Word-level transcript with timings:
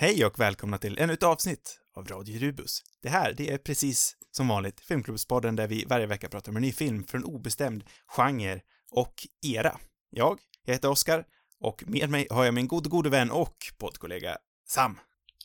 Hej 0.00 0.24
och 0.24 0.40
välkomna 0.40 0.78
till 0.78 0.98
ännu 0.98 1.12
ett 1.12 1.22
avsnitt 1.22 1.80
av 1.96 2.06
Radio 2.06 2.38
Rubus. 2.38 2.82
Det 3.02 3.08
här, 3.08 3.34
det 3.36 3.50
är 3.50 3.58
precis 3.58 4.16
som 4.30 4.48
vanligt 4.48 4.80
Filmklubbspodden 4.80 5.56
där 5.56 5.66
vi 5.66 5.84
varje 5.88 6.06
vecka 6.06 6.28
pratar 6.28 6.52
om 6.52 6.56
en 6.56 6.62
ny 6.62 6.72
film 6.72 7.04
för 7.04 7.18
en 7.18 7.24
obestämd 7.24 7.84
genre 8.06 8.60
och 8.90 9.14
era. 9.46 9.78
Jag, 10.10 10.38
jag 10.64 10.74
heter 10.74 10.90
Oskar 10.90 11.24
och 11.60 11.84
med 11.86 12.10
mig 12.10 12.26
har 12.30 12.44
jag 12.44 12.54
min 12.54 12.68
gode, 12.68 12.88
gode 12.88 13.10
vän 13.10 13.30
och 13.30 13.56
poddkollega 13.78 14.36
Sam. 14.68 14.98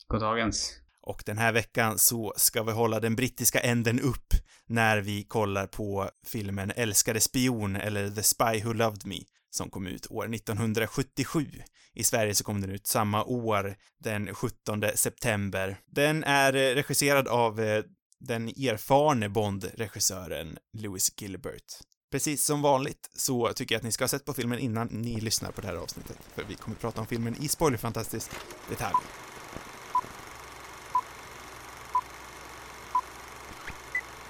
Goddagens. 0.06 0.72
Och 1.00 1.22
den 1.26 1.38
här 1.38 1.52
veckan 1.52 1.98
så 1.98 2.34
ska 2.36 2.62
vi 2.62 2.72
hålla 2.72 3.00
den 3.00 3.16
brittiska 3.16 3.60
änden 3.60 4.00
upp 4.00 4.34
när 4.66 4.98
vi 4.98 5.24
kollar 5.24 5.66
på 5.66 6.10
filmen 6.26 6.72
Älskade 6.76 7.20
spion 7.20 7.76
eller 7.76 8.10
The 8.10 8.22
Spy 8.22 8.62
Who 8.64 8.72
Loved 8.72 9.06
Me 9.06 9.18
som 9.50 9.70
kom 9.70 9.86
ut 9.86 10.06
år 10.10 10.34
1977. 10.34 11.46
I 11.94 12.04
Sverige 12.04 12.34
så 12.34 12.44
kom 12.44 12.60
den 12.60 12.70
ut 12.70 12.86
samma 12.86 13.24
år, 13.24 13.76
den 13.98 14.34
17 14.34 14.84
september. 14.94 15.76
Den 15.86 16.24
är 16.24 16.54
eh, 16.54 16.74
regisserad 16.74 17.28
av 17.28 17.60
eh, 17.60 17.84
den 18.20 18.48
erfarne 18.48 19.28
Bond-regissören 19.28 20.58
Louis 20.72 21.12
Gilbert. 21.16 21.80
Precis 22.10 22.44
som 22.44 22.62
vanligt 22.62 23.10
så 23.14 23.52
tycker 23.52 23.74
jag 23.74 23.80
att 23.80 23.84
ni 23.84 23.92
ska 23.92 24.04
ha 24.04 24.08
sett 24.08 24.24
på 24.24 24.34
filmen 24.34 24.58
innan 24.58 24.86
ni 24.86 25.20
lyssnar 25.20 25.50
på 25.50 25.60
det 25.60 25.66
här 25.66 25.76
avsnittet, 25.76 26.18
för 26.34 26.44
vi 26.44 26.54
kommer 26.54 26.76
prata 26.76 27.00
om 27.00 27.06
filmen 27.06 27.36
i 27.42 27.48
spoilerfantastisk 27.48 28.30
detalj. 28.68 28.96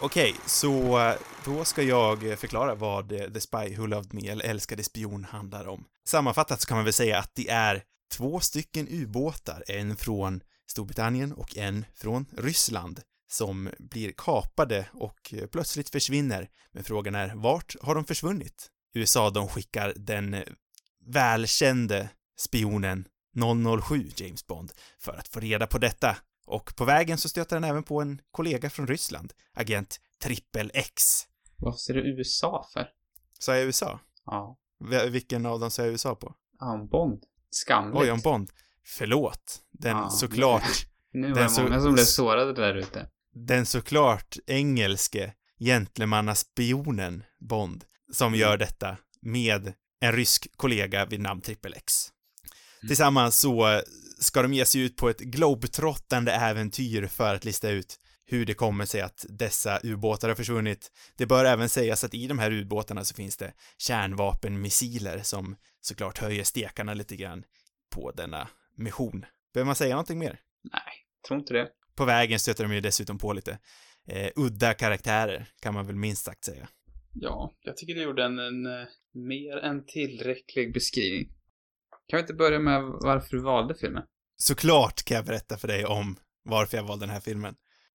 Okej, 0.01 0.35
så 0.47 0.99
eh, 0.99 1.15
då 1.45 1.65
ska 1.65 1.83
jag 1.83 2.39
förklara 2.39 2.75
vad 2.75 3.13
eh, 3.13 3.33
The 3.33 3.41
Spy 3.41 3.77
Who 3.77 3.87
Loved 3.87 4.15
Me, 4.15 4.29
eller 4.29 4.45
Älskade 4.45 4.85
spion, 4.85 5.25
handlar 5.25 5.69
om. 5.69 5.85
Sammanfattat 6.05 6.61
så 6.61 6.67
kan 6.67 6.77
man 6.77 6.85
väl 6.85 6.93
säga 6.93 7.19
att 7.19 7.35
det 7.35 7.49
är 7.49 7.83
två 8.13 8.41
stycken 8.41 8.89
ubåtar, 8.91 9.65
en 9.69 9.97
från 9.97 10.41
Storbritannien 10.71 11.33
och 11.33 11.57
en 11.57 11.85
från 11.95 12.27
Ryssland, 12.37 13.01
som 13.31 13.71
blir 13.79 14.13
kapade 14.17 14.87
och 14.93 15.35
plötsligt 15.53 15.91
försvinner. 15.91 16.49
Men 16.73 16.85
frågan 16.85 17.15
är, 17.15 17.33
vart 17.35 17.77
har 17.83 17.95
de 17.95 18.05
försvunnit? 18.05 18.71
USA, 18.95 19.31
de 19.31 19.49
skickar 19.49 19.93
den 19.97 20.35
eh, 20.35 20.43
välkände 21.07 22.09
spionen 22.39 23.05
007 23.89 24.11
James 24.17 24.47
Bond 24.47 24.73
för 24.99 25.13
att 25.13 25.29
få 25.29 25.41
reda 25.41 25.67
på 25.67 25.79
detta. 25.79 26.17
Och 26.47 26.77
på 26.77 26.85
vägen 26.85 27.19
så 27.19 27.29
stöter 27.29 27.57
han 27.57 27.65
även 27.65 27.83
på 27.83 28.01
en 28.01 28.21
kollega 28.31 28.71
från 28.71 28.87
Ryssland, 28.87 29.33
agent 29.55 30.01
Trippel 30.23 30.71
X. 30.75 31.03
Varför 31.57 31.79
ser 31.79 31.95
du 31.95 32.01
USA 32.19 32.67
för? 32.73 32.89
Sa 33.39 33.57
jag 33.57 33.65
USA? 33.65 34.01
Ja. 34.27 34.59
V- 34.91 35.09
vilken 35.09 35.47
av 35.47 35.61
dem 35.61 35.71
sa 35.71 35.83
jag 35.83 35.91
USA 35.93 36.15
på? 36.15 36.35
Ja, 36.59 36.89
Bond. 36.91 37.23
Skamligt. 37.51 38.01
Oj, 38.03 38.11
om 38.11 38.21
Bond. 38.21 38.51
Förlåt. 38.85 39.61
Den 39.73 39.97
Ja, 39.97 40.11
såklart, 40.11 40.63
Nu 41.13 41.33
var 41.33 41.43
det 41.43 41.49
så- 41.49 41.63
många 41.63 41.81
som 41.81 41.93
blev 41.93 42.05
sårade 42.05 42.53
där 42.53 42.75
ute. 42.75 43.09
den 43.33 43.67
såklart 43.67 44.37
engelske 44.47 45.33
gentlemannaspionen 45.61 47.23
Bond 47.41 47.85
som 48.13 48.27
Mm. 48.27 48.41
gör 48.41 48.57
detta 48.57 48.97
med 49.21 49.73
en 50.01 50.13
rysk 50.13 50.47
kollega 50.57 51.07
vid 51.07 51.21
namn 51.21 51.41
Trippel 51.41 51.75
X. 51.75 51.93
Tillsammans 52.89 53.39
så 53.41 53.83
ska 54.19 54.43
de 54.43 54.55
ge 54.55 54.65
sig 54.65 54.81
ut 54.81 54.97
på 54.97 55.09
ett 55.09 55.21
globetrottande 55.21 56.33
äventyr 56.33 57.07
för 57.07 57.35
att 57.35 57.45
lista 57.45 57.71
ut 57.71 57.97
hur 58.27 58.47
det 58.47 58.55
kommer 58.55 58.85
sig 58.85 59.01
att 59.01 59.27
dessa 59.29 59.81
ubåtar 59.83 60.29
har 60.29 60.35
försvunnit. 60.35 60.93
Det 61.17 61.27
bör 61.27 61.45
även 61.45 61.69
sägas 61.69 62.05
att 62.05 62.15
i 62.15 62.27
de 62.27 62.39
här 62.39 62.53
ubåtarna 62.53 63.05
så 63.05 63.15
finns 63.15 63.37
det 63.37 63.53
kärnvapenmissiler 63.79 65.19
som 65.19 65.57
såklart 65.81 66.19
höjer 66.19 66.45
stekarna 66.45 66.95
lite 66.95 67.17
grann 67.17 67.45
på 67.95 68.11
denna 68.11 68.49
mission. 68.77 69.25
Behöver 69.55 69.67
man 69.67 69.77
säga 69.77 69.95
någonting 69.95 70.19
mer? 70.19 70.41
Nej, 70.73 70.83
tror 71.29 71.41
inte 71.41 71.55
det. 71.55 71.69
På 71.95 72.05
vägen 72.05 72.39
stöter 72.39 72.65
de 72.65 72.75
ju 72.75 72.81
dessutom 72.81 73.19
på 73.19 73.33
lite 73.33 73.59
eh, 74.09 74.31
udda 74.37 74.75
karaktärer, 74.75 75.47
kan 75.61 75.75
man 75.75 75.87
väl 75.87 75.97
minst 75.97 76.25
sagt 76.25 76.45
säga. 76.45 76.69
Ja, 77.13 77.53
jag 77.61 77.77
tycker 77.77 77.95
du 77.95 78.03
gjorde 78.03 78.25
en, 78.25 78.39
en 78.39 78.67
eh, 78.67 78.89
mer 79.13 79.57
än 79.57 79.87
tillräcklig 79.87 80.73
beskrivning. 80.73 81.29
Kan 82.09 82.17
vi 82.17 82.21
inte 82.21 82.35
börja 82.35 82.59
med 82.59 82.83
varför 82.83 83.37
du 83.37 83.43
valde 83.43 83.75
filmen? 83.75 84.03
Såklart 84.37 85.03
kan 85.03 85.15
jag 85.15 85.25
berätta 85.25 85.59
för 85.59 85.69
dig 85.69 85.85
om 85.85 86.17
varför 86.45 86.77
jag 86.77 86.85
valde 86.85 87.07
den 87.07 87.13
här 87.15 87.21
filmen. 87.21 87.55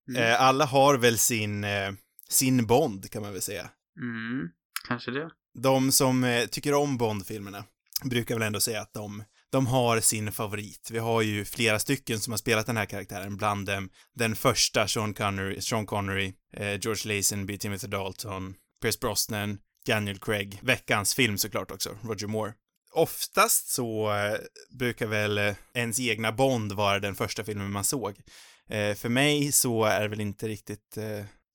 Mm. 0.09 0.23
Eh, 0.23 0.41
alla 0.41 0.65
har 0.65 0.97
väl 0.97 1.17
sin, 1.17 1.63
eh, 1.63 1.91
sin 2.29 2.65
Bond, 2.65 3.11
kan 3.11 3.21
man 3.21 3.33
väl 3.33 3.41
säga. 3.41 3.69
Mm, 3.99 4.49
kanske 4.87 5.11
det. 5.11 5.29
De 5.59 5.91
som 5.91 6.23
eh, 6.23 6.45
tycker 6.45 6.73
om 6.73 6.97
Bond-filmerna 6.97 7.63
brukar 8.03 8.35
väl 8.35 8.47
ändå 8.47 8.59
säga 8.59 8.81
att 8.81 8.93
de, 8.93 9.23
de 9.51 9.67
har 9.67 9.99
sin 9.99 10.31
favorit. 10.31 10.89
Vi 10.91 10.99
har 10.99 11.21
ju 11.21 11.45
flera 11.45 11.79
stycken 11.79 12.19
som 12.19 12.33
har 12.33 12.37
spelat 12.37 12.65
den 12.65 12.77
här 12.77 12.85
karaktären, 12.85 13.37
bland 13.37 13.65
dem 13.65 13.89
den 14.15 14.35
första 14.35 14.87
Sean 14.87 15.13
Connery, 15.13 15.61
Sean 15.61 15.85
Connery 15.85 16.33
George 16.57 17.15
Lazenby, 17.15 17.57
Timothy 17.57 17.87
Dalton, 17.87 18.55
Pierce 18.81 18.99
Brosnan, 18.99 19.57
Daniel 19.85 20.19
Craig, 20.19 20.59
veckans 20.61 21.13
film 21.13 21.37
såklart 21.37 21.71
också, 21.71 21.97
Roger 22.03 22.27
Moore. 22.27 22.53
Oftast 22.91 23.67
så 23.67 24.11
eh, 24.13 24.39
brukar 24.69 25.07
väl 25.07 25.37
eh, 25.37 25.55
ens 25.73 25.99
egna 25.99 26.31
Bond 26.31 26.71
vara 26.71 26.99
den 26.99 27.15
första 27.15 27.43
filmen 27.43 27.71
man 27.71 27.83
såg. 27.83 28.19
Eh, 28.67 28.95
för 28.95 29.09
mig 29.09 29.51
så 29.51 29.83
är 29.83 30.01
det 30.01 30.07
väl 30.07 30.21
inte 30.21 30.47
riktigt 30.47 30.97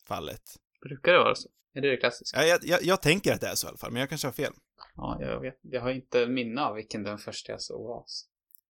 fallet. 0.08 0.42
Brukar 0.82 1.12
det 1.12 1.18
vara 1.18 1.34
så? 1.34 1.48
Är 1.74 1.80
det 1.80 1.90
det 1.90 1.96
klassiska? 1.96 2.40
Ja, 2.40 2.46
jag, 2.46 2.60
jag, 2.64 2.82
jag 2.82 3.02
tänker 3.02 3.32
att 3.32 3.40
det 3.40 3.46
är 3.48 3.54
så 3.54 3.66
i 3.66 3.68
alla 3.68 3.78
fall, 3.78 3.92
men 3.92 4.00
jag 4.00 4.08
kanske 4.08 4.26
har 4.26 4.32
fel. 4.32 4.52
Ja, 4.96 5.18
jag 5.20 5.40
vet. 5.40 5.58
Jag 5.62 5.80
har 5.80 5.90
inte 5.90 6.26
minne 6.26 6.62
av 6.62 6.74
vilken 6.74 7.02
den 7.02 7.18
första 7.18 7.52
jag 7.52 7.62
såg 7.62 7.88
var. 7.88 8.04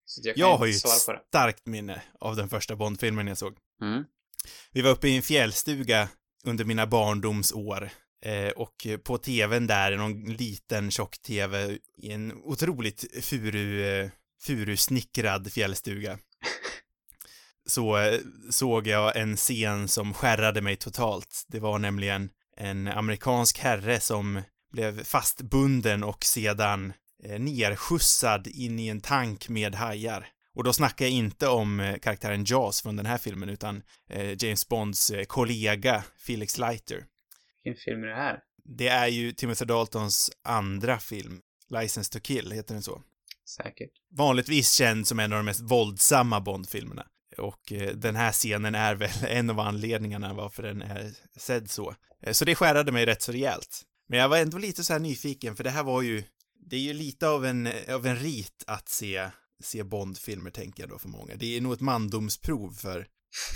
Så 0.04 0.20
jag 0.24 0.38
Jag 0.38 0.56
har 0.56 0.66
ju 0.66 0.72
ett 0.72 1.26
starkt 1.28 1.66
minne 1.66 2.02
av 2.20 2.36
den 2.36 2.48
första 2.48 2.76
Bond-filmen 2.76 3.26
jag 3.26 3.38
såg. 3.38 3.56
Mm. 3.82 4.04
Vi 4.72 4.82
var 4.82 4.90
uppe 4.90 5.08
i 5.08 5.16
en 5.16 5.22
fjällstuga 5.22 6.08
under 6.44 6.64
mina 6.64 6.86
barndomsår 6.86 7.90
eh, 8.24 8.48
och 8.48 8.86
på 9.04 9.18
tvn 9.18 9.66
där, 9.66 9.96
någon 9.96 10.24
liten 10.24 10.90
tjock-tv 10.90 11.78
i 11.96 12.12
en 12.12 12.32
otroligt 12.32 13.24
furu, 13.24 13.84
eh, 13.84 14.10
furusnickrad 14.40 15.52
fjällstuga 15.52 16.18
så 17.66 17.96
eh, 17.96 18.20
såg 18.50 18.86
jag 18.86 19.16
en 19.16 19.36
scen 19.36 19.88
som 19.88 20.14
skärrade 20.14 20.60
mig 20.60 20.76
totalt. 20.76 21.44
Det 21.48 21.60
var 21.60 21.78
nämligen 21.78 22.30
en 22.56 22.88
amerikansk 22.88 23.58
herre 23.58 24.00
som 24.00 24.42
blev 24.72 25.04
fastbunden 25.04 26.04
och 26.04 26.24
sedan 26.24 26.92
eh, 27.24 27.40
nerskjutsad 27.40 28.46
in 28.46 28.78
i 28.78 28.88
en 28.88 29.00
tank 29.00 29.48
med 29.48 29.74
hajar. 29.74 30.28
Och 30.54 30.64
då 30.64 30.72
snackar 30.72 31.04
jag 31.04 31.12
inte 31.12 31.48
om 31.48 31.96
karaktären 32.02 32.44
Jaws 32.44 32.82
från 32.82 32.96
den 32.96 33.06
här 33.06 33.18
filmen, 33.18 33.48
utan 33.48 33.82
James 34.38 34.68
Bonds 34.68 35.12
kollega 35.26 36.04
Felix 36.18 36.58
Leiter. 36.58 37.04
Vilken 37.66 37.82
film 37.84 38.02
är 38.02 38.06
det 38.06 38.14
här? 38.14 38.40
Det 38.64 38.88
är 38.88 39.06
ju 39.06 39.32
Timothy 39.32 39.64
Daltons 39.64 40.30
andra 40.42 40.98
film, 40.98 41.40
License 41.68 42.12
to 42.12 42.20
Kill, 42.20 42.52
heter 42.52 42.74
den 42.74 42.82
så. 42.82 43.02
Säkert. 43.56 43.90
Vanligtvis 44.10 44.72
känd 44.72 45.08
som 45.08 45.20
en 45.20 45.32
av 45.32 45.38
de 45.38 45.44
mest 45.44 45.60
våldsamma 45.60 46.40
Bond-filmerna. 46.40 47.06
Och 47.38 47.72
eh, 47.72 47.96
den 47.96 48.16
här 48.16 48.32
scenen 48.32 48.74
är 48.74 48.94
väl 48.94 49.10
en 49.28 49.50
av 49.50 49.60
anledningarna 49.60 50.34
varför 50.34 50.62
den 50.62 50.82
är 50.82 51.12
sedd 51.36 51.70
så. 51.70 51.94
Eh, 52.22 52.32
så 52.32 52.44
det 52.44 52.54
skärade 52.54 52.92
mig 52.92 53.06
rätt 53.06 53.22
så 53.22 53.32
rejält. 53.32 53.82
Men 54.08 54.18
jag 54.18 54.28
var 54.28 54.38
ändå 54.38 54.58
lite 54.58 54.84
så 54.84 54.92
här 54.92 55.00
nyfiken, 55.00 55.56
för 55.56 55.64
det 55.64 55.70
här 55.70 55.82
var 55.82 56.02
ju, 56.02 56.22
det 56.70 56.76
är 56.76 56.80
ju 56.80 56.92
lite 56.92 57.28
av 57.28 57.46
en, 57.46 57.68
av 57.88 58.06
en 58.06 58.16
rit 58.16 58.64
att 58.66 58.88
se, 58.88 59.30
se 59.62 59.82
Bond-filmer, 59.82 60.50
tänker 60.50 60.82
jag 60.82 60.90
då 60.90 60.98
för 60.98 61.08
många. 61.08 61.34
Det 61.34 61.56
är 61.56 61.60
nog 61.60 61.72
ett 61.72 61.80
mandomsprov 61.80 62.72
för, 62.72 63.06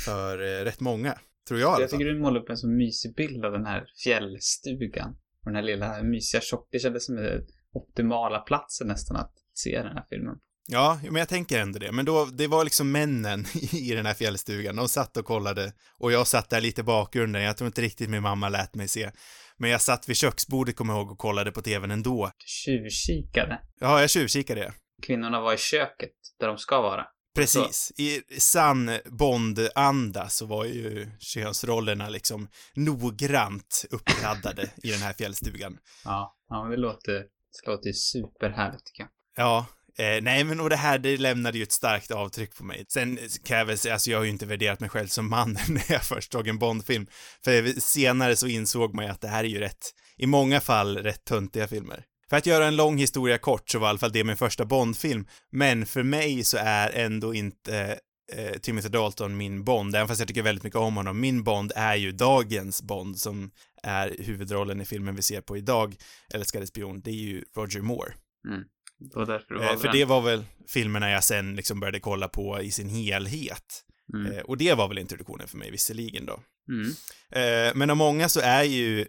för 0.04 0.38
eh, 0.38 0.64
rätt 0.64 0.80
många, 0.80 1.18
tror 1.50 1.60
jag 1.60 1.80
Jag 1.80 1.90
tycker 1.90 2.04
du 2.04 2.20
målade 2.20 2.40
upp 2.40 2.50
en 2.50 2.56
så 2.56 2.68
mysig 2.68 3.14
bild 3.14 3.44
av 3.44 3.52
den 3.52 3.66
här 3.66 3.84
fjällstugan. 4.04 5.10
Och 5.10 5.44
den 5.44 5.54
här 5.54 5.62
lilla 5.62 6.02
mysiga 6.02 6.40
tjock... 6.40 6.68
Det 6.72 6.78
kändes 6.78 7.06
som 7.06 7.16
den 7.16 7.46
optimala 7.72 8.38
platsen 8.38 8.86
nästan 8.86 9.16
att 9.16 9.32
se 9.54 9.82
den 9.82 9.96
här 9.96 10.04
filmen. 10.10 10.36
Ja, 10.68 11.00
men 11.02 11.16
jag 11.16 11.28
tänker 11.28 11.58
ändå 11.58 11.78
det. 11.78 11.92
Men 11.92 12.04
då, 12.04 12.24
det 12.24 12.46
var 12.46 12.64
liksom 12.64 12.92
männen 12.92 13.44
i 13.72 13.94
den 13.94 14.06
här 14.06 14.14
fjällstugan. 14.14 14.76
De 14.76 14.88
satt 14.88 15.16
och 15.16 15.24
kollade 15.24 15.72
och 15.98 16.12
jag 16.12 16.26
satt 16.26 16.50
där 16.50 16.60
lite 16.60 16.80
i 16.80 16.84
bakgrunden. 16.84 17.42
Jag 17.42 17.56
tror 17.56 17.66
inte 17.66 17.82
riktigt 17.82 18.10
min 18.10 18.22
mamma 18.22 18.48
lät 18.48 18.74
mig 18.74 18.88
se. 18.88 19.10
Men 19.56 19.70
jag 19.70 19.80
satt 19.80 20.08
vid 20.08 20.16
köksbordet, 20.16 20.76
kommer 20.76 20.92
jag 20.92 21.00
ihåg, 21.00 21.10
och 21.10 21.18
kollade 21.18 21.52
på 21.52 21.62
tvn 21.62 21.90
ändå. 21.90 22.30
Du 22.38 22.44
tjuvkikade. 22.46 23.60
Ja, 23.80 24.00
jag 24.00 24.10
tjuvkikade. 24.10 24.72
Kvinnorna 25.02 25.40
var 25.40 25.54
i 25.54 25.56
köket, 25.56 26.10
där 26.40 26.48
de 26.48 26.58
ska 26.58 26.80
vara. 26.80 27.06
Precis. 27.34 27.92
I 27.96 28.22
sann 28.38 28.90
Bond-anda 29.04 30.28
så 30.28 30.46
var 30.46 30.64
ju 30.64 31.10
könsrollerna 31.18 32.08
liksom 32.08 32.48
noggrant 32.74 33.84
uppladdade 33.90 34.70
i 34.82 34.90
den 34.90 35.00
här 35.00 35.12
fjällstugan. 35.12 35.78
Ja, 36.04 36.36
ja 36.48 36.62
men 36.62 36.70
det 36.70 36.76
låter, 36.76 37.12
det 37.12 37.70
låter 37.70 37.92
superhärligt 37.92 38.86
tycker 38.86 39.02
jag. 39.02 39.10
Ja, 39.36 39.66
eh, 39.98 40.22
nej 40.22 40.44
men 40.44 40.60
och 40.60 40.70
det 40.70 40.76
här, 40.76 40.98
det 40.98 41.16
lämnade 41.16 41.58
ju 41.58 41.62
ett 41.62 41.72
starkt 41.72 42.10
avtryck 42.10 42.56
på 42.56 42.64
mig. 42.64 42.84
Sen 42.88 43.18
kan 43.44 43.58
jag 43.58 43.64
väl 43.64 43.78
säga, 43.78 43.94
alltså 43.94 44.10
jag 44.10 44.18
har 44.18 44.24
ju 44.24 44.30
inte 44.30 44.46
värderat 44.46 44.80
mig 44.80 44.88
själv 44.88 45.06
som 45.06 45.30
man 45.30 45.52
när 45.68 45.92
jag 45.92 46.02
först 46.02 46.32
såg 46.32 46.48
en 46.48 46.58
Bond-film. 46.58 47.06
För 47.44 47.80
senare 47.80 48.36
så 48.36 48.46
insåg 48.46 48.94
man 48.94 49.04
ju 49.04 49.10
att 49.10 49.20
det 49.20 49.28
här 49.28 49.44
är 49.44 49.48
ju 49.48 49.58
rätt, 49.58 49.90
i 50.16 50.26
många 50.26 50.60
fall 50.60 50.98
rätt 50.98 51.24
töntiga 51.24 51.68
filmer. 51.68 52.04
För 52.30 52.36
att 52.36 52.46
göra 52.46 52.66
en 52.66 52.76
lång 52.76 52.98
historia 52.98 53.38
kort 53.38 53.70
så 53.70 53.78
var 53.78 53.88
i 53.88 53.90
alla 53.90 53.98
fall 53.98 54.12
det 54.12 54.24
min 54.24 54.36
första 54.36 54.64
Bond-film, 54.64 55.26
men 55.50 55.86
för 55.86 56.02
mig 56.02 56.44
så 56.44 56.56
är 56.60 56.90
ändå 56.90 57.34
inte 57.34 57.98
eh, 58.32 58.58
Timothy 58.58 58.88
Dalton 58.88 59.36
min 59.36 59.64
Bond, 59.64 59.94
även 59.94 60.08
fast 60.08 60.18
jag 60.20 60.28
tycker 60.28 60.42
väldigt 60.42 60.64
mycket 60.64 60.78
om 60.78 60.96
honom. 60.96 61.20
Min 61.20 61.44
Bond 61.44 61.72
är 61.76 61.94
ju 61.94 62.12
dagens 62.12 62.82
Bond 62.82 63.18
som 63.18 63.50
är 63.82 64.16
huvudrollen 64.18 64.80
i 64.80 64.84
filmen 64.84 65.16
vi 65.16 65.22
ser 65.22 65.40
på 65.40 65.56
idag, 65.56 65.96
Älskade 66.34 66.66
spion, 66.66 67.00
det 67.00 67.10
är 67.10 67.14
ju 67.14 67.44
Roger 67.56 67.80
Moore. 67.80 68.12
Mm. 68.48 68.64
Det 68.98 69.24
därför 69.24 69.54
du 69.54 69.62
Eh, 69.62 69.76
för 69.76 69.88
den. 69.88 69.96
det 69.96 70.04
var 70.04 70.20
väl 70.20 70.44
filmerna 70.68 71.10
jag 71.10 71.24
sen 71.24 71.56
liksom 71.56 71.80
började 71.80 72.00
kolla 72.00 72.28
på 72.28 72.60
i 72.62 72.70
sin 72.70 72.88
helhet. 72.88 73.84
Mm. 74.14 74.32
Eh, 74.32 74.42
och 74.42 74.56
det 74.56 74.74
var 74.74 74.88
väl 74.88 74.98
introduktionen 74.98 75.48
för 75.48 75.58
mig 75.58 75.70
visserligen 75.70 76.26
då. 76.26 76.40
Mm. 76.68 76.90
Eh, 77.30 77.74
men 77.74 77.90
av 77.90 77.96
många 77.96 78.28
så 78.28 78.40
är 78.40 78.62
ju 78.62 79.06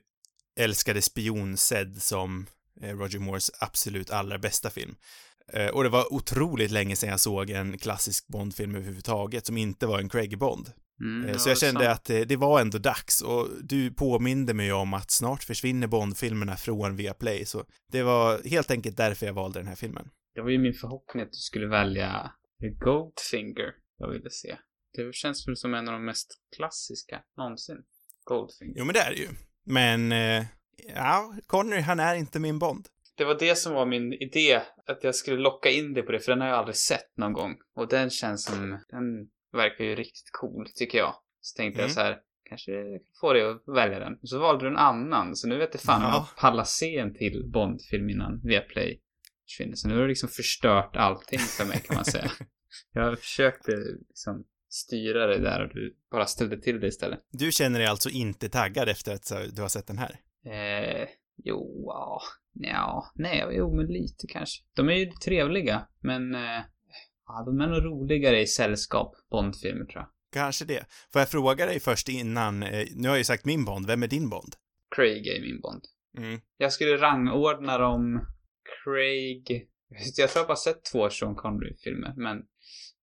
Älskade 0.60 1.02
spion 1.02 1.58
sedd 1.58 2.02
som 2.02 2.48
Roger 2.82 3.20
Moores 3.20 3.52
absolut 3.60 4.12
allra 4.12 4.38
bästa 4.38 4.70
film. 4.70 4.96
Eh, 5.54 5.68
och 5.68 5.84
det 5.84 5.90
var 5.90 6.14
otroligt 6.14 6.72
länge 6.72 6.96
sedan 6.96 7.10
jag 7.10 7.20
såg 7.20 7.50
en 7.50 7.78
klassisk 7.78 8.28
Bond-film 8.28 8.76
överhuvudtaget 8.76 9.46
som 9.46 9.58
inte 9.58 9.88
var 9.88 10.00
en 10.00 10.10
Craig-Bond. 10.10 10.72
Mm, 11.02 11.30
Eh, 11.30 11.38
så 11.38 11.50
jag 11.50 11.58
kände 11.58 11.86
sant. 11.86 11.96
att 11.96 12.10
eh, 12.10 12.20
det 12.20 12.36
var 12.36 12.62
ändå 12.62 12.78
dags 12.78 13.22
och 13.22 13.48
du 13.64 13.92
påminde 13.94 14.54
mig 14.54 14.74
om 14.74 14.94
att 14.94 15.12
snart 15.12 15.44
försvinner 15.44 15.88
Bond-filmerna 15.88 16.56
från 16.58 16.96
Viaplay, 16.96 17.46
så 17.46 17.66
det 17.92 18.04
var 18.04 18.50
helt 18.50 18.72
enkelt 18.72 18.98
därför 18.98 19.26
jag 19.26 19.34
valde 19.34 19.60
den 19.60 19.68
här 19.68 19.76
filmen. 19.76 20.10
Det 20.36 20.42
var 20.42 20.50
ju 20.50 20.58
min 20.58 20.74
förhoppning 20.74 21.24
att 21.24 21.32
du 21.32 21.38
skulle 21.38 21.68
välja 21.68 22.32
Goldfinger 22.80 23.74
jag 23.98 24.10
ville 24.10 24.30
se. 24.30 24.58
Det 24.94 25.16
känns 25.16 25.48
väl 25.48 25.58
som 25.58 25.74
en 25.74 25.88
av 25.88 25.94
de 25.94 26.06
mest 26.06 26.28
klassiska 26.56 27.22
någonsin. 27.38 27.78
Goldfinger. 28.24 28.74
Jo, 28.78 28.86
men 28.86 28.94
det 28.94 29.00
är 29.00 29.12
det 29.12 29.18
ju. 29.18 29.30
Men, 29.66 30.12
eh, 30.12 30.46
ja, 30.96 31.36
Connery, 31.48 31.82
han 31.82 32.00
är 32.00 32.16
inte 32.16 32.40
min 32.40 32.60
Bond. 32.60 32.88
Det 33.18 33.26
var 33.26 33.40
det 33.40 33.56
som 33.56 33.74
var 33.74 33.86
min 33.86 34.14
idé, 34.14 34.62
att 34.88 35.04
jag 35.04 35.16
skulle 35.16 35.38
locka 35.38 35.70
in 35.70 35.94
dig 35.94 36.04
på 36.04 36.12
det, 36.12 36.20
för 36.20 36.32
den 36.32 36.42
har 36.42 36.48
jag 36.48 36.58
aldrig 36.58 36.76
sett 36.76 37.18
någon 37.18 37.34
gång. 37.34 37.56
Och 37.76 37.88
den 37.88 38.10
känns 38.10 38.46
som, 38.46 38.80
den 38.90 39.04
verkar 39.54 39.84
ju 39.84 39.96
riktigt 39.96 40.30
cool, 40.32 40.68
tycker 40.76 40.98
jag. 40.98 41.16
Så 41.42 41.58
tänkte 41.58 41.80
Mm. 41.82 41.88
jag 41.90 41.92
så 41.96 42.02
här, 42.02 42.18
kanske 42.50 42.72
får 43.22 43.34
dig 43.34 43.44
att 43.44 43.64
välja 43.76 44.00
den. 44.00 44.20
Så 44.24 44.40
valde 44.40 44.66
du 44.66 44.70
en 44.70 44.78
annan, 44.78 45.36
så 45.36 45.48
nu 45.48 45.58
vet 45.58 45.70
jag 45.74 45.82
fan 45.82 46.02
om 46.02 46.08
Ja. 46.12 46.28
jag 46.34 46.42
pallar 46.42 46.64
se 46.64 46.98
en 46.98 47.14
till 47.16 47.50
Bond-film 47.54 48.10
innan 48.10 48.42
Viaplay 48.44 49.02
försvinner. 49.48 49.76
Så 49.76 49.88
nu 49.88 49.96
har 49.96 50.02
du 50.02 50.08
liksom 50.08 50.30
förstört 50.30 50.96
allting 50.96 51.40
för 51.40 51.66
mig, 51.66 51.80
kan 51.88 51.96
man 51.96 52.06
säga. 52.06 52.32
jag 52.94 53.20
försökte 53.20 53.72
liksom 54.10 54.44
styra 54.70 55.28
det 55.28 55.38
där 55.40 55.64
och 55.64 55.74
du 55.76 55.96
bara 56.12 56.26
ställde 56.26 56.62
till 56.62 56.80
det 56.80 56.88
istället. 56.88 57.20
Du 57.32 57.52
känner 57.52 57.80
dig 57.80 57.88
alltså 57.88 58.10
inte 58.10 58.50
taggad 58.50 58.90
efter 58.90 59.14
att 59.14 59.32
du 59.56 59.62
har 59.62 59.70
sett 59.70 59.88
den 59.88 59.98
här? 59.98 60.20
Eh, 60.46 61.08
jo, 61.44 61.84
ja, 61.88 62.22
ja, 62.54 63.12
nej, 63.16 63.48
jo, 63.52 63.76
men 63.76 63.86
lite 63.86 64.28
kanske. 64.30 64.64
De 64.76 64.90
är 64.90 64.94
ju 64.94 65.12
trevliga, 65.12 65.88
men 66.00 66.36
eh, 66.36 66.62
ja, 67.28 67.44
de 67.46 67.62
är 67.62 67.68
nog 67.68 67.86
roligare 67.86 68.42
i 68.42 68.48
sällskap, 68.48 69.16
Bondfilmer 69.32 69.86
tror 69.86 70.02
jag. 70.02 70.10
Kanske 70.34 70.66
det. 70.66 70.86
Får 71.14 71.22
jag 71.22 71.30
fråga 71.30 71.66
dig 71.66 71.80
först 71.80 72.10
innan, 72.10 72.64
eh, 72.64 72.88
nu 72.96 73.08
har 73.08 73.16
jag 73.16 73.18
ju 73.18 73.24
sagt 73.24 73.46
min 73.46 73.66
Bond, 73.66 73.88
vem 73.88 74.04
är 74.04 74.08
din 74.08 74.30
Bond? 74.30 74.56
Craig 74.96 75.28
är 75.28 75.42
min 75.42 75.62
Bond. 75.62 75.82
Mm. 76.18 76.42
Jag 76.58 76.74
skulle 76.74 76.98
rangordna 76.98 77.78
dem 77.78 78.26
Craig... 78.84 79.68
Jag 80.18 80.30
tror 80.30 80.42
jag 80.42 80.48
bara 80.48 80.56
sett 80.56 80.84
två 80.84 81.10
Sean 81.10 81.36
Connery-filmer, 81.36 82.14
men, 82.18 82.38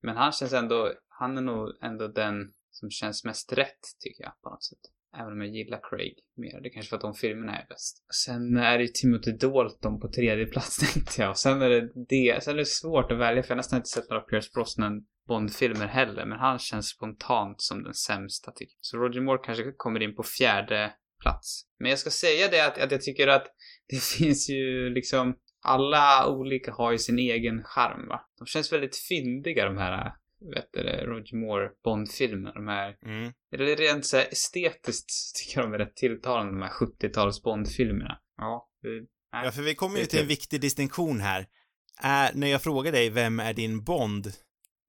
men 0.02 0.17
han 0.17 0.32
känns 0.32 0.52
ändå, 0.52 0.93
han 1.08 1.38
är 1.38 1.43
nog 1.43 1.79
ändå 1.82 2.08
den 2.08 2.52
som 2.70 2.91
känns 2.91 3.25
mest 3.25 3.52
rätt, 3.52 3.81
tycker 3.99 4.25
jag, 4.25 4.41
på 4.43 4.50
något 4.50 4.64
sätt. 4.64 4.79
Även 5.16 5.32
om 5.32 5.40
jag 5.40 5.50
gillar 5.50 5.81
Craig 5.90 6.14
mer. 6.37 6.60
Det 6.60 6.69
är 6.69 6.72
kanske 6.72 6.88
för 6.90 6.96
att 6.96 7.02
de 7.02 7.14
filmerna 7.14 7.58
är 7.58 7.66
bäst. 7.69 8.05
Sen 8.25 8.56
är 8.56 8.78
det 8.78 8.84
ju 8.84 8.88
Timothy 8.88 9.32
Dalton 9.32 10.00
på 10.00 10.08
tredje 10.08 10.46
plats, 10.46 10.76
tänkte 10.93 11.22
jag. 11.22 11.38
Sen 11.38 11.62
är 11.62 11.70
det 11.70 11.90
det. 12.08 12.44
Sen 12.44 12.55
är 12.55 12.58
det 12.58 12.64
svårt 12.64 13.12
att 13.12 13.19
välja, 13.19 13.43
för 13.43 13.50
jag 13.50 13.55
har 13.55 13.56
nästan 13.56 13.76
inte 13.76 13.88
sett 13.88 14.10
några 14.10 14.22
Pierce 14.22 14.50
Brosnan 14.55 15.06
Bond-filmer 15.28 15.87
heller, 15.87 16.26
men 16.26 16.38
han 16.38 16.58
känns 16.58 16.88
spontant 16.88 17.62
som 17.62 17.82
den 17.82 17.94
sämsta, 17.94 18.52
tycker 18.52 18.72
jag. 18.72 18.84
Så 18.84 18.96
Roger 18.96 19.20
Moore 19.20 19.40
kanske 19.44 19.72
kommer 19.76 20.02
in 20.02 20.14
på 20.14 20.22
fjärde 20.22 20.93
plats. 21.22 21.62
Men 21.78 21.90
jag 21.90 21.99
ska 21.99 22.10
säga 22.10 22.49
det 22.49 22.66
att, 22.66 22.78
att 22.78 22.93
jag 22.93 23.02
tycker 23.02 23.28
att 23.28 23.46
det 23.88 24.02
finns 24.19 24.50
ju 24.50 24.90
liksom 24.90 25.37
alla 25.62 26.28
olika 26.28 26.72
har 26.72 26.93
ju 26.93 26.99
sin 26.99 27.19
egen 27.19 27.64
charm 27.64 28.08
va. 28.08 28.20
De 28.38 28.46
känns 28.46 28.72
väldigt 28.72 28.96
fyndiga 28.96 29.64
de 29.64 29.78
här, 29.78 30.12
vet 30.55 30.69
du 30.73 30.81
Roger 30.82 31.37
Moore 31.37 31.70
Bond-filmerna. 31.85 32.52
De 32.55 32.69
här, 32.69 32.96
Mm. 33.05 33.32
eller 33.55 33.76
rent 33.76 34.06
så 34.06 34.17
här 34.17 34.26
estetiskt 34.32 35.37
tycker 35.37 35.61
jag 35.61 35.70
de 35.70 35.75
är 35.75 35.79
rätt 35.79 35.96
tilltalande 35.96 36.52
de 36.52 36.62
här 36.62 36.70
70-tals 36.70 37.43
Bond-filmerna. 37.43 38.19
Ja, 38.37 38.69
det, 38.82 38.88
nej. 38.88 39.44
Ja, 39.44 39.50
för 39.52 39.62
vi 39.62 39.75
kommer 39.75 39.99
ju 39.99 40.06
till 40.06 40.20
en 40.20 40.26
viktig 40.26 40.61
distinktion 40.61 41.20
här. 41.20 41.46
Är, 42.02 42.32
när 42.35 42.46
jag 42.46 42.62
frågar 42.62 42.93
dig, 42.93 43.11
vem 43.11 43.40
är 43.40 43.52
din 43.55 43.85
Bond? 43.85 44.26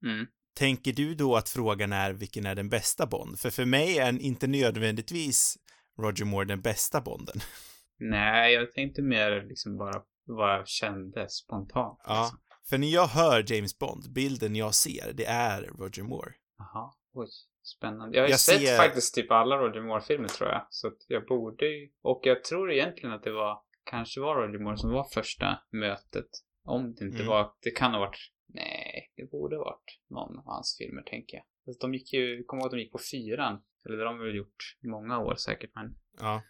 Mm. 0.04 0.26
Tänker 0.58 0.92
du 0.92 1.14
då 1.14 1.36
att 1.36 1.48
frågan 1.48 1.92
är 1.92 2.12
vilken 2.12 2.46
är 2.46 2.54
den 2.54 2.68
bästa 2.68 3.06
Bond? 3.06 3.38
För 3.38 3.50
för 3.50 3.64
mig 3.64 3.98
är 3.98 4.22
inte 4.22 4.46
nödvändigtvis 4.46 5.56
Roger 6.02 6.24
Moore 6.24 6.44
den 6.44 6.60
bästa 6.60 7.00
Bonden. 7.00 7.36
Nej, 7.98 8.54
jag 8.54 8.72
tänkte 8.72 9.02
mer 9.02 9.46
liksom 9.48 9.76
bara 9.76 10.02
vad 10.26 10.54
jag 10.54 10.68
kände 10.68 11.28
spontant. 11.28 12.00
Ja. 12.04 12.22
Liksom. 12.22 12.38
För 12.70 12.78
när 12.78 12.88
jag 12.88 13.06
hör 13.06 13.52
James 13.52 13.78
Bond, 13.78 14.12
bilden 14.12 14.56
jag 14.56 14.74
ser, 14.74 15.12
det 15.12 15.24
är 15.26 15.62
Roger 15.62 16.02
Moore. 16.02 16.32
Jaha, 16.58 16.92
oj. 17.12 17.28
Spännande. 17.62 18.16
Jag 18.16 18.22
har 18.22 18.28
ju 18.28 18.32
Jag 18.32 18.40
sett 18.40 18.60
ser- 18.60 18.76
faktiskt 18.76 19.14
typ 19.14 19.30
alla 19.30 19.56
Roger 19.56 19.80
Moore-filmer 19.82 20.28
tror 20.28 20.48
jag. 20.50 20.66
Så 20.70 20.88
att 20.88 20.96
jag 21.08 21.26
borde 21.26 21.66
ju... 21.66 21.90
Och 22.02 22.20
jag 22.24 22.44
tror 22.44 22.72
egentligen 22.72 23.12
att 23.14 23.22
det 23.22 23.32
var... 23.32 23.62
Kanske 23.84 24.20
var 24.20 24.34
Roger 24.34 24.58
Moore 24.58 24.76
som 24.76 24.90
var 24.92 25.04
första 25.14 25.58
mötet. 25.72 26.26
Om 26.64 26.94
det 26.94 27.04
inte 27.04 27.16
Mm. 27.16 27.26
var... 27.26 27.52
Det 27.62 27.70
kan 27.70 27.92
ha 27.92 28.00
varit... 28.00 28.32
Nej, 28.46 29.12
det 29.16 29.30
borde 29.30 29.56
ha 29.56 29.64
varit 29.64 29.98
någon 30.10 30.38
av 30.38 30.44
hans 30.46 30.76
filmer 30.78 31.02
tänker 31.02 31.36
jag. 31.36 31.44
Fast 31.66 31.80
de 31.80 31.94
gick 31.94 32.12
ju... 32.12 32.44
Kommer 32.44 32.60
ihåg 32.62 32.66
att 32.66 32.72
de 32.72 32.78
gick 32.80 32.92
på 32.92 33.00
fyran. 33.12 33.62
Eller 33.86 33.96
det 33.96 34.04
har 34.06 34.12
de 34.14 34.18
väl 34.18 34.34
gjort 34.36 34.76
i 34.82 34.86
många 34.86 35.18
år 35.18 35.34
säkert. 35.34 35.70
Men 35.74 35.94
Ja. 36.20 36.42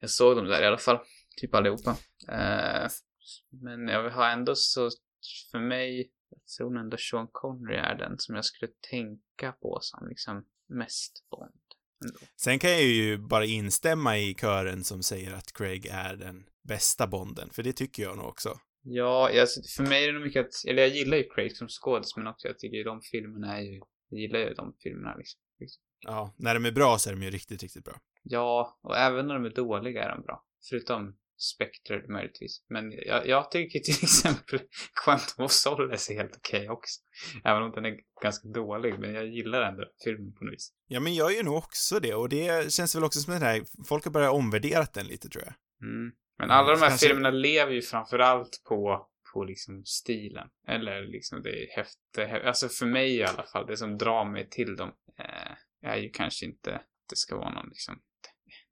jag 0.00 0.10
såg 0.10 0.36
dem 0.36 0.44
där 0.46 0.62
i 0.62 0.66
alla 0.66 0.78
fall. 0.78 0.98
Typ 1.40 1.54
allihopa. 1.54 1.90
Eh, 2.28 2.88
men 3.62 3.88
jag 3.88 4.10
har 4.10 4.28
ändå 4.28 4.54
så... 4.54 4.90
För 5.50 5.58
mig... 5.58 6.12
Jag 6.30 6.46
tror 6.58 6.78
ändå 6.78 6.96
Sean 6.96 7.28
Connery 7.32 7.76
är 7.76 7.94
den 7.94 8.18
som 8.18 8.34
jag 8.34 8.44
skulle 8.44 8.72
tänka 8.90 9.52
på 9.52 9.78
som 9.80 10.08
liksom 10.08 10.44
mest 10.68 11.26
Bond. 11.30 11.52
Ändå. 12.04 12.18
Sen 12.36 12.58
kan 12.58 12.70
jag 12.70 12.82
ju 12.82 13.18
bara 13.18 13.44
instämma 13.44 14.18
i 14.18 14.34
kören 14.34 14.84
som 14.84 15.02
säger 15.02 15.32
att 15.32 15.52
Craig 15.52 15.86
är 15.86 16.16
den 16.16 16.46
bästa 16.68 17.06
Bonden, 17.06 17.50
för 17.50 17.62
det 17.62 17.72
tycker 17.72 18.02
jag 18.02 18.16
nog 18.16 18.26
också. 18.26 18.58
Ja, 18.82 19.40
alltså, 19.40 19.60
för 19.76 19.90
mig 19.90 20.04
är 20.04 20.06
det 20.06 20.12
nog 20.12 20.22
mycket 20.22 20.46
att... 20.46 20.52
Eller 20.68 20.82
jag 20.82 20.90
gillar 20.90 21.16
ju 21.16 21.28
Craig 21.34 21.56
som 21.56 21.68
skådis 21.68 22.16
men 22.16 22.26
också 22.26 22.48
jag 22.48 22.58
tycker 22.58 22.76
ju 22.76 22.84
de 22.84 23.00
filmerna 23.00 23.58
är 23.58 23.62
ju... 23.62 23.80
Jag 24.08 24.20
gillar 24.20 24.38
ju 24.38 24.54
de 24.54 24.76
filmerna 24.82 25.16
liksom. 25.16 25.40
liksom. 25.60 25.82
Ja, 26.00 26.34
när 26.38 26.54
de 26.54 26.64
är 26.64 26.72
bra 26.72 26.98
så 26.98 27.10
är 27.10 27.14
de 27.14 27.22
ju 27.22 27.30
riktigt, 27.30 27.62
riktigt 27.62 27.84
bra. 27.84 27.94
Ja, 28.22 28.78
och 28.82 28.96
även 28.96 29.26
när 29.26 29.34
de 29.34 29.44
är 29.44 29.54
dåliga 29.54 30.04
är 30.04 30.08
de 30.16 30.22
bra. 30.22 30.44
Förutom 30.70 31.16
Spectre 31.42 32.02
möjligtvis. 32.08 32.64
Men 32.68 32.92
jag, 32.92 33.26
jag 33.26 33.50
tycker 33.50 33.78
till 33.80 33.94
exempel 34.02 34.60
Quantum 35.04 35.44
of 35.44 35.52
Solace 35.52 36.12
är 36.12 36.16
helt 36.16 36.36
okej 36.36 36.68
också. 36.70 37.00
Även 37.44 37.62
om 37.62 37.70
den 37.70 37.84
är 37.86 37.96
ganska 38.22 38.48
dålig, 38.48 38.98
men 38.98 39.14
jag 39.14 39.26
gillar 39.26 39.62
ändå 39.62 39.84
filmen 40.04 40.32
på 40.34 40.44
något 40.44 40.52
vis. 40.54 40.72
Ja, 40.86 41.00
men 41.00 41.14
jag 41.14 41.32
gör 41.32 41.42
nog 41.42 41.56
också 41.56 42.00
det, 42.00 42.14
och 42.14 42.28
det 42.28 42.72
känns 42.72 42.96
väl 42.96 43.04
också 43.04 43.20
som 43.20 43.32
den 43.32 43.42
här, 43.42 43.62
folk 43.88 44.04
har 44.04 44.10
börjat 44.12 44.32
omvärdera 44.32 44.86
den 44.94 45.06
lite, 45.06 45.28
tror 45.28 45.44
jag. 45.44 45.54
Mm. 45.88 46.12
Men 46.38 46.50
alla 46.50 46.70
de 46.70 46.80
här 46.80 46.88
Kanske- 46.88 47.06
filmerna 47.06 47.30
lever 47.30 47.72
ju 47.72 47.82
framförallt 47.82 48.62
på, 48.68 49.08
på 49.32 49.44
liksom 49.44 49.84
stilen. 49.84 50.48
Eller 50.68 51.02
liksom 51.02 51.42
det 51.42 51.50
är 51.50 51.76
häftigt. 51.76 52.44
Alltså 52.46 52.68
för 52.68 52.86
mig 52.86 53.16
i 53.16 53.24
alla 53.24 53.42
fall, 53.42 53.66
det 53.66 53.76
som 53.76 53.98
drar 53.98 54.24
mig 54.24 54.48
till 54.50 54.76
dem 54.76 54.92
eh, 55.18 55.90
är 55.90 55.96
ju 55.96 56.10
kanske 56.10 56.46
inte 56.46 56.74
att 56.74 56.86
det 57.10 57.16
ska 57.16 57.36
vara 57.36 57.54
någon 57.54 57.68
liksom 57.68 58.00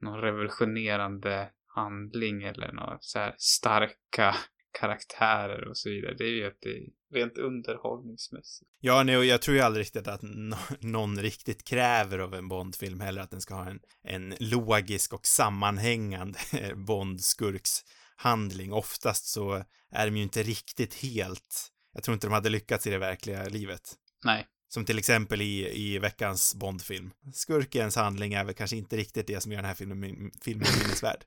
någon 0.00 0.20
revolutionerande 0.20 1.50
handling 1.74 2.42
eller 2.42 2.72
några 2.72 2.98
så 3.00 3.18
här 3.18 3.34
starka 3.38 4.36
karaktärer 4.80 5.68
och 5.68 5.78
så 5.78 5.90
vidare. 5.90 6.14
Det 6.18 6.24
är 6.24 6.32
ju 6.32 6.46
att 6.46 6.58
det 6.60 6.68
är 6.68 6.82
rent 7.14 7.38
underhållningsmässigt. 7.38 8.70
Ja, 8.80 9.02
nej, 9.02 9.16
och 9.16 9.24
jag 9.24 9.42
tror 9.42 9.56
ju 9.56 9.62
aldrig 9.62 9.80
riktigt 9.80 10.08
att 10.08 10.22
no 10.22 10.56
någon 10.80 11.18
riktigt 11.18 11.64
kräver 11.64 12.18
av 12.18 12.34
en 12.34 12.48
Bond-film 12.48 13.00
heller 13.00 13.22
att 13.22 13.30
den 13.30 13.40
ska 13.40 13.54
ha 13.54 13.70
en, 13.70 13.80
en 14.02 14.34
logisk 14.40 15.12
och 15.12 15.26
sammanhängande 15.26 16.38
Bond-skurkshandling. 16.74 18.72
Oftast 18.72 19.26
så 19.26 19.64
är 19.90 20.06
de 20.06 20.16
ju 20.16 20.22
inte 20.22 20.42
riktigt 20.42 20.94
helt, 20.94 21.68
jag 21.92 22.02
tror 22.02 22.14
inte 22.14 22.26
de 22.26 22.32
hade 22.32 22.48
lyckats 22.48 22.86
i 22.86 22.90
det 22.90 22.98
verkliga 22.98 23.44
livet. 23.44 23.94
Nej. 24.24 24.46
Som 24.68 24.84
till 24.84 24.98
exempel 24.98 25.42
i, 25.42 25.80
i 25.80 25.98
veckans 25.98 26.54
Bond-film. 26.54 27.10
Skurkens 27.32 27.96
handling 27.96 28.32
är 28.32 28.44
väl 28.44 28.54
kanske 28.54 28.76
inte 28.76 28.96
riktigt 28.96 29.26
det 29.26 29.40
som 29.40 29.52
gör 29.52 29.58
den 29.58 29.68
här 29.68 29.74
filmen, 29.74 30.30
filmen 30.44 30.68
minnesvärd. 30.82 31.24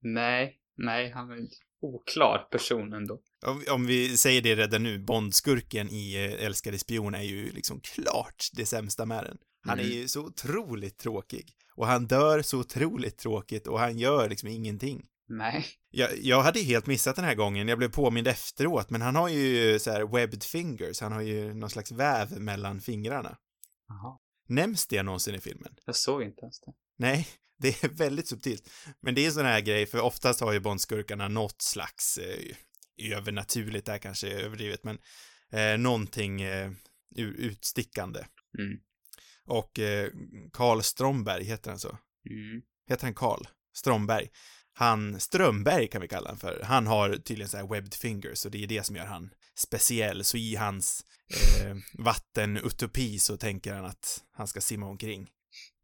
Nej, 0.00 0.58
nej, 0.76 1.10
han 1.10 1.30
är 1.30 1.36
en 1.36 1.48
oklar 1.80 2.48
person 2.50 2.92
ändå. 2.92 3.20
Om, 3.46 3.64
om 3.70 3.86
vi 3.86 4.16
säger 4.16 4.42
det 4.42 4.54
redan 4.56 4.82
nu, 4.82 4.98
Bond-skurken 4.98 5.88
i 5.88 6.14
eh, 6.24 6.46
Älskade 6.46 6.78
spion 6.78 7.14
är 7.14 7.22
ju 7.22 7.52
liksom 7.52 7.80
klart 7.80 8.48
det 8.52 8.66
sämsta 8.66 9.06
med 9.06 9.24
den. 9.24 9.38
Han 9.66 9.78
är 9.78 9.84
Mm. 9.84 9.96
ju 9.96 10.08
så 10.08 10.20
otroligt 10.26 10.98
tråkig. 10.98 11.52
Och 11.76 11.86
han 11.86 12.06
dör 12.06 12.42
så 12.42 12.58
otroligt 12.58 13.18
tråkigt 13.18 13.66
och 13.66 13.78
han 13.78 13.98
gör 13.98 14.28
liksom 14.28 14.48
ingenting. 14.48 15.06
Nej. 15.28 15.64
Jag, 15.90 16.10
jag 16.18 16.42
hade 16.42 16.60
helt 16.60 16.86
missat 16.86 17.16
den 17.16 17.24
här 17.24 17.34
gången, 17.34 17.68
jag 17.68 17.78
blev 17.78 17.88
påmind 17.88 18.28
efteråt, 18.28 18.90
men 18.90 19.02
han 19.02 19.16
har 19.16 19.28
ju 19.28 19.78
så 19.78 19.90
här 19.90 20.04
webbed 20.06 20.42
fingers, 20.42 21.00
han 21.00 21.12
har 21.12 21.20
ju 21.22 21.54
någon 21.54 21.70
slags 21.70 21.92
väv 21.92 22.40
mellan 22.40 22.80
fingrarna. 22.80 23.38
Jaha. 23.88 24.18
Nämns 24.48 24.86
det 24.86 25.02
någonsin 25.02 25.34
i 25.34 25.40
filmen? 25.40 25.76
Jag 25.86 25.96
såg 25.96 26.22
inte 26.22 26.40
ens 26.40 26.60
det. 26.60 26.72
Nej, 26.98 27.28
det 27.62 27.84
är 27.84 27.88
väldigt 27.96 28.28
subtilt. 28.28 28.70
Men 29.00 29.14
det 29.14 29.20
är 29.20 29.26
en 29.26 29.32
sån 29.32 29.44
här 29.44 29.60
grej, 29.60 29.86
för 29.86 30.00
oftast 30.00 30.40
har 30.40 30.52
ju 30.52 30.60
Bondskurkarna 30.60 31.28
något 31.28 31.62
slags 31.62 32.18
eh, 32.18 32.56
övernaturligt, 33.16 33.86
där 33.86 33.98
kanske 33.98 34.28
är 34.28 34.38
överdrivet, 34.38 34.84
men 34.84 34.98
eh, 35.52 35.78
någonting 35.78 36.42
eh, 36.42 36.72
utstickande. 37.16 38.24
Mm. 38.58 38.80
Och 39.44 39.78
eh, 39.78 40.10
Karl 40.52 40.80
Stromberg, 40.80 41.44
heter 41.44 41.70
han 41.70 41.78
så? 41.78 41.98
Mm. 42.30 42.62
Heter 42.88 43.04
han 43.04 43.14
Karl 43.14 43.42
Stromberg? 43.74 44.28
Han, 44.74 45.20
Strömberg 45.20 45.88
kan 45.88 46.00
vi 46.00 46.08
kalla 46.08 46.28
han 46.28 46.38
för. 46.38 46.62
Han 46.64 46.86
har 46.86 47.16
tydligen 47.16 47.48
så 47.48 47.56
här 47.56 47.66
webbed 47.66 47.94
fingers 47.94 48.44
och 48.44 48.50
det 48.50 48.62
är 48.62 48.66
det 48.66 48.86
som 48.86 48.96
gör 48.96 49.06
han 49.06 49.30
speciell. 49.54 50.24
Så 50.24 50.36
i 50.36 50.56
hans 50.56 51.04
eh, 51.30 51.76
vattenutopi 51.98 53.18
så 53.18 53.36
tänker 53.36 53.74
han 53.74 53.84
att 53.84 54.24
han 54.32 54.48
ska 54.48 54.60
simma 54.60 54.86
omkring. 54.86 55.30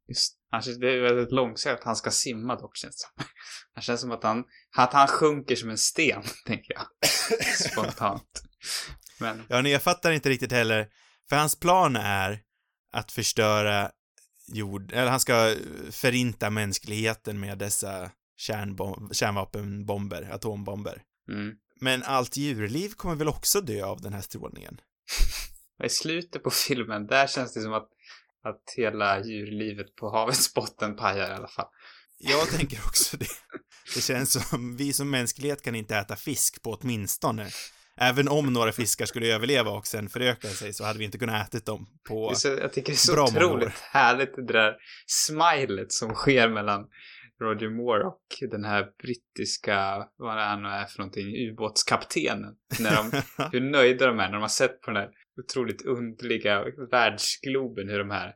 Just. 0.09 0.38
Han 0.51 0.63
känns, 0.63 0.79
det 0.79 0.93
är 0.93 1.01
väldigt 1.01 1.33
långsamt 1.33 1.79
att 1.79 1.85
han 1.85 1.97
ska 1.97 2.11
simma 2.11 2.57
dock 2.57 2.77
känns 2.77 2.97
det 2.97 3.01
som. 3.01 3.27
Han 3.75 3.83
känns 3.83 4.01
som 4.01 4.11
att 4.11 4.23
han, 4.23 4.45
att 4.77 4.93
han 4.93 5.09
sjunker 5.09 5.57
som 5.57 5.71
en 5.71 5.79
sten, 5.79 6.23
tänker 6.47 6.75
jag. 6.75 6.87
Spontant. 7.71 8.43
Men, 9.21 9.43
Ja, 9.49 9.61
nej, 9.63 9.73
jag 9.73 9.83
fattar 9.83 10.13
inte 10.13 10.29
riktigt 10.29 10.53
heller. 10.53 10.89
För 11.29 11.37
hans 11.37 11.61
plan 11.61 11.97
är 11.97 12.41
att 12.93 13.13
förstöra 13.13 13.91
jord, 14.49 14.93
eller 14.93 15.11
han 15.11 15.21
ska 15.21 15.55
förinta 15.91 16.51
mänskligheten 16.51 17.41
med 17.41 17.59
dessa 17.59 18.11
kärnbom- 18.49 19.13
kärnvapenbomber, 19.15 20.29
atombomber. 20.33 21.03
mm. 21.31 21.55
Men 21.81 22.03
allt 22.03 22.37
djurliv 22.37 22.89
kommer 22.97 23.15
väl 23.15 23.29
också 23.29 23.61
dö 23.61 23.85
av 23.85 24.01
den 24.01 24.13
här 24.13 24.21
strålningen? 24.21 24.81
I 25.85 25.89
slutet 25.89 26.43
på 26.43 26.51
filmen, 26.51 27.07
där 27.07 27.27
känns 27.27 27.55
det 27.55 27.61
som 27.61 27.73
att, 27.73 27.89
att 28.45 28.63
hela 28.77 29.25
djurlivet 29.25 29.97
på 29.97 30.11
havets 30.11 30.55
botten 30.55 30.97
pajar 30.97 31.31
i 31.31 31.35
alla 31.35 31.49
fall. 31.49 31.69
Jag 32.19 32.49
tänker 32.49 32.79
också 32.87 33.17
det. 33.17 33.27
Det 33.95 34.01
känns 34.01 34.49
som 34.51 34.77
vi 34.77 34.93
som 34.93 35.11
mänsklighet 35.11 35.63
kan 35.63 35.75
inte 35.75 35.97
äta 35.97 36.17
fisk 36.17 36.63
på 36.63 36.71
åtminstone. 36.71 37.47
Även 38.01 38.29
om 38.29 38.53
några 38.53 38.73
fiskar 38.73 39.07
skulle 39.07 39.35
överleva 39.35 39.71
och 39.71 39.87
sen 39.87 40.09
föröka 40.09 40.49
sig 40.49 40.73
så 40.73 40.85
hade 40.85 40.99
vi 40.99 41.05
inte 41.05 41.19
kunnat 41.19 41.55
äta 41.55 41.73
dem 41.73 41.87
på... 42.09 42.31
är 42.31 42.35
så, 42.35 42.49
jag 42.49 42.73
tycker 42.73 42.93
det 42.93 42.95
är 42.95 42.97
så 42.97 43.23
otroligt 43.23 43.69
år. 43.69 43.75
härligt 43.93 44.37
det 44.37 44.53
där 44.53 44.77
smilet 45.07 45.93
som 45.93 46.15
sker 46.15 46.49
mellan 46.49 46.87
Roger 47.41 47.69
Moore 47.69 48.05
och 48.05 48.51
den 48.51 48.65
här 48.65 48.87
brittiska, 49.03 50.09
vad 50.17 50.37
det 50.37 50.57
nu 50.57 50.69
är 50.69 50.85
för 50.85 50.99
någonting, 50.99 51.27
ubåtskaptenen. 51.51 52.55
När 52.81 52.97
de, 52.97 53.23
hur 53.53 53.61
nöjda 53.61 54.07
de 54.07 54.21
är 54.21 54.27
när 54.27 54.33
de 54.33 54.41
har 54.41 54.49
sett 54.49 54.81
på 54.81 54.91
den 54.91 55.03
här 55.03 55.11
otroligt 55.39 55.83
underliga 55.87 56.65
världsgloben 56.91 57.89
hur 57.89 57.99
de 57.99 58.11
här 58.11 58.35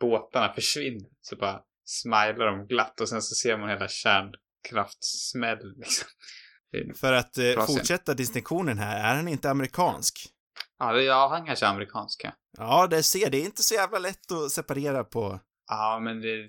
båtarna 0.00 0.52
försvinner. 0.54 1.08
Så 1.20 1.36
bara 1.36 1.60
smilar 1.84 2.46
de 2.46 2.66
glatt 2.66 3.00
och 3.00 3.08
sen 3.08 3.22
så 3.22 3.34
ser 3.34 3.58
man 3.58 3.68
hela 3.68 3.88
kärnkraftsmällen 3.88 5.74
liksom. 5.76 6.08
För 7.00 7.12
att 7.12 7.38
eh, 7.38 7.44
scen. 7.44 7.66
fortsätta 7.66 8.14
distinktionen 8.14 8.78
här, 8.78 9.10
är 9.12 9.16
han 9.16 9.28
inte 9.28 9.50
amerikansk? 9.50 10.18
Ja, 10.78 10.92
det- 10.92 11.02
ja, 11.02 11.28
han 11.28 11.46
kanske 11.46 11.66
är 11.66 11.70
amerikanska. 11.70 12.34
Ja, 12.58 12.86
det 12.86 13.02
ser, 13.02 13.30
det 13.30 13.36
är 13.38 13.44
inte 13.44 13.62
så 13.62 13.74
jävla 13.74 13.98
lätt 13.98 14.32
att 14.32 14.50
separera 14.50 15.04
på... 15.04 15.40
Ja, 15.68 16.00
men 16.02 16.20
det... 16.20 16.48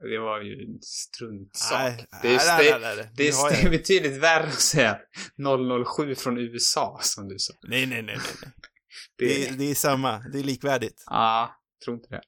Det 0.00 0.18
var 0.18 0.40
ju 0.40 0.52
en 0.64 0.78
struntsak. 0.82 1.80
Nej, 1.80 2.06
det 2.22 2.28
är, 2.28 2.58
nej, 2.58 2.80
nej, 2.80 2.96
nej, 2.96 3.10
det, 3.16 3.28
är, 3.28 3.32
jag- 3.32 3.52
det 3.52 3.62
är 3.66 3.70
betydligt 3.70 4.16
värre 4.22 4.46
att 4.46 4.60
säga 4.60 4.98
007 5.96 6.14
från 6.14 6.38
USA, 6.38 6.98
som 7.02 7.28
du 7.28 7.38
sa. 7.38 7.54
Nej, 7.68 7.86
nej, 7.86 8.02
nej, 8.02 8.16
nej. 8.42 8.52
Det, 9.18 9.46
är- 9.48 9.52
det 9.52 9.64
är 9.70 9.74
samma, 9.74 10.18
det 10.32 10.38
är 10.38 10.42
likvärdigt. 10.42 11.02
Ja, 11.06 11.56
tror 11.84 11.96
inte 11.96 12.08
det. 12.08 12.20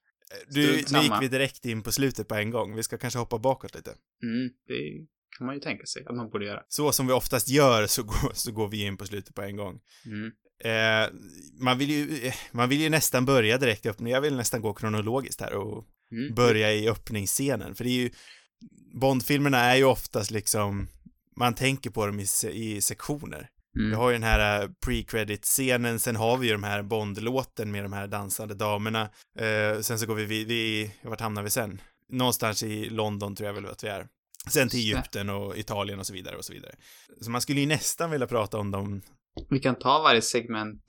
Du, 0.49 0.67
nu 0.93 0.99
gick 1.03 1.13
vi 1.21 1.29
direkt 1.29 1.65
in 1.65 1.83
på 1.83 1.93
slutet 1.93 2.29
på 2.29 2.35
en 2.35 2.51
gång. 2.51 2.77
Vi 2.77 2.83
ska 2.83 2.99
kanske 2.99 3.19
hoppa 3.19 3.39
bakåt 3.39 3.75
lite. 3.75 3.91
Mm, 4.23 4.49
det 4.67 5.07
kan 5.39 5.47
man 5.47 5.55
ju 5.55 5.61
tänka 5.61 5.87
sig 5.87 6.05
att 6.07 6.17
man 6.17 6.31
borde 6.31 6.45
göra. 6.47 6.63
Så 6.69 6.93
som 6.93 7.07
vi 7.07 7.13
oftast 7.13 7.49
gör 7.49 7.87
så 7.87 8.03
går, 8.03 8.33
så 8.35 8.53
går 8.53 8.69
vi 8.69 8.83
in 8.83 8.97
på 8.97 9.07
slutet 9.07 9.35
på 9.35 9.43
en 9.43 9.57
gång. 9.57 9.81
Mm. 10.07 10.31
Eh, 10.65 11.09
man 11.59 11.79
vill 11.79 11.91
ju, 11.91 12.27
eh, 12.27 12.35
man 12.53 12.69
vill 12.69 12.81
ju 12.81 12.89
nästan 12.89 13.25
börja 13.25 13.59
direkt 13.59 13.87
i 13.87 13.89
öppning. 13.89 14.13
Jag 14.13 14.21
vill 14.21 14.37
nästan 14.37 14.61
gå 14.61 14.75
kronologiskt 14.75 15.41
här 15.41 15.55
och 15.55 15.85
Mm. 16.13 16.35
börja 16.35 16.73
i 16.73 16.89
öppningsscenen. 16.89 17.75
För 17.75 17.85
det 17.85 17.91
är 17.91 17.93
ju, 18.03 18.11
Bondfilmerna 19.01 19.59
är 19.59 19.77
ju 19.77 19.85
oftast 19.85 20.31
liksom, 20.31 20.89
man 21.37 21.55
tänker 21.55 21.91
på 21.91 22.07
dem 22.07 22.21
i, 22.21 22.27
i 22.53 22.81
sektioner. 22.81 23.49
Mm. 23.79 23.91
Vi 23.91 23.97
har 23.97 24.09
ju 24.11 24.15
den 24.15 24.23
här 24.23 24.63
eh, 24.63 24.69
pre-credit-scenen, 24.87 25.99
sen 25.99 26.17
har 26.17 26.37
vi 26.37 26.47
ju 26.47 26.53
de 26.53 26.63
här 26.63 26.83
Bond-låten 26.83 27.71
med 27.73 27.85
de 27.85 27.93
här 27.93 28.07
dansande 28.07 28.55
damerna. 28.55 29.11
Eh, 29.39 29.81
sen 29.81 29.99
så 29.99 30.07
går 30.07 30.15
vi, 30.15 30.25
vi, 30.25 30.45
vi, 30.45 30.91
vart 31.03 31.21
hamnar 31.21 31.43
vi 31.43 31.51
sen? 31.51 31.81
Någonstans 32.13 32.63
i 32.63 32.89
London 32.89 33.37
tror 33.37 33.47
jag 33.47 33.55
väl 33.55 33.67
att 33.67 33.85
vi 33.85 33.89
är. 33.89 34.07
Sen 34.51 34.69
till. 34.69 34.81
Egypten 34.81 35.31
och 35.31 35.57
Italien 35.59 35.99
och 35.99 36.07
så 36.07 36.13
vidare 36.13 36.37
och 36.37 36.45
så 36.45 36.53
vidare. 36.53 36.75
Så 37.21 37.31
man 37.31 37.41
skulle 37.41 37.61
ju 37.61 37.67
nästan 37.67 38.11
vilja 38.11 38.27
prata 38.27 38.59
om 38.59 38.71
dem. 38.71 39.03
Vi 39.51 39.59
kan 39.59 39.79
ta 39.79 40.03
varje 40.03 40.23
segment 40.23 40.83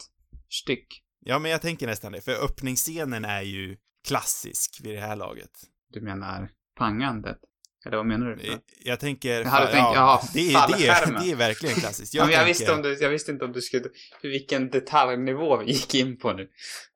styck. 0.50 0.88
Ja, 1.20 1.40
men 1.40 1.52
jag 1.52 1.62
tänker 1.62 1.88
nästan 1.88 2.12
det, 2.12 2.22
för 2.22 2.44
öppningsscenen 2.44 3.26
är 3.26 3.42
ju 3.42 3.78
klassisk 4.08 4.80
vid 4.84 4.96
det 4.96 5.02
här 5.02 5.16
laget. 5.16 5.52
Du 5.94 6.02
menar 6.02 6.50
pangandet? 6.78 7.38
Eller 7.86 7.98
vad 7.98 8.06
menar 8.06 8.28
du? 8.28 8.60
Jag 8.80 9.00
tänker... 9.00 9.40
Jag 9.42 9.46
hade 9.46 9.66
fa- 9.66 9.72
tänkt, 9.72 9.96
jaha, 9.96 10.22
det, 10.34 10.54
är, 10.54 10.68
det, 10.68 10.88
är, 10.88 11.24
det 11.26 11.32
är 11.32 11.36
verkligen 11.36 11.76
klassiskt. 11.76 12.14
Jag, 12.14 12.24
Jag, 12.24 12.32
jag, 12.32 12.38
tänker, 12.38 12.48
visste 12.48 12.74
om 12.74 12.82
du, 12.82 12.94
jag 12.94 13.10
visste 13.10 13.32
inte 13.32 13.46
om 13.46 13.52
du 13.52 13.62
skulle, 13.62 13.84
vilken 14.22 14.70
detaljnivå 14.70 15.58
vi 15.58 15.66
gick 15.66 15.96
in 15.96 16.18
på 16.18 16.34
nu. 16.34 16.50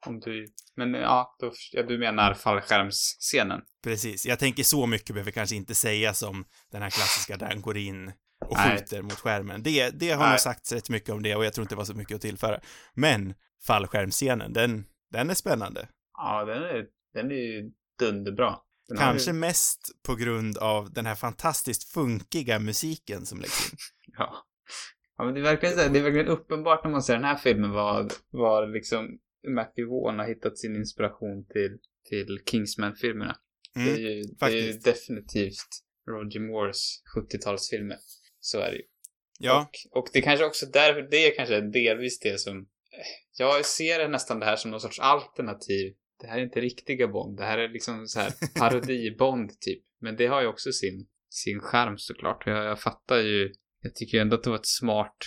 Om 0.05 0.19
du, 0.19 0.47
men 0.75 0.93
ja, 0.93 1.35
då, 1.39 1.53
ja 1.71 1.83
du 1.83 1.97
menar 1.97 2.33
fallskärmsscenen. 2.33 3.61
Precis. 3.83 4.25
Jag 4.25 4.39
tänker 4.39 4.63
så 4.63 4.85
mycket 4.87 5.13
behöver 5.13 5.31
kanske 5.31 5.55
inte 5.55 5.75
säga 5.75 6.13
som 6.13 6.45
den 6.71 6.81
här 6.81 6.89
klassiska 6.89 7.37
där 7.37 7.47
han 7.47 7.61
går 7.61 7.77
in 7.77 8.11
och 8.45 8.57
Nej. 8.57 8.77
skjuter 8.77 9.01
mot 9.01 9.13
skärmen. 9.13 9.63
Det, 9.63 9.89
det 9.89 10.11
har 10.11 10.19
Nej. 10.23 10.29
nog 10.29 10.39
sagts 10.39 10.71
rätt 10.71 10.89
mycket 10.89 11.09
om 11.09 11.23
det 11.23 11.35
och 11.35 11.45
jag 11.45 11.53
tror 11.53 11.63
inte 11.63 11.75
det 11.75 11.77
var 11.77 11.85
så 11.85 11.93
mycket 11.93 12.15
att 12.15 12.21
tillföra. 12.21 12.59
Men 12.93 13.33
fallskärmscenen, 13.67 14.53
den, 14.53 14.85
den 15.11 15.29
är 15.29 15.33
spännande. 15.33 15.87
Ja, 16.17 16.45
den 16.45 16.63
är, 16.63 16.85
den 17.13 17.31
är 17.31 17.35
ju 17.35 17.71
dunderbra. 17.99 18.55
Den 18.87 18.97
Kanske 18.97 19.31
ju- 19.31 19.37
mest 19.37 19.79
på 20.07 20.15
grund 20.15 20.57
av 20.57 20.93
den 20.93 21.05
här 21.05 21.15
fantastiskt 21.15 21.91
funkiga 21.93 22.59
musiken 22.59 23.25
som 23.25 23.39
läggs 23.41 23.71
in. 23.71 23.77
Ja. 24.17 24.45
Ja, 25.17 25.25
men 25.25 25.33
det 25.33 25.39
är 25.39 25.43
verkligen 25.43 25.75
så 25.75 25.81
här, 25.81 25.89
det 25.89 25.99
är 25.99 26.03
verkligen 26.03 26.27
uppenbart 26.27 26.83
när 26.83 26.91
man 26.91 27.03
ser 27.03 27.13
den 27.13 27.23
här 27.23 27.37
filmen 27.37 27.71
vad, 27.71 28.13
vad 28.29 28.71
liksom 28.71 29.07
Matthew 29.55 29.89
Vaughn 29.89 30.19
har 30.19 30.27
hittat 30.27 30.57
sin 30.57 30.75
inspiration 30.75 31.45
till, 31.45 31.77
till 32.09 32.39
Kingsman-filmerna. 32.51 33.35
Det 33.73 33.79
är 33.81 33.87
Mm. 33.97 34.01
ju, 34.01 34.23
det 34.39 34.45
är 34.45 34.49
ju 34.49 34.73
definitivt 34.73 35.67
Roger 36.09 36.39
Moores 36.39 37.01
70-talsfilmer. 37.17 37.95
Så 38.41 38.59
är 38.59 38.71
det 38.71 38.77
ju. 38.77 38.83
Ja, 39.39 39.69
Och, 39.91 39.97
och 39.97 40.09
det 40.13 40.21
kanske 40.21 40.45
också 40.45 40.65
där, 40.65 41.07
det 41.11 41.17
är 41.17 41.35
kanske 41.35 41.61
delvis 41.61 42.19
det 42.19 42.39
som, 42.39 42.57
eh, 42.57 43.05
jag 43.37 43.65
ser 43.65 44.07
nästan 44.07 44.39
det 44.39 44.45
här 44.45 44.55
som 44.55 44.71
någon 44.71 44.79
sorts 44.79 44.99
alternativ. 44.99 45.93
Det 46.19 46.27
här 46.27 46.37
är 46.37 46.43
inte 46.43 46.61
riktiga 46.61 47.07
Bond, 47.07 47.37
det 47.37 47.45
här 47.45 47.57
är 47.57 47.69
liksom 47.69 48.07
så 48.07 48.19
här 48.19 48.29
parodi-Bond 48.59 49.49
typ. 49.59 49.83
Men 50.01 50.15
det 50.15 50.27
har 50.27 50.41
ju 50.41 50.47
också 50.47 50.71
sin, 50.71 51.07
sin 51.29 51.59
charm 51.59 51.97
såklart. 51.97 52.43
Jag, 52.45 52.65
jag 52.65 52.79
fattar 52.79 53.17
ju, 53.17 53.53
jag 53.81 53.95
tycker 53.95 54.17
ju 54.17 54.21
ändå 54.21 54.35
att 54.35 54.43
det 54.43 54.49
var 54.49 54.57
ett 54.57 54.65
smart 54.65 55.17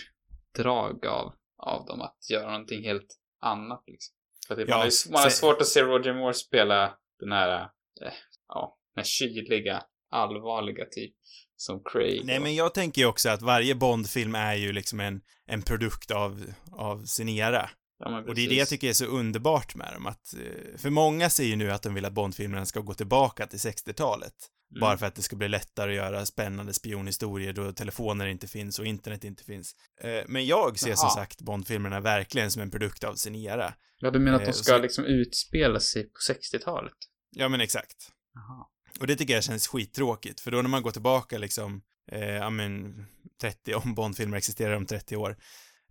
drag 0.56 1.06
av, 1.06 1.34
av 1.58 1.86
dem 1.86 2.00
att 2.00 2.30
göra 2.30 2.50
någonting 2.50 2.84
helt 2.84 3.18
annat 3.40 3.84
liksom. 3.86 4.14
För 4.48 4.56
det, 4.56 4.62
Ja, 4.62 4.76
man, 4.76 4.80
har, 4.80 5.12
man 5.12 5.22
har 5.22 5.30
svårt 5.30 5.60
att 5.60 5.66
se 5.66 5.82
Roger 5.82 6.14
Moore 6.14 6.34
spela 6.34 6.98
den 7.20 7.32
här, 7.32 7.62
eh, 8.02 8.12
ja, 8.48 8.78
den 8.94 9.02
här 9.02 9.04
kyliga, 9.04 9.82
allvarliga 10.14 10.84
typ. 10.90 11.14
Som 11.56 11.82
Craig. 11.84 12.24
nej 12.24 12.36
och- 12.36 12.42
men 12.42 12.54
jag 12.54 12.74
tänker 12.74 13.00
ju 13.02 13.06
också 13.08 13.28
att 13.28 13.42
varje 13.42 13.74
Bondfilm 13.74 14.34
är 14.34 14.54
ju 14.54 14.72
liksom 14.72 15.00
en, 15.00 15.20
en 15.46 15.62
produkt 15.62 16.10
av, 16.10 16.44
av 16.72 17.04
sin 17.04 17.28
era. 17.28 17.70
ja, 17.98 18.18
Och 18.28 18.34
det 18.34 18.44
är 18.44 18.48
det 18.48 18.54
jag 18.54 18.68
tycker 18.68 18.88
är 18.88 18.92
så 18.92 19.04
underbart 19.06 19.74
med 19.74 19.92
dem, 19.94 20.06
att 20.06 20.34
eh, 20.34 20.78
för 20.78 20.90
många 20.90 21.30
säger 21.30 21.50
ju 21.50 21.56
nu 21.56 21.70
att 21.72 21.82
de 21.82 21.94
vill 21.94 22.04
att 22.04 22.12
Bondfilmerna 22.12 22.66
ska 22.66 22.80
gå 22.80 22.94
tillbaka 22.94 23.46
till 23.46 23.58
60-talet. 23.58 24.34
Mm. 24.70 24.80
Bara 24.80 24.96
för 24.98 25.06
att 25.06 25.14
det 25.14 25.22
ska 25.22 25.36
bli 25.36 25.48
lättare 25.48 25.90
att 25.90 25.96
göra 25.96 26.26
spännande 26.26 26.72
spionhistorier 26.74 27.52
då 27.52 27.72
telefoner 27.72 28.26
inte 28.26 28.46
finns 28.48 28.78
och 28.78 28.86
internet 28.86 29.24
inte 29.24 29.44
finns. 29.44 29.74
Eh, 30.00 30.22
Men 30.26 30.46
jag 30.46 30.78
ser 30.78 30.94
som 30.94 31.06
Jaha. 31.06 31.14
sagt 31.14 31.40
Bondfilmerna 31.42 32.00
verkligen 32.00 32.50
som 32.50 32.62
en 32.62 32.70
produkt 32.70 33.04
av 33.04 33.14
sin 33.14 33.34
era. 33.34 33.74
Ja, 33.98 34.10
du 34.10 34.18
menar 34.18 34.36
att 34.36 34.42
Eh, 34.42 34.46
de 34.48 34.52
ska 34.52 34.72
så- 34.72 34.78
liksom 34.78 35.04
utspela 35.04 35.80
sig 35.80 36.02
på 36.02 36.18
60-talet? 36.32 36.92
Ja, 37.30 37.48
men 37.48 37.60
exakt. 37.60 37.96
Jaha. 38.34 38.66
Och 39.00 39.06
det 39.06 39.16
tycker 39.16 39.34
jag 39.34 39.44
känns 39.44 39.68
skittråkigt, 39.68 40.40
för 40.40 40.50
då 40.50 40.62
när 40.62 40.68
man 40.68 40.82
går 40.82 40.90
tillbaka 40.90 41.38
liksom, 41.38 41.82
eh, 42.12 42.34
ja 42.34 42.50
men, 42.50 42.94
30, 43.40 43.74
om 43.74 43.94
Bondfilmer 43.94 44.36
existerar 44.36 44.76
om 44.76 44.86
30 44.86 45.16
år, 45.16 45.36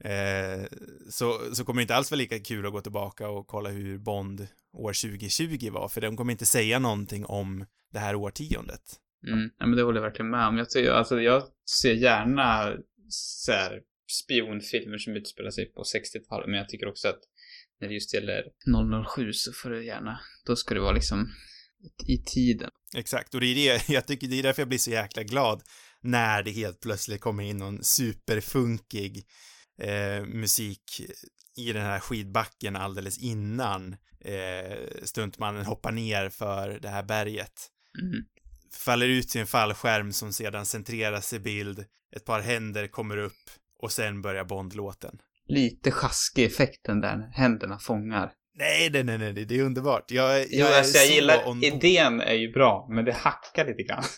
eh, 0.04 0.66
så, 1.10 1.56
så 1.56 1.66
kommer 1.66 1.80
det 1.80 1.82
inte 1.82 1.96
alls 1.96 2.12
vara 2.12 2.18
lika 2.18 2.40
kul 2.40 2.66
att 2.66 2.72
gå 2.72 2.82
tillbaka 2.82 3.30
och 3.30 3.48
kolla 3.48 3.70
hur 3.70 3.98
Bond 3.98 4.48
år 4.74 4.94
2020 4.94 5.70
var, 5.72 5.90
för 5.90 6.02
de 6.02 6.18
kommer 6.18 6.32
inte 6.32 6.46
säga 6.46 6.80
någonting 6.80 7.26
om 7.26 7.66
det 7.94 8.00
här 8.00 8.16
årtiondet. 8.16 8.82
Mm. 9.28 9.50
Ja, 9.58 9.66
men 9.66 9.78
det 9.78 9.84
håller 9.84 10.02
jag 10.02 10.08
verkligen 10.10 10.30
med 10.30 10.48
om. 10.48 10.58
Jag, 10.58 10.70
tycker, 10.70 10.92
alltså, 10.92 11.22
jag 11.22 11.44
ser 11.82 11.94
gärna 11.94 12.74
så 13.10 13.52
här, 13.52 13.82
spionfilmer 14.24 14.98
som 14.98 15.16
utspelar 15.16 15.52
sig 15.52 15.66
på 15.66 15.84
60-talet, 15.84 16.50
men 16.50 16.58
jag 16.58 16.70
tycker 16.70 16.88
också 16.88 17.08
att 17.08 17.20
när 17.80 17.88
det 17.88 17.94
just 17.94 18.14
gäller 18.14 18.44
007 19.16 19.34
så 19.34 19.52
får 19.54 19.70
det 19.70 19.84
gärna, 19.84 20.20
då 20.46 20.56
ska 20.56 20.74
det 20.74 20.82
vara 20.82 20.92
liksom 20.92 21.30
i 22.08 22.18
tiden. 22.18 22.70
Exakt, 22.96 23.34
och 23.34 23.42
det 23.42 23.48
är 23.48 23.56
det, 23.56 23.90
jag 23.94 24.08
tycker 24.08 24.28
det 24.28 24.40
är 24.40 24.44
därför 24.44 24.62
jag 24.62 24.70
blir 24.70 24.80
så 24.80 24.92
jäkla 24.92 25.24
glad 25.24 25.64
när 26.02 26.44
det 26.44 26.52
helt 26.52 26.80
plötsligt 26.80 27.22
kommer 27.22 27.44
in 27.44 27.58
någon 27.58 27.84
superfunkig 27.84 29.26
eh, 29.82 30.26
musik 30.26 31.02
i 31.58 31.74
den 31.74 31.84
här 31.86 32.00
skidbacken 32.00 32.76
alldeles 32.76 33.18
innan 33.18 33.96
eh, 34.20 34.78
stuntmannen 35.04 35.66
hoppar 35.66 35.92
ner 35.92 36.30
för 36.30 36.80
det 36.82 36.90
här 36.90 37.04
berget. 37.04 37.70
Mm. 38.02 38.26
Faller 38.74 39.08
ut 39.08 39.36
i 39.36 39.40
en 39.40 39.48
fallskärm 39.48 40.14
som 40.14 40.34
sedan 40.34 40.66
centreras 40.66 41.34
i 41.34 41.40
bild, 41.40 41.86
ett 42.16 42.26
par 42.26 42.40
händer 42.40 42.88
kommer 42.88 43.18
upp 43.18 43.50
och 43.80 43.92
sen 43.92 44.22
börjar 44.22 44.46
Bond-låten. 44.46 45.20
Lite 45.48 45.92
sjaskig 45.92 46.46
effekten 46.46 47.02
där 47.02 47.30
händerna 47.34 47.80
fångar. 47.80 48.32
Nej, 48.56 48.90
nej, 48.94 49.04
nej, 49.04 49.18
nej, 49.18 49.46
det 49.46 49.60
är 49.60 49.64
underbart. 49.64 50.12
Jag, 50.12 50.40
jag, 50.40 50.48
Jo, 50.50 50.66
är 50.66 50.78
alltså 50.78 50.98
jag 50.98 51.08
gillar, 51.08 51.66
idén 51.66 52.22
är 52.22 52.34
ju 52.34 52.52
bra, 52.52 52.88
men 52.90 53.06
det 53.06 53.14
hackar 53.14 53.66
lite 53.66 53.84
grann. 53.84 54.04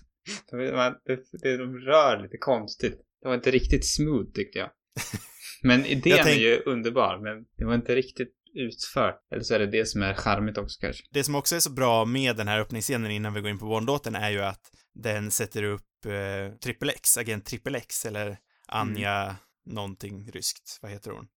Det, 0.51 1.17
det, 1.43 1.57
de 1.57 1.77
rör 1.77 2.21
lite 2.23 2.37
konstigt. 2.37 2.93
Det 3.21 3.27
var 3.27 3.35
inte 3.35 3.51
riktigt 3.51 3.85
smooth 3.87 4.31
tyckte 4.33 4.59
jag. 4.59 4.69
Men 5.63 5.85
idén 5.85 6.17
tänk- 6.23 6.37
är 6.37 6.41
ju 6.41 6.61
underbar, 6.65 7.19
men 7.23 7.45
det 7.57 7.65
var 7.65 7.75
inte 7.75 7.95
riktigt 7.95 8.33
utfört. 8.53 9.15
Eller 9.31 9.43
så 9.43 9.55
är 9.55 9.59
det 9.59 9.65
det 9.71 9.85
som 9.85 10.01
är 10.01 10.13
charmigt 10.13 10.57
också 10.57 10.77
kanske. 10.81 11.03
Det 11.11 11.23
som 11.23 11.35
också 11.35 11.55
är 11.55 11.59
så 11.59 11.71
bra 11.71 12.05
med 12.05 12.35
den 12.35 12.47
här 12.47 12.59
öppningsscenen 12.59 13.11
innan 13.11 13.33
vi 13.33 13.41
går 13.41 13.49
in 13.49 13.59
på 13.59 13.65
Bond-låten 13.65 14.15
är 14.15 14.29
ju 14.29 14.41
att 14.41 14.61
den 14.93 15.31
sätter 15.31 15.63
upp 15.63 16.05
eh, 16.05 16.57
Triple 16.57 16.91
X, 16.91 17.17
agent 17.17 17.45
Triple 17.45 17.77
X, 17.77 18.05
eller 18.05 18.37
Anja 18.67 19.21
Mm. 19.23 19.35
någonting 19.65 20.31
ryskt. 20.31 20.79
Vad 20.81 20.91
heter 20.91 21.11
hon? 21.11 21.27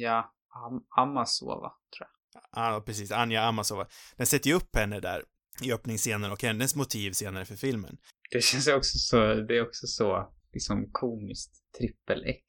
Ja, 0.00 0.32
Am 0.50 0.84
Amasova, 1.08 1.72
tror 1.96 2.08
jag. 2.08 2.40
Ja, 2.52 2.82
precis. 2.86 3.12
Anja 3.12 3.42
Amasova. 3.42 3.86
Den 4.16 4.26
sätter 4.26 4.50
ju 4.50 4.56
upp 4.56 4.76
henne 4.76 5.00
där 5.00 5.24
i 5.62 5.72
öppningsscenen 5.72 6.32
och 6.32 6.42
hennes 6.42 6.74
motiv 6.76 7.12
senare 7.12 7.44
för 7.44 7.56
filmen. 7.56 7.96
Det 8.30 8.40
känns 8.44 8.68
också 8.68 8.98
så, 8.98 9.34
det 9.34 9.56
är 9.56 9.62
också 9.62 9.86
så, 9.86 10.32
liksom 10.52 10.88
komiskt. 10.92 11.50
Trippel 11.78 12.24
X. 12.26 12.44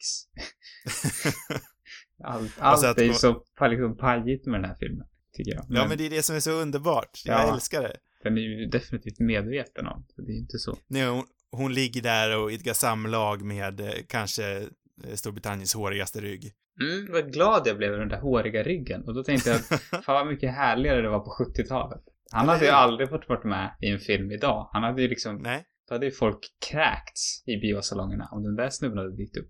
Allt, 2.24 2.52
allt 2.60 2.86
Alltså 2.86 3.02
är 3.02 3.06
ju 3.06 3.14
så 3.14 3.44
liksom 3.70 3.98
pajigt 3.98 4.46
med 4.46 4.62
den 4.62 4.70
här 4.70 4.76
filmen, 4.80 5.08
tycker 5.34 5.52
jag. 5.56 5.66
Ja, 5.70 5.88
men 5.88 5.98
det 5.98 6.06
är 6.06 6.10
det 6.10 6.24
som 6.24 6.36
är 6.36 6.40
så 6.40 6.52
underbart. 6.52 7.22
Jag 7.26 7.40
Ja. 7.48 7.54
älskar 7.54 7.82
det. 7.82 7.98
Den 8.24 8.38
är 8.38 8.42
ju 8.42 8.66
definitivt 8.66 9.20
medveten 9.20 9.88
om, 9.88 10.06
så 10.16 10.22
det 10.22 10.32
är 10.32 10.34
ju 10.34 10.40
inte 10.40 10.60
så. 10.60 10.78
När 10.88 11.10
hon, 11.10 11.26
hon 11.52 11.74
ligger 11.74 12.02
där 12.02 12.38
och 12.38 12.52
idkar 12.52 12.74
samlag 12.74 13.42
med 13.42 13.80
eh, 13.80 13.94
kanske 14.08 14.68
Storbritanniens 15.16 15.74
hårigaste 15.76 16.22
rygg. 16.22 16.52
Mm, 16.82 17.12
vad 17.12 17.34
glad 17.34 17.68
jag 17.68 17.78
blev 17.78 17.90
över 17.90 18.00
den 18.00 18.10
där 18.10 18.22
håriga 18.22 18.64
ryggen. 18.64 19.04
Och 19.08 19.14
då 19.14 19.24
tänkte 19.24 19.50
jag, 19.50 19.60
fan 20.04 20.16
vad 20.16 20.28
mycket 20.28 20.54
härligare 20.54 21.02
det 21.02 21.10
var 21.10 21.20
på 21.20 21.44
70-talet. 21.44 22.02
Han 22.32 22.50
hade 22.50 22.66
ju 22.66 22.72
aldrig 22.72 23.10
fått 23.10 23.30
varit 23.30 23.44
med 23.44 23.76
i 23.82 23.88
en 23.88 24.00
film 24.00 24.32
idag. 24.32 24.70
Han 24.72 24.84
hade 24.84 25.02
ju 25.02 25.08
liksom, 25.08 25.38
Nej. 25.38 25.66
då 25.88 25.96
hade 25.96 26.06
ju 26.06 26.12
folk 26.12 26.40
kräkts 26.72 27.44
i 27.48 27.58
biosalongerna 27.58 28.30
om 28.32 28.44
den 28.44 28.56
där 28.56 28.70
snubben 28.70 28.98
hade 28.98 29.16
dykt 29.16 29.38
upp. 29.38 29.50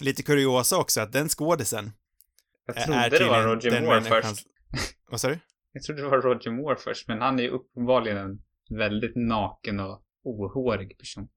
Lite 0.00 0.22
kuriosa 0.22 0.78
också 0.78 1.00
att 1.00 1.12
den 1.12 1.28
skådisen 1.28 1.90
Jag 2.66 2.76
trodde 2.84 3.18
det 3.18 3.24
var 3.24 3.42
Roger 3.42 3.80
Moore 3.80 4.02
först. 4.02 4.46
Vad 5.10 5.20
sa 5.20 5.28
du? 5.28 5.38
Jag 5.72 5.82
trodde 5.82 6.02
det 6.02 6.08
var 6.08 6.20
Roger 6.20 6.50
Moore 6.50 6.76
först, 6.76 7.08
men 7.08 7.20
han 7.20 7.38
är 7.38 7.42
ju 7.42 7.48
uppenbarligen 7.48 8.18
en 8.18 8.38
väldigt 8.78 9.16
naken 9.16 9.80
och 9.80 10.02
ohårig 10.24 10.98
person. 10.98 11.28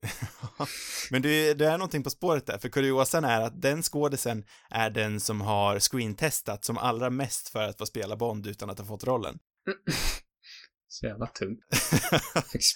Men 1.12 1.22
du, 1.22 1.54
det 1.54 1.66
är 1.66 1.78
någonting 1.78 2.04
på 2.04 2.10
spåret 2.10 2.46
där, 2.46 2.58
för 2.58 2.70
kuriosan 2.70 3.24
är 3.24 3.42
att 3.42 3.62
den 3.62 3.82
skådisen 3.82 4.44
är 4.70 4.90
den 4.90 5.20
som 5.20 5.42
har 5.42 5.80
screentestat 5.80 6.66
som 6.66 6.78
allra 6.78 7.10
mest 7.10 7.50
för 7.50 7.63
att 7.63 7.78
få 7.78 7.86
spela 7.86 8.16
Bond 8.16 8.48
utan 8.48 8.70
att 8.70 8.80
ha 8.80 8.86
fått 8.86 9.04
rollen. 9.04 9.40
Så 10.88 11.06
jävla 11.06 11.28
tungt. 11.28 11.60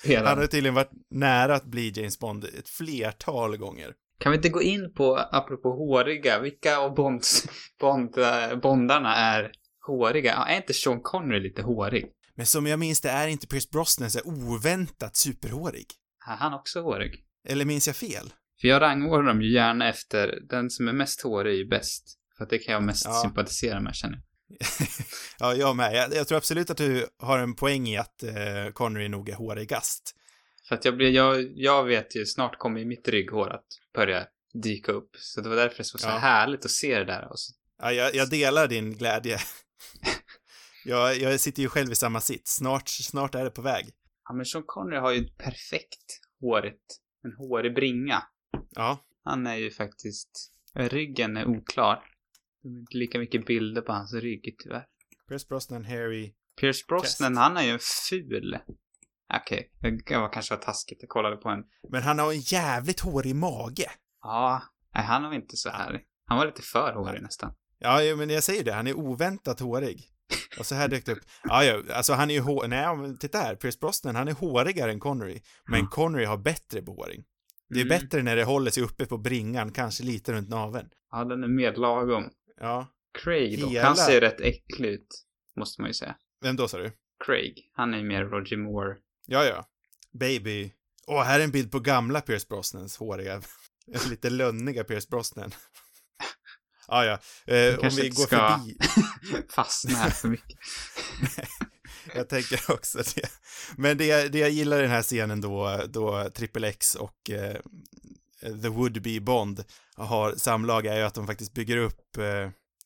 Han 0.26 0.38
har 0.38 0.48
tydligen 0.48 0.76
varit 0.76 0.92
nära 1.10 1.56
att 1.56 1.66
bli 1.66 1.94
James 1.96 2.20
Bond 2.20 2.44
ett 2.44 2.70
flertal 2.70 3.58
gånger. 3.58 3.94
Kan 4.20 4.32
vi 4.32 4.36
inte 4.36 4.50
gå 4.50 4.62
in 4.62 4.94
på, 4.94 5.18
apropå 5.32 5.70
håriga, 5.70 6.40
vilka 6.40 6.78
av 6.78 6.96
Bonds, 6.96 7.48
Bond, 7.80 8.18
eh, 8.18 8.60
Bondarna 8.62 9.16
är 9.16 9.52
håriga? 9.88 10.34
Är 10.34 10.58
inte 10.58 10.74
Sean 10.74 11.02
Connery 11.02 11.40
lite 11.40 11.62
hårig? 11.62 12.12
Men 12.38 12.46
som 12.46 12.68
jag 12.68 12.80
minns 12.80 13.02
det 13.02 13.10
är 13.10 13.28
inte 13.28 13.48
Pierce 13.48 13.70
Brosnan 13.72 14.12
så 14.12 14.20
oväntat 14.26 15.16
superhårig. 15.16 15.86
Är 16.28 16.36
han 16.36 16.54
också 16.54 16.82
hårig? 16.82 17.24
Eller 17.48 17.66
minns 17.66 17.88
jag 17.88 17.96
fel? 17.96 18.34
För 18.62 18.68
jag 18.68 18.82
rangordnar 18.82 19.34
dem 19.34 19.42
ju 19.42 19.54
gärna 19.54 19.90
efter 19.90 20.40
den 20.50 20.70
som 20.70 20.88
är 20.88 20.94
mest 20.94 21.22
hårig 21.22 21.54
är 21.54 21.58
ju 21.58 21.68
bäst. 21.68 22.04
För 22.38 22.44
att 22.44 22.50
det 22.50 22.58
kan 22.60 22.74
jag 22.74 22.84
mest 22.84 23.06
Ja. 23.06 23.22
sympatisera 23.24 23.80
med 23.80 23.96
känner 23.96 24.16
jag. 24.16 24.24
ja, 25.40 25.54
jag 25.54 25.76
med. 25.76 25.94
Jag, 25.96 26.16
jag 26.16 26.28
tror 26.28 26.38
absolut 26.38 26.70
att 26.70 26.78
du 26.78 27.08
har 27.20 27.40
en 27.40 27.56
poäng 27.56 27.88
i 27.88 27.98
att 27.98 28.24
eh, 28.24 28.34
Connery 28.74 29.10
nog 29.10 29.30
är 29.30 29.36
hårigast. 29.36 30.16
För 30.68 30.76
att 30.76 30.86
jag 30.86 30.98
blir, 30.98 31.10
jag, 31.12 31.52
jag 31.56 31.84
vet 31.84 32.16
ju, 32.16 32.26
snart 32.26 32.58
kommer 32.60 32.80
ju 32.80 32.86
mitt 32.86 33.08
rygghår 33.08 33.50
att 33.54 33.66
börja 33.96 34.26
dyka 34.64 34.92
upp. 34.92 35.10
Så 35.20 35.42
det 35.42 35.50
var 35.50 35.56
därför 35.56 35.78
det 35.78 35.94
var 35.94 36.00
så 36.00 36.08
Ja. 36.08 36.18
härligt 36.18 36.66
att 36.66 36.72
se 36.72 37.00
det 37.00 37.06
där. 37.06 37.28
Och 37.32 37.40
så, 37.40 37.54
Ja, 37.82 37.92
jag, 37.92 38.16
jag 38.16 38.30
delar 38.30 38.68
din 38.68 38.98
glädje. 38.98 39.38
jag, 40.88 41.18
jag 41.18 41.40
sitter 41.40 41.62
ju 41.62 41.70
själv 41.70 41.92
i 41.92 41.96
samma 41.96 42.22
sitt. 42.22 42.48
Snart, 42.48 42.88
snart 42.90 43.36
är 43.36 43.44
det 43.44 43.50
på 43.52 43.62
väg. 43.62 43.86
ja 44.30 44.34
men 44.34 44.46
Sean 44.46 44.64
Connery 44.66 45.00
har 45.00 45.12
ju 45.12 45.26
ett 45.26 45.38
perfekt 45.38 46.20
hårigt, 46.42 46.98
en 47.24 47.34
hårig 47.38 47.76
bringa. 47.76 48.24
Ja, 48.70 49.06
Han 49.24 49.48
är 49.48 49.56
ju 49.56 49.72
faktiskt, 49.72 50.30
ryggen 50.76 51.38
är 51.38 51.46
oklar. 51.46 52.04
Det 52.64 52.70
är 52.70 52.80
inte 52.80 52.98
lika 52.98 53.20
mycket 53.20 53.46
bilder 53.46 53.82
på 53.82 53.92
hans 53.94 54.14
rygg 54.14 54.56
tyvärr. 54.64 54.86
Pierce 55.28 55.48
Brosnan, 55.48 55.86
Harry. 55.86 56.34
Pierce 56.62 56.86
Brosnan, 56.88 57.30
Chest. 57.32 57.40
han 57.40 57.58
är 57.58 57.64
ju 57.64 57.70
en 57.72 57.80
ful. 58.10 58.58
Okej, 59.42 59.72
det 59.82 60.18
var 60.18 60.34
kanske 60.34 60.56
var 60.56 60.62
taskigt. 60.62 60.98
Jag 61.02 61.10
kollade 61.10 61.36
på 61.38 61.50
en. 61.50 61.64
Men 61.90 62.04
han 62.04 62.20
har 62.20 62.32
en 62.32 62.40
jävligt 62.40 63.00
hårig 63.00 63.36
mage. 63.36 63.92
Ja, 64.22 64.62
nej 64.94 65.04
han 65.04 65.24
var 65.24 65.34
inte 65.34 65.58
så 65.58 65.70
här. 65.70 66.02
Han 66.26 66.38
var 66.38 66.46
lite 66.46 66.62
för 66.62 66.94
hårig 66.94 67.22
nästan. 67.22 67.54
Ja, 67.80 68.16
men 68.18 68.30
jag 68.30 68.44
säger 68.44 68.64
det. 68.64 68.74
Han 68.74 68.88
är 68.88 68.94
oväntat 68.98 69.60
hårig. 69.60 70.14
Och 70.60 70.66
så 70.66 70.76
här 70.76 70.88
dök 70.88 71.06
det 71.06 71.12
upp. 71.12 71.20
Ja, 71.44 71.64
ja, 71.64 71.82
alltså 71.94 72.14
han 72.14 72.30
är 72.30 72.34
ju 72.34 72.40
hår... 72.40 72.68
Nej, 72.68 72.96
men 72.98 73.18
titta 73.18 73.38
här. 73.38 73.56
Pierce 73.56 73.80
Brosnan, 73.80 74.16
han 74.16 74.28
är 74.28 74.32
hårigare 74.34 74.92
än 74.92 75.00
Connery. 75.00 75.42
Men 75.66 75.80
Ja. 75.80 75.88
Connery 75.92 76.26
har 76.26 76.38
bättre 76.38 76.82
behåring. 76.82 77.24
Det 77.70 77.80
är 77.82 77.86
Mm. 77.86 78.00
bättre 78.00 78.24
när 78.24 78.36
det 78.36 78.44
håller 78.44 78.72
sig 78.72 78.84
uppe 78.84 79.06
på 79.06 79.18
bringan, 79.18 79.72
kanske 79.72 80.04
lite 80.04 80.34
runt 80.34 80.50
naveln. 80.50 80.90
Ja, 81.12 81.24
den 81.24 81.44
är 81.44 81.48
medlagom. 81.48 82.30
Ja. 82.60 82.88
Craig 83.24 83.62
då, 83.62 83.68
Hela- 83.68 83.86
han 83.88 83.96
ser 83.96 84.22
rätt 84.22 84.42
äcklig 84.42 84.90
ut. 84.90 85.24
Måste 85.56 85.82
man 85.82 85.90
ju 85.90 85.94
säga. 85.94 86.16
Vem 86.42 86.56
då 86.56 86.68
sa 86.68 86.78
du? 86.78 86.92
Craig, 87.26 87.70
han 87.74 87.94
är 87.94 88.04
mer 88.04 88.24
Roger 88.26 88.58
Moore. 88.58 88.96
Ja, 89.28 89.46
ja. 89.46 89.66
Baby. 90.20 90.74
Åh, 91.08 91.24
här 91.24 91.40
är 91.40 91.44
en 91.44 91.52
bild 91.52 91.72
på 91.72 91.80
gamla 91.80 92.22
Pierce 92.22 92.48
Brosnans 92.48 92.98
håriga, 92.98 93.42
lite 94.10 94.30
lönniga 94.30 94.84
Pierce 94.84 95.10
Brosnan. 95.10 95.52
Ja, 96.88 97.06
ja. 97.06 97.20
Eh, 97.54 97.80
om 97.80 97.90
vi 97.90 98.10
går 98.10 98.26
ska- 98.26 98.60
förbi. 98.60 98.78
Fastna 99.50 99.98
här 99.98 100.10
för 100.10 100.28
mycket. 100.28 100.58
jag 102.16 102.30
tänker 102.30 102.72
också 102.72 102.98
det. 102.98 103.30
Men 103.78 103.98
det, 103.98 104.28
det 104.28 104.40
jag 104.40 104.50
gillar 104.50 104.80
i 104.80 104.82
den 104.82 104.92
här 104.92 105.04
scenen 105.04 105.42
då, 105.42 105.82
då 105.90 106.30
Triple 106.30 106.68
X 106.68 106.96
och 106.96 107.30
eh, 107.30 107.58
The 108.42 108.70
Would-Be 108.70 109.20
Bond 109.20 109.64
har 109.96 110.36
samlag 110.36 110.86
är 110.86 110.98
ju 110.98 111.04
att 111.04 111.14
de 111.14 111.28
faktiskt 111.28 111.54
bygger 111.54 111.78
upp, 111.78 112.18
eh, 112.18 112.26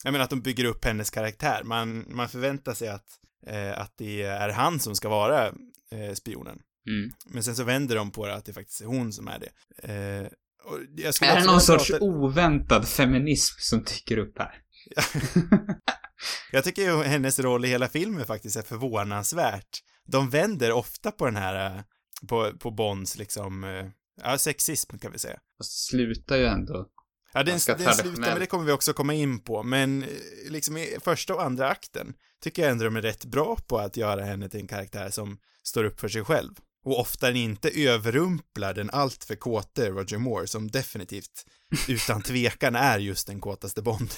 jag 0.03 0.11
menar 0.11 0.19
att 0.19 0.29
de 0.29 0.41
bygger 0.41 0.65
upp 0.65 0.85
hennes 0.85 1.09
karaktär. 1.09 1.61
Man, 1.63 2.05
man 2.09 2.29
förväntar 2.29 2.73
sig 2.73 2.87
att, 2.89 3.07
eh, 3.47 3.79
att 3.79 3.93
det 3.97 4.21
är 4.21 4.49
han 4.49 4.79
som 4.79 4.95
ska 4.95 5.09
vara 5.09 5.47
eh, 5.91 6.13
spionen. 6.13 6.59
Mm. 6.87 7.11
Men 7.25 7.43
sen 7.43 7.55
så 7.55 7.63
vänder 7.63 7.95
de 7.95 8.11
på 8.11 8.25
det 8.25 8.33
att 8.35 8.45
det 8.45 8.53
faktiskt 8.53 8.81
är 8.81 8.85
hon 8.85 9.13
som 9.13 9.27
är 9.27 9.39
det. 9.39 9.51
Och 10.63 10.77
Är 11.21 11.39
det 11.39 11.45
någon 11.45 11.61
sorts 11.61 11.89
prata- 11.89 12.03
oväntad 12.05 12.87
feminism 12.87 13.55
som 13.59 13.83
dyker 13.83 14.17
upp 14.17 14.39
här? 14.39 14.53
Jag 16.51 16.63
tycker 16.63 16.81
ju 16.81 17.03
hennes 17.03 17.39
roll 17.39 17.65
i 17.65 17.67
hela 17.67 17.87
filmen 17.87 18.25
faktiskt 18.25 18.55
är 18.55 18.61
förvånansvärt. 18.61 19.79
De 20.07 20.29
vänder 20.29 20.71
ofta 20.71 21.11
på 21.11 21.25
den 21.25 21.35
här, 21.35 21.77
eh, 21.77 21.81
på, 22.27 22.51
på 22.59 22.71
Bonds 22.71 23.17
liksom, 23.17 23.63
eh, 23.63 23.85
ja, 24.23 24.37
sexism 24.37 24.97
kan 24.97 25.11
vi 25.11 25.19
säga. 25.19 25.39
Det 25.57 25.65
slutar 25.65 26.37
ju 26.37 26.45
ändå. 26.45 26.87
Ja, 27.33 27.43
den, 27.43 27.59
den 27.67 27.93
slutar, 27.93 28.21
men 28.21 28.39
det 28.39 28.45
kommer 28.45 28.65
vi 28.65 28.71
också 28.71 28.93
komma 28.93 29.13
in 29.13 29.39
på, 29.39 29.63
men 29.63 30.03
eh, 30.03 30.09
liksom 30.49 30.77
i 30.77 30.97
första 31.03 31.33
och 31.33 31.43
andra 31.43 31.69
akten 31.69 32.13
tycker 32.43 32.61
jag 32.61 32.71
ändå 32.71 32.85
de 32.85 32.95
är 32.95 33.01
rätt 33.01 33.25
bra 33.25 33.57
på 33.67 33.77
att 33.77 33.97
göra 33.97 34.23
henne 34.23 34.49
till 34.49 34.59
en 34.59 34.67
karaktär 34.67 35.09
som 35.09 35.37
står 35.63 35.83
upp 35.83 35.99
för 35.99 36.07
sig 36.07 36.23
själv. 36.23 36.53
Och 36.83 36.99
ofta 36.99 37.31
inte 37.31 37.69
överrumplar 37.69 38.73
den 38.73 38.89
alltför 38.89 39.35
kåte 39.35 39.89
Roger 39.89 40.17
Moore, 40.17 40.47
som 40.47 40.67
definitivt, 40.67 41.45
utan 41.89 42.21
tvekan, 42.21 42.75
är 42.75 42.99
just 42.99 43.27
den 43.27 43.39
kåtaste 43.39 43.81
Bond. 43.81 44.09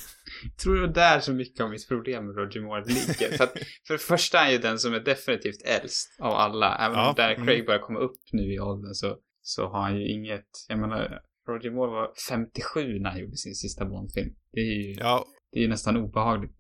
Jag 0.44 0.58
tror 0.58 0.76
det 0.76 0.84
är 0.84 0.94
där 0.94 1.20
så 1.20 1.34
mycket 1.34 1.62
av 1.62 1.70
mitt 1.70 1.88
problem 1.88 2.26
med 2.26 2.36
Roger 2.36 2.62
Moore 2.62 2.86
ligger. 2.86 3.38
för 3.38 3.44
att 3.44 3.54
för 3.88 3.94
det 3.94 4.00
första 4.00 4.40
är 4.40 4.52
ju 4.52 4.58
den 4.58 4.80
som 4.80 4.94
är 4.94 5.00
definitivt 5.00 5.62
äldst 5.66 6.20
av 6.20 6.32
alla. 6.34 6.78
Även 6.78 6.98
Ja, 6.98 7.10
om 7.10 7.16
där 7.16 7.34
mm. 7.34 7.48
Craig 7.48 7.66
börjar 7.66 7.82
komma 7.82 8.00
upp 8.00 8.22
nu 8.32 8.54
i 8.54 8.60
åldern 8.60 8.94
så, 8.94 9.18
så 9.42 9.68
har 9.68 9.82
han 9.82 10.00
ju 10.00 10.12
inget, 10.12 10.48
jag 10.68 10.80
menar, 10.80 11.20
Roger 11.48 11.72
Moore 11.72 11.92
var 11.92 12.12
57 12.30 13.00
när 13.00 13.10
han 13.10 13.20
gjorde 13.20 13.38
sin 13.38 13.56
sista 13.56 13.86
Bond-film. 13.86 14.36
Det 14.52 14.60
är 14.60 14.88
ju, 14.88 14.94
Ja, 15.00 15.26
det 15.52 15.60
är 15.60 15.62
ju 15.62 15.70
nästan 15.70 15.98
obehagligt. 15.98 16.56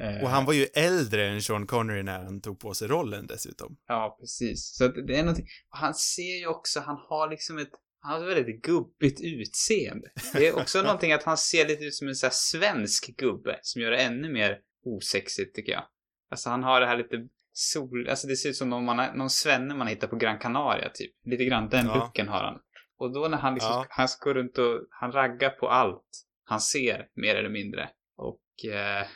Eh, 0.00 0.22
Och 0.22 0.28
han 0.30 0.44
var 0.44 0.52
ju 0.52 0.64
äldre 0.74 1.28
än 1.28 1.42
Sean 1.42 1.66
Connery 1.66 2.02
när 2.02 2.18
han 2.24 2.40
tog 2.40 2.60
på 2.60 2.74
sig 2.74 2.88
rollen 2.88 3.26
dessutom. 3.26 3.76
Ja, 3.86 4.16
precis. 4.20 4.74
Så 4.76 4.88
det 4.88 5.16
är 5.16 5.22
någonting. 5.22 5.46
Han 5.68 5.94
ser 5.94 6.38
ju 6.40 6.46
också, 6.46 6.80
han 6.80 6.96
har 7.08 7.30
liksom 7.30 7.58
ett, 7.58 7.70
han 8.00 8.12
har 8.22 8.30
ett 8.30 8.36
väldigt 8.36 8.62
gubbigt 8.62 9.20
utseende. 9.20 10.08
Det 10.32 10.46
är 10.48 10.56
också 10.58 10.82
någonting 10.82 11.12
att 11.12 11.22
han 11.22 11.36
ser 11.36 11.68
lite 11.68 11.84
ut 11.84 11.94
som 11.94 12.08
en 12.08 12.14
sån 12.14 12.26
här 12.26 12.32
svensk 12.34 13.16
gubbe 13.16 13.58
som 13.62 13.82
gör 13.82 13.90
det 13.90 13.98
ännu 13.98 14.32
mer 14.32 14.58
osexigt 14.84 15.54
tycker 15.54 15.72
jag. 15.72 15.84
Alltså 16.30 16.50
han 16.50 16.62
har 16.62 16.80
det 16.80 16.86
här 16.86 16.96
lite 16.96 17.28
sol, 17.52 18.08
alltså 18.08 18.26
det 18.26 18.36
ser 18.36 18.48
ut 18.48 18.56
som 18.56 18.70
någon, 18.70 18.84
man, 18.84 19.18
någon 19.18 19.30
svenne 19.30 19.74
man 19.74 19.86
hittar 19.86 20.08
på 20.08 20.16
Gran 20.16 20.38
Canaria 20.38 20.90
typ. 20.94 21.12
Lite 21.24 21.44
grann 21.44 21.68
den 21.68 21.86
Ja. 21.86 21.94
looken 21.94 22.28
har 22.28 22.44
han. 22.44 22.60
Och 22.98 23.12
då 23.12 23.28
när 23.28 23.38
han 23.38 23.54
liksom, 23.54 23.70
Ja. 23.70 23.86
han 23.90 24.08
går 24.20 24.34
runt 24.34 24.58
och, 24.58 24.80
han 24.90 25.12
raggar 25.12 25.50
på 25.50 25.68
allt 25.68 26.04
han 26.44 26.60
ser 26.60 27.08
mer 27.16 27.34
eller 27.36 27.48
mindre. 27.50 27.90
Och 28.16 28.70
eh, 28.72 29.06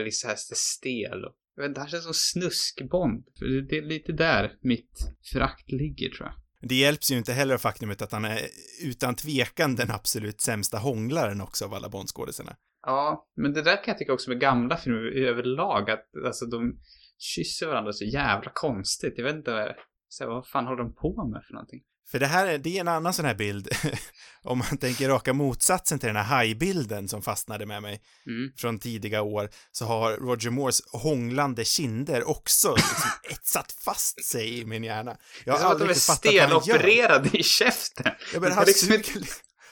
lite 0.00 0.16
så 0.16 0.28
här 0.28 0.36
stel 0.36 1.24
och 1.24 1.34
jag 1.56 1.62
vet 1.62 1.68
inte, 1.68 1.80
han 1.80 1.88
känns 1.88 2.04
som 2.04 2.14
snuskbond. 2.14 3.24
För 3.38 3.46
det- 3.46 3.78
är 3.78 3.82
lite 3.82 4.12
där 4.12 4.52
mitt 4.60 4.98
förakt 5.32 5.72
ligger 5.72 6.08
tror 6.10 6.28
jag. 6.28 6.34
Det 6.68 6.74
hjälps 6.74 7.10
ju 7.12 7.16
inte 7.18 7.32
heller 7.32 7.54
av 7.54 7.58
faktumet 7.58 8.02
att 8.02 8.12
han 8.12 8.24
är 8.24 8.40
utan 8.82 9.14
tvekan 9.14 9.74
den 9.76 9.90
absolut 9.90 10.40
sämsta 10.40 10.78
hånglaren 10.78 11.40
också 11.40 11.64
av 11.64 11.74
alla 11.74 11.88
Bondskådisarna. 11.88 12.56
Ja, 12.82 13.28
men 13.36 13.52
det 13.52 13.62
där 13.62 13.76
kan 13.76 13.84
jag 13.92 13.98
tycka 13.98 14.12
också 14.12 14.30
med 14.30 14.40
gamla 14.40 14.76
filmer 14.76 15.00
överlag 15.00 15.90
att 15.90 16.06
alltså 16.26 16.46
de 16.46 16.78
kysser 17.18 17.66
varandra 17.66 17.92
så 17.92 18.04
jävla 18.04 18.50
konstigt. 18.54 19.14
Jag 19.16 19.24
vet 19.24 19.36
inte 19.36 19.74
så 20.08 20.24
här, 20.24 20.30
vad 20.30 20.46
fan 20.48 20.66
håller 20.66 20.82
de 20.82 20.94
på 20.94 21.26
med 21.26 21.42
för 21.46 21.54
någonting? 21.54 21.82
För 22.10 22.18
det 22.18 22.26
här 22.26 22.46
är, 22.46 22.58
det 22.58 22.76
är 22.76 22.80
en 22.80 22.88
annan 22.88 23.14
sån 23.14 23.24
här 23.24 23.34
bild, 23.34 23.68
om 24.42 24.58
man 24.58 24.78
tänker 24.78 25.08
raka 25.08 25.32
motsatsen 25.32 25.98
till 25.98 26.06
den 26.06 26.16
här 26.16 26.22
hajbilden 26.24 27.08
som 27.08 27.22
fastnade 27.22 27.66
med 27.66 27.82
mig 27.82 28.00
Mm. 28.26 28.52
från 28.56 28.78
tidiga 28.78 29.22
år, 29.22 29.50
så 29.72 29.84
har 29.84 30.12
Roger 30.16 30.50
Moores 30.50 30.82
hånglande 30.92 31.64
kinder 31.64 32.28
också 32.28 32.74
liksom 32.76 33.10
etsat 33.30 33.72
fast 33.72 34.24
sig 34.24 34.58
i 34.58 34.64
min 34.64 34.84
hjärna. 34.84 35.10
Det 35.12 35.18
Jag 35.44 35.60
är 35.60 35.64
har 35.64 35.78
som 35.94 36.14
att 36.14 36.22
de 36.22 36.38
aldrig 36.40 36.50
är 36.56 36.58
stelopererade 36.60 37.38
i 37.38 37.42
käften. 37.42 38.06
Ja, 38.32 38.40
men 38.40 38.42
Det 38.42 38.54
han 38.54 38.64
liksom 38.66 38.88
suger, 38.88 39.28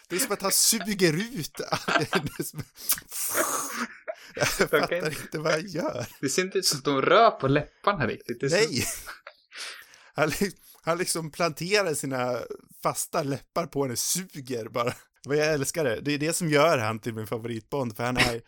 det 0.08 0.16
är 0.16 0.20
som 0.20 0.32
att 0.32 0.42
han 0.42 0.52
suger 0.52 1.12
ut 1.12 1.60
Jag 4.34 4.48
fattar 4.48 5.08
inte 5.08 5.38
vad 5.38 5.52
han 5.52 5.66
gör. 5.68 6.06
Det 6.20 6.28
ser 6.28 6.42
inte 6.42 6.58
ut 6.58 6.66
som 6.66 6.78
att 6.78 6.84
de 6.84 7.02
rör 7.02 7.30
på 7.30 7.48
läpparna 7.48 8.06
riktigt. 8.06 8.40
Det 8.40 8.48
Nej! 8.50 8.86
Li- 10.26 10.52
han 10.84 10.98
liksom 10.98 11.30
planterar 11.30 11.94
sina 11.94 12.38
fasta 12.82 13.22
läppar 13.22 13.66
på 13.66 13.82
henne, 13.82 13.96
suger 13.96 14.68
bara. 14.68 14.92
Vad 15.24 15.36
jag 15.36 15.52
älskar 15.52 15.84
det. 15.84 16.00
Det 16.00 16.14
är 16.14 16.18
det 16.18 16.32
som 16.32 16.48
gör 16.48 16.78
han 16.78 16.98
till 16.98 17.14
min 17.14 17.26
favoritbond, 17.26 17.96
för 17.96 18.04
han 18.04 18.16
är 18.16 18.40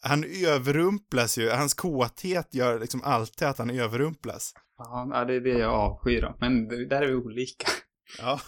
han 0.00 0.24
överrumplas 0.46 1.38
ju, 1.38 1.50
hans 1.50 1.74
kåthet 1.74 2.54
gör 2.54 2.80
liksom 2.80 3.02
alltid 3.04 3.48
att 3.48 3.58
han 3.58 3.70
överrumplas. 3.70 4.52
Ja, 4.78 5.24
det 5.26 5.34
är 5.34 5.40
det 5.40 5.58
jag 5.58 5.74
avskyr 5.74 6.22
då. 6.22 6.36
Men 6.40 6.68
där 6.68 7.02
är 7.02 7.06
vi 7.06 7.14
olika. 7.14 7.66
Ja. 8.18 8.40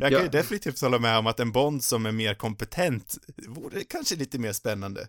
Jag 0.00 0.10
kan 0.10 0.20
ju 0.20 0.26
Ja. 0.26 0.30
definitivt 0.30 0.80
hålla 0.80 0.98
med 0.98 1.18
om 1.18 1.26
att 1.26 1.40
en 1.40 1.52
Bond 1.52 1.84
som 1.84 2.06
är 2.06 2.12
mer 2.12 2.34
kompetent 2.34 3.14
vore 3.48 3.84
kanske 3.84 4.16
lite 4.16 4.38
mer 4.38 4.52
spännande. 4.52 5.08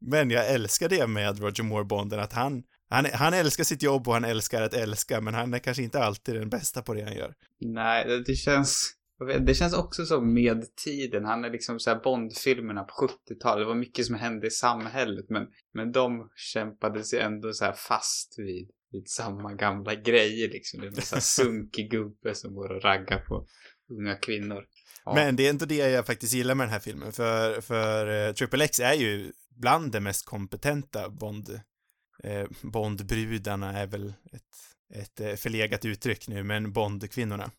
Men 0.00 0.30
jag 0.30 0.48
älskar 0.50 0.88
det 0.88 1.06
med 1.06 1.38
Roger 1.40 1.62
Moore-Bonden, 1.64 2.20
att 2.20 2.32
han, 2.32 2.62
han, 2.88 3.06
han 3.12 3.34
älskar 3.34 3.64
sitt 3.64 3.82
jobb 3.82 4.08
och 4.08 4.14
han 4.14 4.24
älskar 4.24 4.62
att 4.62 4.74
älska, 4.74 5.20
men 5.20 5.34
han 5.34 5.54
är 5.54 5.58
kanske 5.58 5.82
inte 5.82 5.98
alltid 6.04 6.34
den 6.34 6.48
bästa 6.48 6.82
på 6.82 6.94
det 6.94 7.02
han 7.02 7.14
gör. 7.16 7.34
Nej, 7.60 8.04
det- 8.08 8.24
det 8.24 8.34
känns... 8.34 8.90
Det 9.40 9.54
känns 9.54 9.74
också 9.74 10.06
som 10.06 10.34
med 10.34 10.64
tiden. 10.84 11.24
Han 11.24 11.44
är 11.44 11.50
liksom 11.50 11.80
så 11.80 11.90
här 11.90 12.00
Bond-filmerna 12.00 12.84
på 12.84 13.08
70-talet. 13.08 13.62
Det 13.62 13.66
var 13.68 13.74
mycket 13.74 14.06
som 14.06 14.14
hände 14.14 14.46
i 14.46 14.50
samhället. 14.50 15.24
Men, 15.28 15.46
men 15.74 15.92
de 15.92 16.30
kämpade 16.36 17.04
sig 17.04 17.20
ändå 17.20 17.52
så 17.52 17.64
här 17.64 17.72
fast 17.72 18.34
vid, 18.38 18.70
vid 18.92 19.08
samma 19.08 19.54
gamla 19.54 19.94
grejer 19.94 20.48
liksom. 20.48 20.80
Det 20.80 20.86
är 20.86 20.88
en 20.88 21.02
så 21.02 21.14
här 21.16 21.20
sunkig 21.44 21.90
gubbe 21.90 22.34
som 22.34 22.54
går 22.54 22.72
och 22.72 22.82
raggar 22.82 23.18
på 23.18 23.46
unga 23.90 24.14
kvinnor. 24.14 24.64
Ja. 25.04 25.14
Men 25.14 25.36
det 25.36 25.46
är 25.46 25.50
ändå 25.50 25.64
det 25.66 25.76
jag 25.76 26.06
faktiskt 26.06 26.34
gillar 26.34 26.54
med 26.54 26.66
den 26.66 26.72
här 26.72 26.80
filmen, 26.80 27.12
för, 27.12 27.60
för 27.60 28.26
eh, 28.28 28.32
Triple 28.32 28.64
X 28.64 28.80
är 28.80 28.94
ju 28.94 29.32
bland 29.60 29.92
de 29.92 30.00
mest 30.00 30.26
kompetenta 30.26 31.08
Bond, 31.10 31.60
eh, 32.22 32.46
Bondbrudarna 32.62 33.78
är 33.78 33.86
väl 33.86 34.14
ett, 34.32 34.42
ett 34.94 35.20
eh, 35.20 35.34
förlegat 35.34 35.84
uttryck 35.84 36.28
nu, 36.28 36.42
men 36.42 36.72
Bondkvinnorna. 36.72 37.50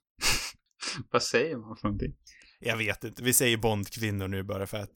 Vad 1.11 1.23
säger 1.23 1.57
man 1.57 1.77
för 1.77 1.87
någonting? 1.87 2.15
Jag 2.59 2.77
vet 2.77 3.03
inte, 3.03 3.23
vi 3.23 3.33
säger 3.33 3.57
Bondkvinnor 3.57 4.27
nu 4.27 4.43
bara 4.43 4.67
för 4.67 4.77
att 4.77 4.91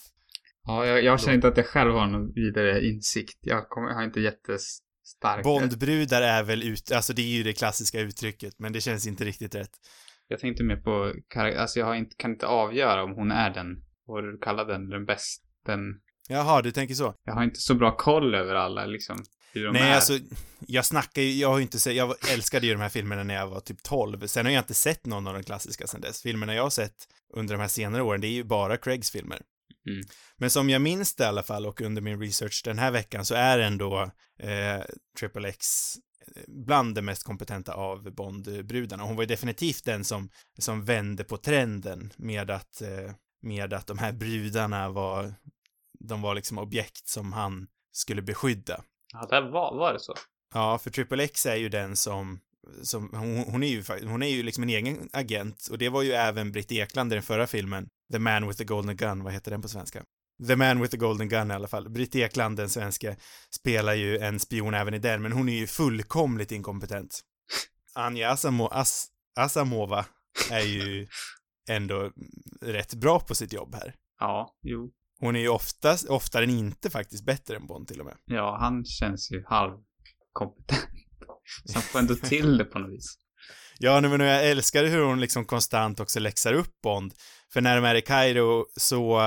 Ja, 0.63 0.85
jag, 0.85 1.03
jag 1.03 1.19
känner 1.19 1.35
inte 1.35 1.47
att 1.47 1.57
jag 1.57 1.65
själv 1.65 1.93
har 1.93 2.07
någon 2.07 2.33
vidare 2.33 2.85
insikt. 2.87 3.37
Jag, 3.41 3.69
kommer, 3.69 3.89
jag 3.89 3.95
har 3.95 4.03
inte 4.03 4.21
jättestark... 4.21 5.43
Bondbrudar 5.43 6.21
är 6.21 6.43
väl 6.43 6.63
ut, 6.63 6.91
alltså 6.91 7.13
det 7.13 7.21
är 7.21 7.37
ju 7.37 7.43
det 7.43 7.53
klassiska 7.53 7.99
uttrycket, 7.99 8.53
men 8.59 8.73
det 8.73 8.81
känns 8.81 9.07
inte 9.07 9.25
riktigt 9.25 9.55
rätt. 9.55 9.71
Jag 10.27 10.39
tänkte 10.39 10.63
mer 10.63 10.75
på 10.75 11.13
karak- 11.33 11.55
Alltså 11.57 11.79
jag 11.79 11.85
har 11.85 11.95
inte, 11.95 12.15
kan 12.17 12.31
inte 12.31 12.47
avgöra 12.47 13.03
om 13.03 13.11
hon 13.15 13.31
är 13.31 13.49
den, 13.53 13.83
vad 14.05 14.23
du 14.23 14.37
kallar 14.37 14.65
den, 14.65 14.89
den 14.89 15.05
bästa. 15.05 15.45
Den... 15.65 15.79
Jaha, 16.27 16.61
du 16.61 16.71
tänker 16.71 16.95
så? 16.95 17.13
Jag 17.23 17.33
har 17.33 17.43
inte 17.43 17.59
så 17.59 17.75
bra 17.75 17.95
koll 17.97 18.35
över 18.35 18.55
alla 18.55 18.85
liksom. 18.85 19.17
Nej, 19.53 19.81
är. 19.81 19.95
alltså, 19.95 20.19
jag 20.67 20.85
snackar 20.85 21.21
ju, 21.21 21.31
jag 21.31 21.49
har 21.49 21.57
ju 21.57 21.63
inte 21.63 21.79
sett, 21.79 21.95
jag 21.95 22.31
älskade 22.31 22.67
ju 22.67 22.73
de 22.73 22.81
här 22.81 22.89
filmerna 22.89 23.23
när 23.23 23.35
jag 23.35 23.47
var 23.47 23.59
typ 23.59 23.83
12. 23.83 24.27
Sen 24.27 24.45
har 24.45 24.53
jag 24.53 24.61
inte 24.61 24.73
sett 24.73 25.05
någon 25.05 25.27
av 25.27 25.33
de 25.33 25.43
klassiska 25.43 25.87
sen 25.87 26.01
dess. 26.01 26.21
Filmerna 26.21 26.55
jag 26.55 26.63
har 26.63 26.69
sett 26.69 27.07
under 27.33 27.55
de 27.55 27.61
här 27.61 27.67
senare 27.67 28.01
åren, 28.01 28.21
det 28.21 28.27
är 28.27 28.31
ju 28.31 28.43
bara 28.43 28.77
Craigs 28.77 29.11
filmer. 29.11 29.41
Mm. 29.87 30.05
Men 30.37 30.49
som 30.49 30.69
jag 30.69 30.81
minns 30.81 31.15
det 31.15 31.23
i 31.23 31.27
alla 31.27 31.43
fall 31.43 31.65
och 31.65 31.81
under 31.81 32.01
min 32.01 32.21
research 32.21 32.61
den 32.65 32.79
här 32.79 32.91
veckan 32.91 33.25
så 33.25 33.35
är 33.35 33.59
ändå 33.59 34.11
eh, 34.39 34.81
Triple 35.19 35.49
X 35.49 35.65
eh, 36.35 36.43
bland 36.47 36.95
de 36.95 37.01
mest 37.01 37.23
kompetenta 37.23 37.73
av 37.73 38.11
Bond-brudarna. 38.11 39.03
Hon 39.03 39.15
var 39.15 39.23
ju 39.23 39.27
definitivt 39.27 39.85
den 39.85 40.03
som, 40.03 40.29
som 40.57 40.85
vände 40.85 41.23
på 41.23 41.37
trenden 41.37 42.13
med 42.17 42.51
att, 42.51 42.81
eh, 42.81 43.11
med 43.41 43.73
att 43.73 43.87
de 43.87 43.97
här 43.97 44.11
brudarna 44.11 44.89
var, 44.89 45.33
de 45.99 46.21
var 46.21 46.35
liksom 46.35 46.57
objekt 46.57 47.07
som 47.07 47.33
han 47.33 47.67
skulle 47.91 48.21
beskydda. 48.21 48.83
Ja, 49.13 49.27
där 49.29 49.41
var, 49.41 49.77
var 49.77 49.93
det 49.93 49.99
så? 49.99 50.13
Ja, 50.53 50.77
för 50.77 50.89
Triple 50.89 51.23
X 51.23 51.45
är 51.45 51.55
ju 51.55 51.69
den 51.69 51.95
som, 51.95 52.39
som 52.83 53.09
hon, 53.13 53.37
hon 53.37 53.63
är 53.63 53.67
ju 53.67 53.83
hon 54.07 54.23
är 54.23 54.27
ju 54.27 54.43
liksom 54.43 54.63
en 54.63 54.69
egen 54.69 55.09
agent 55.13 55.67
och 55.71 55.77
det 55.77 55.89
var 55.89 56.01
ju 56.01 56.11
även 56.11 56.51
Britt 56.51 56.71
Ekland 56.71 57.13
i 57.13 57.15
den 57.15 57.23
förra 57.23 57.47
filmen, 57.47 57.89
The 58.11 58.19
Man 58.19 58.47
with 58.47 58.57
the 58.57 58.63
Golden 58.63 58.97
Gun, 58.97 59.23
vad 59.23 59.33
heter 59.33 59.51
den 59.51 59.61
på 59.61 59.67
svenska? 59.67 60.03
The 60.47 60.55
Man 60.55 60.81
with 60.81 60.91
the 60.91 60.97
Golden 60.97 61.29
Gun 61.29 61.51
i 61.51 61.53
alla 61.53 61.67
fall. 61.67 61.89
Britt 61.89 62.15
Ekland, 62.15 62.57
den 62.57 62.69
svenska, 62.69 63.15
spelar 63.55 63.93
ju 63.93 64.17
en 64.17 64.39
spion 64.39 64.73
även 64.73 64.93
i 64.93 64.99
den, 64.99 65.21
men 65.21 65.31
hon 65.31 65.49
är 65.49 65.53
ju 65.53 65.67
fullkomligt 65.67 66.51
inkompetent. 66.51 67.21
Anja 67.95 68.31
Asamo, 68.31 68.67
As, 68.67 69.07
Asamova 69.35 70.05
är 70.51 70.61
ju 70.63 71.07
ändå 71.69 72.11
rätt 72.61 72.93
bra 72.93 73.19
på 73.19 73.35
sitt 73.35 73.53
jobb 73.53 73.75
här. 73.75 73.95
Ja, 74.19 74.57
jo. 74.61 74.91
Hon 75.19 75.35
är 75.35 75.39
ju 75.39 75.49
oftast, 75.49 76.09
oftare 76.09 76.43
än 76.43 76.49
inte 76.49 76.89
faktiskt 76.89 77.25
bättre 77.25 77.55
än 77.55 77.67
Bond 77.67 77.87
till 77.87 77.99
och 77.99 78.05
med. 78.05 78.15
Ja, 78.25 78.57
han 78.59 78.85
känns 78.85 79.31
ju 79.31 79.43
halvkompetent. 79.45 80.89
Så 81.65 81.73
han 81.73 81.81
får 81.81 81.99
ändå 81.99 82.15
till 82.23 82.57
det 82.57 82.65
på 82.65 82.79
något 82.79 82.91
vis. 82.91 83.17
Ja, 83.79 84.01
men 84.01 84.19
jag 84.19 84.49
älskar 84.49 84.85
hur 84.85 85.01
hon 85.01 85.21
liksom 85.21 85.45
konstant 85.45 85.99
också 85.99 86.19
läxar 86.19 86.53
upp 86.53 86.81
Bond. 86.83 87.13
För 87.53 87.61
när 87.61 87.75
de 87.75 87.85
är 87.85 87.95
i 87.95 88.01
Kairo 88.01 88.65
så, 88.75 89.19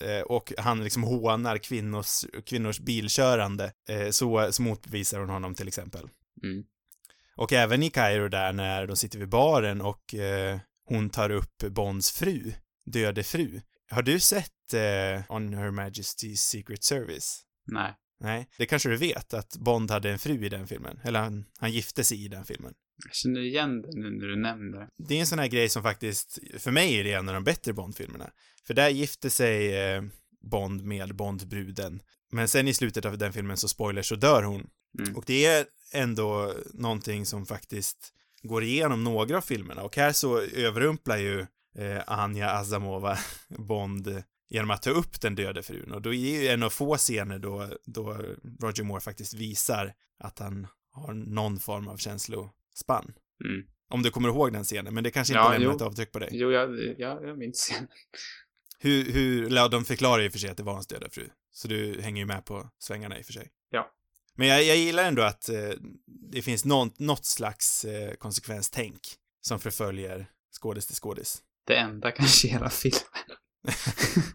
eh, 0.00 0.20
och 0.26 0.52
han 0.58 0.84
liksom 0.84 1.02
hånar 1.02 1.58
kvinnors, 1.58 2.24
kvinnors 2.46 2.80
bilkörande, 2.80 3.72
eh, 3.88 4.10
så, 4.10 4.52
så 4.52 4.62
motbevisar 4.62 5.20
hon 5.20 5.28
honom 5.28 5.54
till 5.54 5.68
exempel. 5.68 6.08
Mm. 6.44 6.64
Och 7.36 7.52
även 7.52 7.82
i 7.82 7.90
Kairo 7.90 8.28
där 8.28 8.52
när 8.52 8.86
de 8.86 8.96
sitter 8.96 9.18
vid 9.18 9.28
baren 9.28 9.80
och 9.80 10.14
eh, 10.14 10.58
hon 10.84 11.10
tar 11.10 11.30
upp 11.30 11.58
Bonds 11.70 12.12
fru, 12.12 12.52
döde 12.86 13.22
fru. 13.22 13.60
Har 13.92 14.02
du 14.02 14.20
sett 14.20 14.74
eh, 14.74 15.24
On 15.28 15.54
Her 15.54 15.70
Majesty's 15.70 16.36
Secret 16.36 16.84
Service? 16.84 17.42
Nej. 17.66 17.94
Nej, 18.20 18.48
det 18.58 18.66
kanske 18.66 18.88
du 18.88 18.96
vet, 18.96 19.34
att 19.34 19.56
Bond 19.56 19.90
hade 19.90 20.10
en 20.10 20.18
fru 20.18 20.44
i 20.44 20.48
den 20.48 20.66
filmen. 20.66 21.00
Eller 21.04 21.20
han, 21.20 21.44
han 21.58 21.72
gifte 21.72 22.04
sig 22.04 22.24
i 22.24 22.28
den 22.28 22.44
filmen. 22.44 22.74
Jag 23.04 23.14
känner 23.14 23.40
igen 23.40 23.82
det 23.82 23.88
nu 23.92 24.10
när 24.10 24.26
du 24.26 24.36
nämner 24.36 24.78
det. 24.78 24.88
Det 25.08 25.14
är 25.14 25.20
en 25.20 25.26
sån 25.26 25.38
här 25.38 25.46
grej 25.46 25.68
som 25.68 25.82
faktiskt, 25.82 26.38
för 26.58 26.70
mig 26.70 27.00
är 27.00 27.04
det 27.04 27.12
en 27.12 27.28
av 27.28 27.34
de 27.34 27.44
bättre 27.44 27.72
Bond-filmerna. 27.72 28.30
För 28.66 28.74
där 28.74 28.88
gifte 28.88 29.30
sig 29.30 29.76
eh, 29.76 30.02
Bond 30.50 30.84
med 30.84 31.14
Bondbruden. 31.14 32.02
Men 32.30 32.48
sen 32.48 32.68
i 32.68 32.74
slutet 32.74 33.04
av 33.04 33.18
den 33.18 33.32
filmen 33.32 33.56
så 33.56 33.68
spoiler 33.68 34.02
så 34.02 34.16
dör 34.16 34.42
hon. 34.42 34.66
Mm. 34.98 35.16
Och 35.16 35.24
det 35.26 35.46
är 35.46 35.66
ändå 35.92 36.54
någonting 36.74 37.26
som 37.26 37.46
faktiskt 37.46 38.12
går 38.42 38.62
igenom 38.62 39.04
några 39.04 39.36
av 39.36 39.40
filmerna. 39.40 39.82
Och 39.82 39.96
här 39.96 40.12
så 40.12 40.40
överrumplar 40.40 41.16
ju 41.16 41.46
eh, 41.74 42.02
Anja 42.06 42.50
Azamova 42.50 43.18
Bond 43.48 44.22
genom 44.48 44.70
att 44.70 44.82
ta 44.82 44.90
upp 44.90 45.20
den 45.20 45.34
döde 45.34 45.62
frun. 45.62 45.92
Och 45.92 46.02
då 46.02 46.14
är 46.14 46.42
ju 46.42 46.48
en 46.48 46.62
av 46.62 46.70
få 46.70 46.96
scener 46.96 47.38
då, 47.38 47.68
då 47.84 48.12
Roger 48.60 48.82
Moore 48.82 49.00
faktiskt 49.00 49.34
visar 49.34 49.94
att 50.18 50.38
han 50.38 50.66
har 50.92 51.12
någon 51.12 51.58
form 51.58 51.88
av 51.88 51.96
känslospann. 51.96 53.12
Mm. 53.44 53.66
Om 53.88 54.02
du 54.02 54.10
kommer 54.10 54.28
ihåg 54.28 54.52
den 54.52 54.64
scenen, 54.64 54.94
men 54.94 55.04
det 55.04 55.10
kanske 55.10 55.34
inte 55.34 55.44
Ja, 55.44 55.58
lämnar 55.58 55.74
ett 55.74 55.82
avtryck 55.82 56.12
på 56.12 56.18
dig. 56.18 56.28
Jo, 56.32 56.50
jag, 56.50 56.78
jag, 56.98 57.28
jag 57.28 57.38
minns 57.38 57.70
igen. 57.70 57.88
Hur, 58.78 59.12
hur, 59.12 59.50
ja, 59.50 59.68
de 59.68 59.84
förklarar 59.84 60.22
ju 60.22 60.30
för 60.30 60.38
sig 60.38 60.50
att 60.50 60.56
det 60.56 60.62
var 60.62 60.72
hans 60.72 60.86
döda 60.86 61.10
fru. 61.10 61.28
Så 61.52 61.68
du 61.68 62.00
hänger 62.00 62.22
ju 62.22 62.26
med 62.26 62.44
på 62.44 62.70
svängarna 62.78 63.18
i 63.18 63.22
och 63.22 63.26
för 63.26 63.32
sig. 63.32 63.50
Ja. 63.70 63.90
Men 64.34 64.48
jag, 64.48 64.64
jag 64.64 64.76
gillar 64.76 65.04
ändå 65.04 65.22
att 65.22 65.48
eh, 65.48 65.70
det 66.06 66.42
finns 66.42 66.64
något, 66.64 66.98
något 66.98 67.24
slags 67.24 67.84
eh, 67.84 68.14
konsekvenstänk 68.14 69.00
som 69.40 69.60
förföljer 69.60 70.26
skådis 70.60 70.86
till 70.86 70.96
skådis. 70.96 71.42
Det 71.66 71.76
enda 71.76 72.10
kanske 72.10 72.48
i 72.48 72.50
hela 72.50 72.70
filmen. 72.70 73.00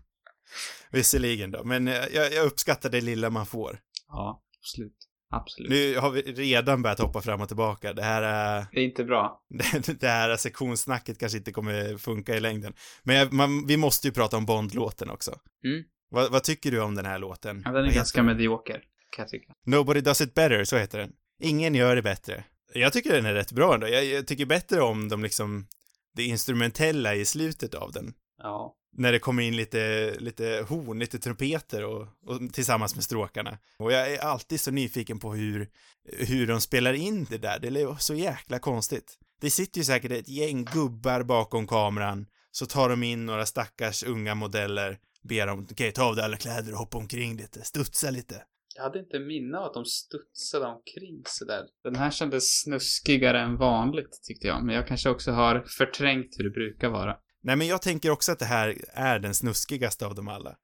Visserligen 0.92 1.52
då, 1.52 1.63
men 1.63 1.88
eh, 1.88 1.94
jag, 2.13 2.34
jag 2.34 2.46
uppskattar 2.46 2.90
det 2.90 3.02
lilla 3.02 3.30
man 3.30 3.46
får. 3.46 3.80
Ja, 4.08 4.42
absolut. 4.60 4.94
Absolut. 5.30 5.70
Nu 5.70 5.98
har 5.98 6.12
vi 6.12 6.22
redan 6.22 6.82
börjat 6.82 7.00
hoppa 7.00 7.22
fram 7.22 7.42
och 7.42 7.48
tillbaka. 7.48 7.94
Det 7.94 8.04
här, 8.04 8.22
är- 8.22 8.66
Det 8.72 8.80
är 8.80 8.84
inte 8.84 9.04
bra. 9.04 9.42
det, 9.86 10.00
det 10.02 10.08
här 10.08 10.36
sektionssnacket 10.38 11.20
kanske 11.20 11.38
inte 11.38 11.52
kommer 11.52 11.98
funka 11.98 12.36
i 12.36 12.40
längden. 12.40 12.74
Men 13.04 13.16
jag, 13.16 13.34
man, 13.34 13.68
vi 13.68 13.78
måste 13.78 14.08
ju 14.08 14.13
prata 14.13 14.38
om 14.38 14.46
Bond-låten 14.46 15.10
också. 15.10 15.32
Mm. 15.63 15.84
Vad, 16.10 16.32
vad 16.32 16.44
tycker 16.44 16.72
du 16.72 16.82
om 16.82 16.96
den 16.96 17.06
här 17.06 17.20
låten? 17.20 17.62
Ja, 17.66 17.72
den 17.72 17.86
är 17.86 17.92
ganska 17.94 18.24
medioker, 18.24 18.84
kan 19.16 19.24
jag 19.24 19.30
tycka. 19.30 19.54
Nobody 19.66 20.02
does 20.02 20.22
it 20.22 20.34
better, 20.34 20.63
så 20.63 20.78
heter 20.78 21.00
den. 21.00 21.12
Ingen 21.42 21.76
gör 21.76 21.96
det 21.96 22.02
bättre. 22.02 22.44
Jag 22.74 22.94
tycker 22.94 23.13
den 23.13 23.26
är 23.26 23.34
rätt 23.34 23.52
bra 23.52 23.74
ändå. 23.74 23.88
Jag, 23.88 24.06
jag 24.06 24.28
tycker 24.28 24.46
bättre 24.46 24.82
om 24.82 25.10
de 25.10 25.24
liksom, 25.24 25.68
det 26.17 26.23
instrumentella 26.23 27.15
i 27.15 27.25
slutet 27.25 27.73
av 27.73 27.91
den. 27.91 28.13
Ja. 28.43 28.73
När 28.97 29.12
det 29.12 29.19
kommer 29.19 29.43
in 29.43 29.56
lite, 29.56 30.13
lite 30.19 30.65
horn, 30.69 30.99
lite 30.99 31.19
trumpeter 31.19 31.86
och, 31.86 32.01
och 32.01 32.53
tillsammans 32.53 32.95
med 32.95 33.03
stråkarna. 33.03 33.58
Och 33.80 33.91
jag 33.91 34.13
är 34.13 34.19
alltid 34.19 34.62
så 34.62 34.71
nyfiken 34.71 35.19
på 35.19 35.34
hur, 35.34 35.69
hur 36.03 36.47
de 36.47 36.62
spelar 36.62 36.93
in 36.93 37.27
det 37.30 37.38
där. 37.38 37.60
Det 37.60 37.67
är 37.67 37.95
så 37.99 38.15
jäkla 38.15 38.60
konstigt. 38.60 39.17
Det 39.41 39.49
sitter 39.49 39.80
ju 39.80 39.86
säkert 39.86 40.12
ett 40.12 40.30
gäng 40.30 40.65
gubbar 40.65 41.23
bakom 41.23 41.67
kameran, 41.67 42.25
så 42.51 42.65
tar 42.65 42.89
de 42.89 43.03
in 43.03 43.25
några 43.25 43.45
stackars 43.45 44.03
unga 44.03 44.36
modeller, 44.36 44.97
ber 45.23 45.47
dem, 45.47 45.67
okej, 45.71 45.91
ta 45.91 46.03
av 46.03 46.15
dig 46.15 46.25
alla 46.25 46.38
kläder 46.38 46.71
och 46.71 46.80
hoppa 46.80 46.97
omkring 46.97 47.38
lite, 47.38 47.63
studsa 47.63 48.10
lite. 48.10 48.43
Jag 48.78 48.84
hade 48.84 49.00
inte 49.00 49.20
minne 49.20 49.58
av 49.58 49.63
att 49.63 49.74
de 49.74 49.86
studsade 49.86 50.66
omkring 50.66 51.22
sådär. 51.26 51.63
Den 51.84 51.96
här 51.96 52.12
kändes 52.12 52.62
snuskigare 52.62 53.42
än 53.42 53.58
vanligt 53.58 54.20
tyckte 54.24 54.48
jag, 54.48 54.66
men 54.66 54.76
jag 54.76 54.88
kanske 54.88 55.10
också 55.10 55.32
har 55.32 55.66
förträngt 55.78 56.40
hur 56.40 56.44
det 56.44 56.50
brukar 56.50 56.90
vara. 56.90 57.18
Nej, 57.44 57.56
men 57.56 57.68
jag 57.68 57.82
tänker 57.82 58.10
också 58.10 58.32
att 58.32 58.40
det 58.40 58.46
här 58.46 58.76
är 58.94 59.20
den 59.20 59.34
snuskigaste 59.34 60.06
av 60.06 60.16
dem 60.16 60.28
alla. 60.28 60.56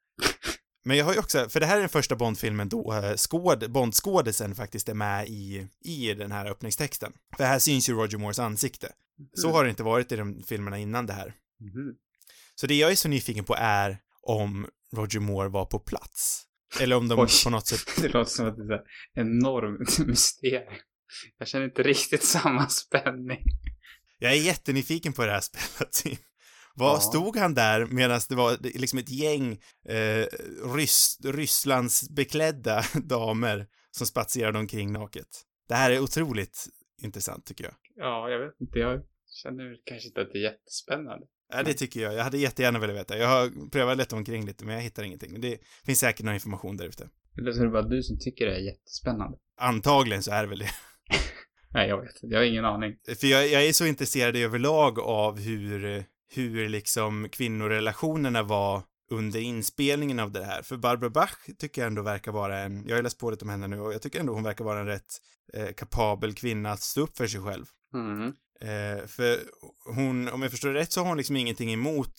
Men 0.85 0.97
jag 0.97 1.05
har 1.05 1.13
ju 1.13 1.19
också, 1.19 1.49
för 1.49 1.59
det 1.59 1.65
här 1.65 1.75
är 1.75 1.79
den 1.79 1.89
första 1.89 2.15
Bond-filmen 2.15 2.69
då 2.69 2.93
eh, 2.93 3.15
skåd, 3.15 3.71
Bond-skådisen 3.71 4.55
faktiskt 4.55 4.89
är 4.89 4.93
med 4.93 5.27
i, 5.27 5.67
i 5.85 6.13
den 6.13 6.31
här 6.31 6.51
öppningstexten. 6.51 7.13
För 7.37 7.43
här 7.43 7.59
syns 7.59 7.89
ju 7.89 7.93
Roger 7.93 8.17
Moores 8.17 8.39
ansikte. 8.39 8.91
Så 9.33 9.51
har 9.51 9.63
det 9.63 9.69
inte 9.69 9.83
varit 9.83 10.11
i 10.11 10.15
de 10.15 10.43
filmerna 10.43 10.77
innan 10.77 11.05
det 11.05 11.13
här. 11.13 11.33
Mhm. 11.59 11.95
Så 12.55 12.67
det 12.67 12.75
jag 12.75 12.91
är 12.91 12.95
så 12.95 13.07
nyfiken 13.07 13.43
på 13.43 13.55
är 13.57 13.97
om 14.21 14.67
Roger 14.95 15.19
Moore 15.19 15.49
var 15.49 15.65
på 15.65 15.79
plats. 15.79 16.45
Eller 16.81 16.95
om 16.95 17.07
de 17.07 17.19
Oj. 17.19 17.27
på 17.43 17.49
något 17.49 17.67
sätt... 17.67 17.79
Det 18.01 18.07
låter 18.07 18.31
som 18.31 18.47
att 18.47 18.57
det 18.57 18.73
är 18.73 18.77
ett 18.77 18.85
enormt 19.13 19.99
mysterium. 20.07 20.73
Jag 21.37 21.47
känner 21.47 21.65
inte 21.65 21.83
riktigt 21.83 22.23
samma 22.23 22.67
spänning. 22.69 23.43
Jag 24.19 24.31
är 24.31 24.35
jättenyfiken 24.41 25.13
på 25.13 25.25
det 25.25 25.31
här 25.31 25.41
spelet, 25.41 25.91
Tim. 25.93 26.17
Vad 26.75 26.95
Ja. 26.95 26.99
stod 26.99 27.37
han 27.37 27.53
där 27.53 27.85
medan 27.85 28.19
det 28.29 28.35
var 28.35 28.57
liksom 28.61 28.99
ett 28.99 29.09
gäng 29.09 29.51
eh, 29.89 30.25
Ryss, 30.75 31.19
Rysslands 31.23 32.09
beklädda 32.09 32.83
damer 33.03 33.67
som 33.91 34.07
spatserade 34.07 34.59
omkring 34.59 34.91
naket? 34.91 35.27
Det 35.67 35.75
här 35.75 35.91
är 35.91 35.99
otroligt 35.99 36.65
intressant 37.01 37.45
tycker 37.45 37.63
jag. 37.63 37.73
Ja, 37.95 38.29
jag 38.29 38.39
vet 38.39 38.61
inte. 38.61 38.79
Jag 38.79 39.01
känner 39.43 39.75
kanske 39.85 40.07
inte 40.07 40.21
att 40.21 40.29
det 40.33 40.37
är 40.39 40.43
jättespännande. 40.43 41.25
Ja, 41.53 41.63
det 41.63 41.73
tycker 41.73 41.99
jag. 41.99 42.13
Jag 42.13 42.23
hade 42.23 42.37
jättegärna 42.37 42.79
velat 42.79 42.95
veta. 42.95 43.17
Jag 43.17 43.27
har 43.27 43.69
prövat 43.69 43.97
leta 43.97 44.15
omkring 44.15 44.45
lite, 44.45 44.65
men 44.65 44.75
jag 44.75 44.81
hittar 44.81 45.03
ingenting. 45.03 45.41
Det 45.41 45.57
finns 45.85 45.99
säkert 45.99 46.25
någon 46.25 46.33
information 46.33 46.77
där 46.77 46.85
ute. 46.85 47.09
Det 47.35 47.41
låter 47.41 47.57
som 47.57 47.65
det 47.65 47.71
bara 47.71 47.87
du 47.87 48.03
som 48.03 48.19
tycker 48.19 48.45
det 48.45 48.55
är 48.55 48.59
jättespännande. 48.59 49.37
Antagligen 49.57 50.23
så 50.23 50.31
är 50.31 50.43
det 50.43 50.49
väl 50.49 50.59
det. 50.59 50.69
Nej, 51.73 51.89
jag 51.89 52.01
vet. 52.01 52.15
Jag 52.21 52.39
har 52.39 52.45
ingen 52.45 52.65
aning. 52.65 52.95
För 53.19 53.27
jag, 53.27 53.47
jag 53.47 53.65
är 53.65 53.73
så 53.73 53.85
intresserad 53.85 54.35
överlag 54.35 54.99
av 54.99 55.39
hur, 55.39 56.03
hur 56.33 56.69
liksom 56.69 57.29
kvinnorelationerna 57.29 58.43
var 58.43 58.83
under 59.11 59.39
inspelningen 59.39 60.19
av 60.19 60.31
det 60.31 60.45
här. 60.45 60.61
För 60.61 60.77
Barbara 60.77 61.09
Bach 61.09 61.35
tycker 61.57 61.81
jag 61.81 61.87
ändå 61.87 62.01
verkar 62.01 62.31
vara 62.31 62.59
en, 62.59 62.87
jag 62.87 62.95
har 62.95 63.03
läst 63.03 63.19
på 63.19 63.31
lite 63.31 63.45
om 63.45 63.49
henne 63.49 63.67
nu 63.67 63.79
och 63.79 63.93
jag 63.93 64.01
tycker 64.01 64.19
ändå 64.19 64.33
hon 64.33 64.43
verkar 64.43 64.65
vara 64.65 64.79
en 64.79 64.85
rätt 64.85 65.21
eh, 65.53 65.73
kapabel 65.73 66.33
kvinna 66.33 66.71
att 66.71 66.81
stå 66.81 67.01
upp 67.01 67.17
för 67.17 67.27
sig 67.27 67.41
själv. 67.41 67.65
Mm. 67.93 68.33
Eh, 68.63 69.07
för 69.07 69.39
hon, 69.85 70.27
om 70.27 70.41
jag 70.41 70.51
förstår 70.51 70.69
det 70.69 70.79
rätt 70.79 70.91
så 70.91 71.01
har 71.01 71.07
hon 71.07 71.17
liksom 71.17 71.35
ingenting 71.35 71.73
emot 71.73 72.15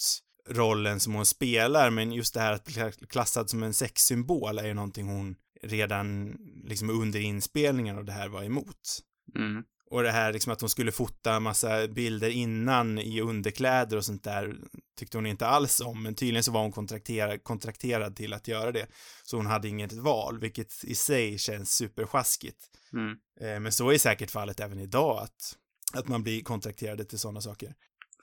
rollen 0.49 1.01
som 1.01 1.15
hon 1.15 1.27
spelar, 1.27 1.91
men 1.91 2.13
just 2.13 2.35
det 2.35 2.41
här 2.41 2.53
att 2.53 2.65
bli 2.65 2.93
klassad 3.09 3.51
som 3.51 3.63
en 3.63 3.75
sexsymbol 3.75 4.59
är 4.59 4.67
ju 4.67 4.75
någonting 4.75 5.09
hon 5.09 5.37
redan 5.63 6.37
liksom 6.65 6.91
under 6.91 7.21
inspelningen 7.21 7.99
av 7.99 8.05
det 8.05 8.13
här 8.13 8.29
var 8.29 8.43
emot. 8.43 9.01
Mm. 9.37 9.65
Och 9.91 10.03
det 10.03 10.11
här 10.11 10.33
liksom 10.33 10.53
att 10.53 10.61
hon 10.61 10.71
skulle 10.71 10.93
fota 10.93 11.41
massa 11.41 11.89
bilder 11.89 12.29
innan 12.29 12.99
i 12.99 13.21
underkläder 13.21 13.97
och 13.97 14.05
sånt 14.05 14.25
där 14.25 14.57
tyckte 14.99 15.19
hon 15.19 15.27
inte 15.27 15.47
alls 15.47 15.81
om, 15.81 16.03
men 16.03 16.15
tydligen 16.15 16.45
så 16.45 16.53
var 16.53 16.63
hon 16.63 16.73
kontrakterad, 16.73 17.45
kontrakterad 17.45 18.17
till 18.17 18.33
att 18.33 18.49
göra 18.49 18.73
det. 18.73 18.87
Så 19.25 19.37
hon 19.37 19.47
hade 19.47 19.69
inget 19.69 19.93
val, 19.93 20.39
vilket 20.39 20.85
i 20.85 20.95
sig 20.95 21.39
känns 21.39 21.73
supersjaskigt. 21.73 22.59
Mm. 22.93 23.17
Eh, 23.41 23.61
men 23.61 23.73
så 23.73 23.91
är 23.91 23.99
säkert 23.99 24.31
fallet 24.31 24.61
även 24.61 24.81
idag, 24.81 25.19
att, 25.23 25.57
att 25.95 26.09
man 26.09 26.23
blir 26.23 26.43
kontrakterad 26.43 27.09
till 27.09 27.19
sådana 27.19 27.41
saker. 27.41 27.75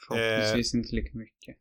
Förhoppningsvis 0.08 0.74
inte 0.74 0.96
lika 0.96 1.18
mycket. 1.18 1.58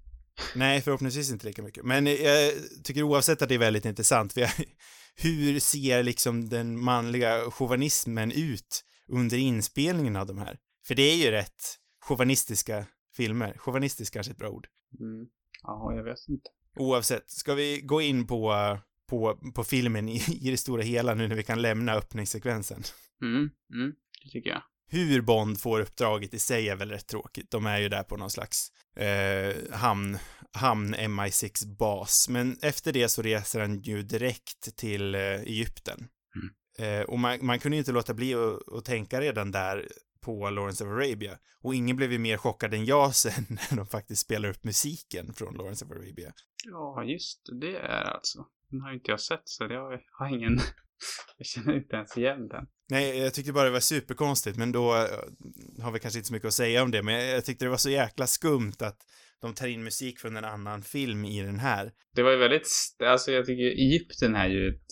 Nej, 0.54 0.80
förhoppningsvis 0.80 1.30
inte 1.30 1.46
lika 1.46 1.62
mycket. 1.62 1.84
Men 1.84 2.06
eh, 2.06 2.12
jag 2.12 2.52
tycker 2.84 3.02
oavsett 3.02 3.42
att 3.42 3.48
det 3.48 3.54
är 3.54 3.58
väldigt 3.58 3.84
intressant, 3.84 4.32
för 4.32 4.40
jag, 4.40 4.50
hur 5.16 5.60
ser 5.60 6.02
liksom 6.02 6.48
den 6.48 6.80
manliga 6.80 7.50
chauvinismen 7.50 8.32
ut 8.32 8.84
under 9.08 9.36
inspelningen 9.38 10.16
av 10.16 10.26
de 10.26 10.38
här? 10.38 10.58
För 10.86 10.94
det 10.94 11.02
är 11.02 11.16
ju 11.16 11.30
rätt 11.30 11.78
chauvinistiska 12.00 12.86
filmer. 13.16 13.54
Chauvinistisk 13.58 14.12
kanske 14.12 14.30
är 14.30 14.34
ett 14.34 14.38
bra 14.38 14.50
ord. 14.50 14.66
Mm. 15.00 15.26
Ja, 15.62 15.92
jag 15.96 16.04
vet 16.04 16.28
inte. 16.28 16.50
Oavsett, 16.76 17.30
ska 17.30 17.54
vi 17.54 17.80
gå 17.80 18.00
in 18.00 18.26
på, 18.26 18.78
på, 19.08 19.40
på 19.54 19.64
filmen 19.64 20.08
i, 20.08 20.22
i 20.40 20.50
det 20.50 20.56
stora 20.56 20.82
hela 20.82 21.14
nu 21.14 21.28
när 21.28 21.36
vi 21.36 21.42
kan 21.42 21.62
lämna 21.62 21.94
öppningssekvensen? 21.94 22.82
Mm. 23.22 23.50
Mm. 23.74 23.94
Det 24.24 24.30
tycker 24.30 24.50
jag. 24.50 24.62
Hur 24.92 25.20
Bond 25.20 25.60
får 25.60 25.80
uppdraget 25.80 26.34
i 26.34 26.38
sig 26.38 26.68
är 26.68 26.76
väl 26.76 26.90
rätt 26.90 27.06
tråkigt. 27.06 27.50
De 27.50 27.66
är 27.66 27.78
ju 27.78 27.88
där 27.88 28.02
på 28.02 28.16
någon 28.16 28.30
slags 28.30 28.68
eh, 28.96 29.56
hamn, 29.72 30.18
hamn 30.52 30.94
MI6-bas. 30.94 32.28
Men 32.28 32.58
efter 32.62 32.92
det 32.92 33.08
så 33.08 33.22
reser 33.22 33.60
han 33.60 33.80
ju 33.80 34.02
direkt 34.02 34.76
till 34.76 35.14
eh, 35.14 35.20
Egypten. 35.20 36.08
Eh, 36.78 37.00
och 37.00 37.18
man, 37.18 37.38
man 37.42 37.58
kunde 37.58 37.76
ju 37.76 37.78
inte 37.78 37.92
låta 37.92 38.14
bli 38.14 38.34
att, 38.34 38.72
att 38.72 38.84
tänka 38.84 39.20
redan 39.20 39.50
där 39.50 39.88
på 40.20 40.50
Lawrence 40.50 40.84
of 40.84 40.90
Arabia. 40.90 41.38
Och 41.62 41.74
ingen 41.74 41.96
blev 41.96 42.12
ju 42.12 42.18
mer 42.18 42.36
chockad 42.36 42.74
än 42.74 42.84
jag 42.84 43.14
sen 43.14 43.46
när 43.70 43.76
de 43.76 43.86
faktiskt 43.86 44.22
spelar 44.22 44.48
upp 44.48 44.64
musiken 44.64 45.34
från 45.34 45.54
Lawrence 45.54 45.84
of 45.84 45.90
Arabia. 45.90 46.32
Ja, 46.64 47.04
just 47.04 47.46
det. 47.46 47.60
Det 47.60 47.78
är 47.78 48.04
alltså. 48.04 48.46
Den 48.70 48.80
har 48.80 48.92
inte 48.92 49.10
jag 49.10 49.20
sett, 49.20 49.42
så 49.44 49.64
jag 49.64 50.00
har 50.18 50.28
ingen... 50.28 50.58
jag 51.38 51.46
känner 51.46 51.76
inte 51.76 51.96
ens 51.96 52.16
igen 52.16 52.48
den. 52.48 52.66
Nej, 52.90 53.18
jag 53.18 53.34
tyckte 53.34 53.52
bara 53.52 53.64
det 53.64 53.70
var 53.70 53.80
superkonstigt, 53.80 54.58
men 54.58 54.72
då 54.72 54.94
eh, 54.94 55.82
har 55.82 55.92
vi 55.92 55.98
kanske 55.98 56.18
inte 56.18 56.26
så 56.26 56.32
mycket 56.32 56.48
att 56.48 56.54
säga 56.54 56.82
om 56.82 56.90
det, 56.90 57.02
men 57.02 57.14
jag, 57.14 57.44
tyckte 57.44 57.64
det 57.64 57.68
var 57.68 57.76
så 57.76 57.90
jäkla 57.90 58.26
skumt 58.26 58.76
att 58.78 58.98
de 59.40 59.54
tar 59.54 59.66
in 59.66 59.84
musik 59.84 60.18
från 60.18 60.36
en 60.36 60.44
annan 60.44 60.82
film 60.82 61.24
i 61.24 61.42
den 61.42 61.58
här. 61.58 61.92
Det 62.14 62.22
var 62.22 62.30
ju 62.30 62.36
väldigt... 62.36 62.68
Alltså, 63.04 63.32
jag 63.32 63.46
tycker 63.46 63.64
Egypten 63.64 64.36
är 64.36 64.48
ju 64.48 64.68
ett, 64.68 64.86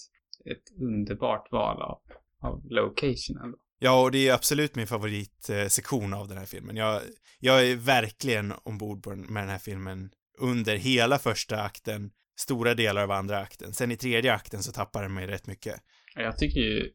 ett 0.51 0.83
underbart 0.83 1.53
val 1.53 1.83
av, 1.83 1.99
av 2.43 2.63
location 2.71 3.37
ändå. 3.45 3.59
Ja, 3.79 4.03
och 4.03 4.11
det 4.11 4.29
är 4.29 4.35
absolut 4.35 4.75
min 4.75 4.87
favoritsektion 4.87 6.15
av 6.15 6.29
den 6.29 6.39
här 6.39 6.47
filmen. 6.47 6.77
Jag, 6.77 7.03
jag 7.39 7.69
är 7.69 7.77
verkligen 7.77 8.53
ombord 8.63 9.07
med 9.07 9.43
den 9.43 9.51
här 9.51 9.59
filmen 9.59 10.11
under 10.39 10.77
hela 10.77 11.19
första 11.19 11.63
akten, 11.63 12.11
stora 12.37 12.75
delar 12.75 13.03
av 13.03 13.11
andra 13.11 13.39
akten. 13.39 13.73
Sen 13.73 13.91
i 13.91 13.97
tredje 13.97 14.33
akten 14.33 14.63
så 14.63 14.73
tappar 14.73 15.03
den 15.03 15.15
mig 15.15 15.27
rätt 15.27 15.47
mycket. 15.47 15.75
Ja, 16.15 16.23
Jag 16.23 16.39
tycker 16.39 16.61
ju... 16.61 16.91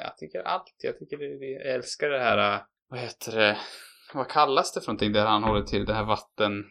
Jag 0.00 0.16
tycker 0.16 0.40
allt. 0.42 0.74
Jag 0.78 0.98
tycker 0.98 1.16
det, 1.18 1.46
jag 1.46 1.74
älskar 1.74 2.08
det 2.08 2.18
här... 2.18 2.54
äh, 2.54 2.60
Vad 2.88 3.00
heter 3.00 3.32
det? 3.36 3.58
Vad 4.14 4.28
kallas 4.30 4.72
det 4.72 4.80
för 4.80 4.86
någonting 4.88 5.12
där 5.12 5.26
han 5.26 5.42
håller 5.42 5.62
till? 5.62 5.84
Det 5.84 5.94
här 5.94 6.04
vatten... 6.04 6.64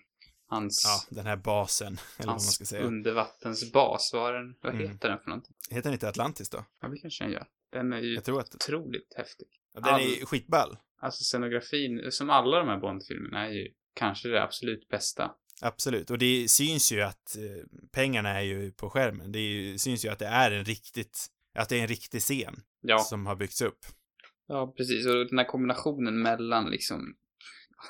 Hans... 0.47 0.83
Ja, 1.09 1.15
den 1.15 1.25
här 1.25 1.35
basen, 1.35 1.88
eller 1.88 1.97
vad 2.17 2.25
man 2.27 2.33
hans 2.33 2.53
ska 2.55 2.65
säga. 2.65 2.83
undervattensbas. 2.83 4.11
Vad, 4.13 4.33
den, 4.33 4.55
vad 4.61 4.73
Mm. 4.75 4.88
heter 4.89 5.09
den 5.09 5.19
för 5.19 5.29
någonting? 5.29 5.55
Heter 5.69 5.83
den 5.83 5.93
inte 5.93 6.09
Atlantis 6.09 6.49
då? 6.49 6.65
Ja, 6.81 6.88
det 6.88 6.97
kanske 6.97 7.23
den 7.23 7.33
gör. 7.33 7.45
Den 7.71 7.93
är 7.93 7.99
ju 7.99 8.13
Jag 8.15 8.23
tror 8.23 8.39
att... 8.39 8.55
otroligt 8.55 9.13
häftig. 9.17 9.47
Ja, 9.73 9.79
den 9.79 9.93
är 9.99 10.25
skitball. 10.25 10.77
Alltså 11.01 11.23
scenografin, 11.23 12.11
som 12.11 12.29
alla 12.29 12.57
de 12.59 12.67
här 12.67 12.77
Bond-filmerna, 12.77 13.45
är 13.47 13.51
ju 13.51 13.67
kanske 13.95 14.27
det 14.29 14.43
absolut 14.43 14.88
bästa. 14.89 15.31
Absolut, 15.61 16.09
och 16.09 16.17
det 16.17 16.47
syns 16.51 16.91
ju 16.91 17.01
att 17.01 17.38
eh, 17.38 17.65
pengarna 17.91 18.29
är 18.29 18.41
ju 18.41 18.71
på 18.71 18.89
skärmen. 18.89 19.31
Det 19.31 19.39
ju, 19.39 19.77
syns 19.77 20.05
ju 20.05 20.09
att 20.09 20.19
det 20.19 20.25
är 20.27 20.51
en 20.51 20.65
riktigt, 20.65 21.25
att 21.55 21.69
det 21.69 21.77
är 21.77 21.81
en 21.81 21.88
riktig 21.88 22.21
scen 22.21 22.61
Ja, 22.88 23.00
som 23.00 23.26
har 23.26 23.36
byggts 23.36 23.62
upp. 23.62 23.80
ja 24.48 24.74
precis. 24.78 25.08
Och 25.08 25.28
den 25.28 25.38
här 25.38 25.45
kombinationen 25.45 26.21
mellan 26.21 26.69
liksom, 26.69 27.15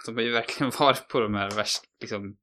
de 0.06 0.16
har 0.16 0.22
ju 0.22 0.32
verkligen 0.32 0.72
varit 0.80 1.08
på 1.08 1.20
de 1.20 1.34
här 1.34 1.52
värst, 1.52 1.82
liksom, 2.02 2.38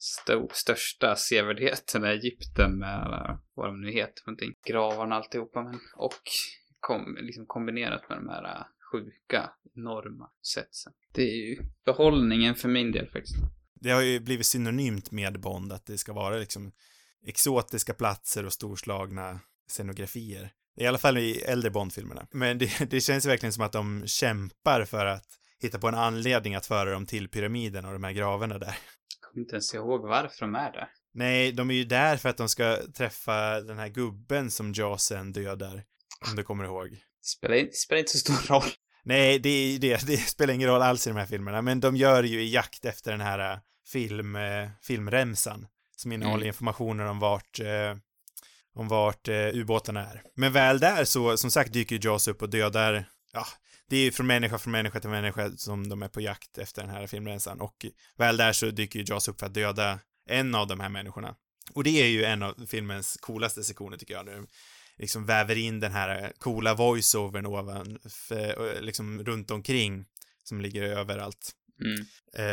sto- 0.00 0.48
största 0.52 1.16
sevärdheterna 1.16 2.12
i 2.12 2.16
Egypten 2.16 2.78
med 2.78 2.94
alla, 3.02 3.40
vad 3.54 3.68
de 3.68 3.80
nu 3.80 3.92
heter 3.92 4.22
någonting. 4.26 4.54
Gravarna 4.66 5.14
alltihopa, 5.14 5.62
men, 5.62 5.80
och 5.96 6.22
kom, 6.80 7.16
liksom 7.20 7.46
kombinerat 7.46 8.08
med 8.08 8.18
de 8.18 8.28
här 8.28 8.44
äh, 8.44 8.64
sjuka, 8.92 9.50
enorma 9.76 10.30
setsen. 10.42 10.92
Det 11.12 11.22
är 11.22 11.48
ju 11.48 11.58
behållningen 11.84 12.54
för 12.54 12.68
min 12.68 12.92
del 12.92 13.10
faktiskt. 13.10 13.36
Det 13.80 13.90
har 13.90 14.02
ju 14.02 14.20
blivit 14.20 14.46
synonymt 14.46 15.10
med 15.10 15.40
Bond, 15.40 15.72
att 15.72 15.86
det 15.86 15.98
ska 15.98 16.12
vara 16.12 16.36
liksom 16.36 16.72
exotiska 17.26 17.94
platser 17.94 18.46
och 18.46 18.52
storslagna 18.52 19.40
scenografier. 19.68 20.52
I 20.80 20.86
alla 20.86 20.98
fall 20.98 21.18
i 21.18 21.40
äldre 21.40 21.70
Bond-filmerna. 21.70 22.26
Men 22.30 22.58
det, 22.58 22.70
det 22.90 23.00
känns 23.00 23.26
verkligen 23.26 23.52
som 23.52 23.64
att 23.64 23.72
de 23.72 24.02
kämpar 24.06 24.84
för 24.84 25.06
att 25.06 25.24
hitta 25.62 25.78
på 25.78 25.88
en 25.88 25.94
anledning 25.94 26.54
att 26.54 26.66
föra 26.66 26.90
dem 26.90 27.06
till 27.06 27.28
pyramiden 27.28 27.84
och 27.84 27.92
de 27.92 28.04
här 28.04 28.12
gravarna 28.12 28.58
där. 28.58 28.66
Jag 28.66 29.30
kommer 29.30 29.42
inte 29.44 29.54
ens 29.54 29.74
ihåg 29.74 30.02
varför 30.02 30.40
de 30.40 30.54
är 30.54 30.72
där. 30.72 30.88
Nej, 31.14 31.52
de 31.52 31.70
är 31.70 31.74
ju 31.74 31.84
där 31.84 32.16
för 32.16 32.28
att 32.28 32.36
de 32.36 32.48
ska 32.48 32.76
träffa 32.96 33.60
den 33.60 33.78
här 33.78 33.88
gubben 33.88 34.50
som 34.50 34.72
Jawsen 34.72 35.32
dödar. 35.32 35.84
Om 36.30 36.36
du 36.36 36.42
kommer 36.42 36.64
ihåg. 36.64 36.90
Det 36.90 37.26
spelar, 37.26 37.54
det 37.56 37.74
spelar 37.74 37.98
inte 37.98 38.12
så 38.12 38.18
stor 38.18 38.54
roll. 38.54 38.70
Nej, 39.04 39.38
det, 39.38 39.78
det, 39.78 40.06
det 40.06 40.16
spelar 40.28 40.54
ingen 40.54 40.68
roll 40.68 40.82
alls 40.82 41.06
i 41.06 41.10
de 41.10 41.16
här 41.16 41.26
filmerna, 41.26 41.62
men 41.62 41.80
de 41.80 41.96
gör 41.96 42.22
ju 42.22 42.42
i 42.42 42.52
jakt 42.52 42.84
efter 42.84 43.10
den 43.10 43.20
här 43.20 43.52
äh, 43.52 43.58
film, 43.92 44.36
eh, 44.36 44.68
filmremsan 44.82 45.66
som 45.96 46.12
innehåller 46.12 46.36
Mm. 46.36 46.46
informationer 46.48 47.06
om 47.06 47.18
vart, 47.18 47.60
eh, 47.60 47.96
om 48.78 48.88
vart 48.88 49.28
eh, 49.28 49.34
ubåtarna 49.54 50.06
är. 50.06 50.22
Men 50.34 50.52
väl 50.52 50.80
där 50.80 51.04
så, 51.04 51.36
som 51.36 51.50
sagt, 51.50 51.72
dyker 51.72 52.00
Jaws 52.02 52.28
upp 52.28 52.42
och 52.42 52.50
dödar, 52.50 53.04
ja, 53.32 53.46
det 53.88 53.96
är 53.96 54.00
ju 54.00 54.12
från 54.12 54.26
människa 54.26 54.58
från 54.58 54.72
människa 54.72 55.00
till 55.00 55.10
människa 55.10 55.50
som 55.56 55.88
de 55.88 56.02
är 56.02 56.08
på 56.08 56.20
jakt 56.20 56.58
efter 56.58 56.82
den 56.82 56.90
här 56.90 57.06
filmremsan 57.06 57.60
och 57.60 57.86
väl 58.16 58.36
där 58.36 58.52
så 58.52 58.70
dyker 58.70 58.98
ju 58.98 59.04
Jaws 59.08 59.28
upp 59.28 59.40
för 59.40 59.46
att 59.46 59.54
döda 59.54 59.98
en 60.28 60.54
av 60.54 60.66
de 60.66 60.80
här 60.80 60.88
människorna. 60.88 61.34
Och 61.72 61.84
det 61.84 62.02
är 62.02 62.06
ju 62.08 62.24
en 62.24 62.42
av 62.42 62.66
filmens 62.68 63.16
coolaste 63.20 63.64
sektioner 63.64 63.96
tycker 63.96 64.14
jag, 64.14 64.26
de 64.26 64.46
liksom 64.96 65.26
väver 65.26 65.56
in 65.56 65.80
den 65.80 65.92
här 65.92 66.32
coola 66.38 66.74
voiceovern 66.74 67.46
ovan, 67.46 67.98
för, 68.08 68.78
liksom 68.80 69.24
runt 69.24 69.50
omkring 69.50 70.04
som 70.44 70.60
ligger 70.60 70.82
överallt 70.82 71.54
Mm. 71.80 72.06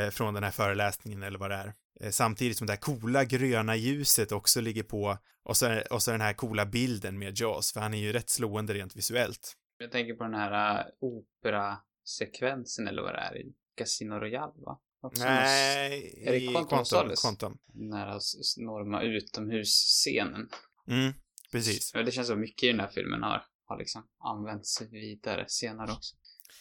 eh, 0.05 0.11
från 0.11 0.33
den 0.33 0.43
här 0.43 0.51
föreläsningen 0.51 1.23
eller 1.23 1.39
vad 1.39 1.51
det 1.51 1.55
är. 1.55 1.73
Eh, 2.01 2.10
samtidigt 2.12 2.58
som 2.58 2.67
det 2.67 2.73
här 2.73 2.79
coola 2.79 3.23
gröna 3.25 3.75
ljuset 3.75 4.31
också 4.31 4.62
ligger 4.62 4.84
på 4.84 5.17
och 5.43 5.58
så, 5.58 5.81
och 5.91 6.03
så 6.03 6.12
den 6.12 6.21
här 6.21 6.34
coola 6.34 6.65
bilden 6.65 7.19
med 7.19 7.39
Jaws, 7.39 7.73
för 7.73 7.79
han 7.79 7.93
är 7.93 7.97
ju 7.97 8.13
rätt 8.13 8.29
slående 8.29 8.73
rent 8.73 8.95
visuellt. 8.95 9.53
Jag 9.77 9.91
tänker 9.91 10.13
på 10.13 10.23
den 10.23 10.34
här 10.34 10.79
äh, 10.79 10.86
operasekvensen 10.99 12.88
eller 12.88 13.01
vad 13.01 13.13
det 13.13 13.19
är 13.19 13.38
i 13.38 13.53
Casino 13.77 14.13
Royale 14.13 14.53
va? 14.55 14.79
Också 15.01 15.23
Nej, 15.23 16.23
är 16.27 16.31
det 16.31 16.38
i 16.38 16.47
Quantum 16.47 17.12
Quantum. 17.21 17.58
Den 17.67 17.93
här 17.93 18.17
s- 18.17 18.58
enorma 18.58 19.01
utomhusscenen. 19.01 20.49
Mm, 20.88 21.13
precis. 21.51 21.91
Det 21.91 22.12
känns 22.12 22.27
som 22.27 22.39
mycket 22.39 22.63
i 22.63 22.67
den 22.67 22.79
här 22.79 22.88
filmen 22.88 23.23
har, 23.23 23.43
har 23.65 23.77
liksom 23.77 24.08
använts 24.19 24.81
vidare 24.81 25.45
senare 25.47 25.91
också. 25.91 26.15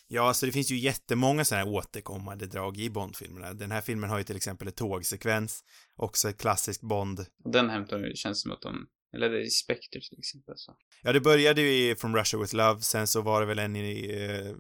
Ja, 0.09 0.35
så 0.35 0.47
det 0.47 0.53
finns 0.53 0.71
ju 0.73 0.77
jättemånga 0.79 1.45
sådana 1.45 1.65
här 1.65 1.73
återkommande 1.73 2.47
drag 2.47 2.77
i 2.79 2.91
Bond-filmerna. 2.91 3.55
Den 3.55 3.71
här 3.71 3.81
filmen 3.81 4.11
har 4.11 4.19
ju 4.19 4.25
till 4.25 4.37
exempel 4.37 4.69
ett 4.69 4.77
tågsekvens, 4.77 5.65
också 5.97 6.29
ett 6.29 6.39
klassiskt 6.41 6.83
Bond. 6.83 7.27
Den 7.45 7.71
hämtar 7.71 7.99
det 7.99 8.17
känns 8.17 8.43
som 8.43 8.53
att 8.53 8.61
de, 8.63 8.87
eller 9.17 9.31
det 9.31 9.41
är 9.47 9.49
Spectre 9.49 10.01
till 10.11 10.19
exempel 10.19 10.55
så. 10.57 10.75
Ja, 11.03 11.13
det 11.13 11.21
började 11.21 11.61
ju 11.61 11.91
i 11.91 11.97
From 11.97 12.17
Russia 12.17 12.41
With 12.41 12.55
Love, 12.55 12.81
sen 12.81 13.07
så 13.07 13.23
var 13.23 13.41
det 13.41 13.47
väl 13.47 13.59
en 13.59 13.77
i 13.77 14.13
uh, 14.13 14.57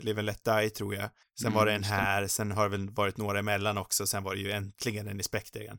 Live 0.00 0.20
and 0.20 0.26
Let 0.26 0.44
Die, 0.44 0.70
tror 0.70 0.94
jag. 0.94 1.10
Sen 1.40 1.46
Mm, 1.46 1.56
var 1.56 1.66
det 1.66 1.72
en 1.72 1.78
just 1.80 1.90
det. 1.90 1.96
här, 1.96 2.26
sen 2.26 2.50
har 2.52 2.64
det 2.64 2.76
väl 2.76 2.90
varit 2.90 3.16
några 3.16 3.38
emellan 3.38 3.78
också, 3.78 4.06
sen 4.06 4.22
var 4.22 4.34
det 4.34 4.40
ju 4.40 4.50
äntligen 4.50 5.08
en 5.08 5.20
i 5.20 5.22
Spectre 5.22 5.60
igen. 5.60 5.78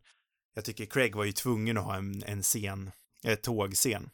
Jag 0.56 0.66
tycker 0.66 0.86
Craig 0.86 1.16
var 1.16 1.24
ju 1.26 1.32
tvungen 1.32 1.78
att 1.78 1.84
ha 1.84 1.96
en, 1.96 2.24
en 2.24 2.42
scen, 2.44 2.92
en 3.24 3.38
tågscen, 3.38 4.10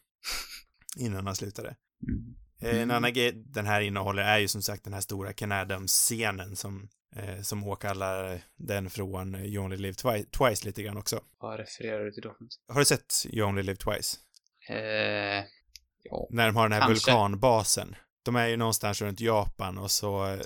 innan 0.96 1.26
han 1.26 1.36
slutade. 1.36 1.76
Mm. 2.08 2.34
Eh, 2.62 2.70
En 2.70 2.76
Mm. 2.76 2.96
annan 2.96 3.12
grej 3.12 3.32
den 3.34 3.66
här 3.66 3.80
innehåller 3.80 4.22
är 4.22 4.38
ju 4.38 4.48
som 4.48 4.62
sagt 4.62 4.84
den 4.84 4.92
här 4.94 5.00
stora 5.00 5.32
Ken 5.32 5.52
Adams-scenen 5.52 6.56
som, 6.56 6.88
eh, 7.16 7.40
som 7.42 7.64
åkallar 7.64 8.40
den 8.56 8.90
från 8.90 9.34
eh, 9.34 9.44
You 9.44 9.64
Only 9.64 9.76
Live 9.76 9.94
Twi- 9.94 10.24
Twice 10.30 10.64
lite 10.66 10.82
grann 10.82 10.96
också. 10.96 11.20
Vad 11.40 11.58
refererar 11.58 12.04
du 12.04 12.12
till 12.12 12.22
då? 12.22 12.36
Har 12.68 12.78
du 12.78 12.84
sett 12.84 13.14
You 13.30 13.48
Only 13.48 13.62
Live 13.62 13.76
Twice? 13.76 14.16
Eh, 14.68 15.44
ja. 16.02 16.26
När 16.30 16.46
de 16.46 16.56
har 16.56 16.62
den 16.68 16.72
här 16.72 16.80
Kanske. 16.88 17.10
vulkanbasen. 17.10 17.96
De 18.24 18.36
är 18.36 18.46
ju 18.46 18.56
någonstans 18.56 19.02
runt 19.02 19.20
Japan 19.20 19.78
och 19.78 19.90
så 19.90 20.26
eh, 20.26 20.40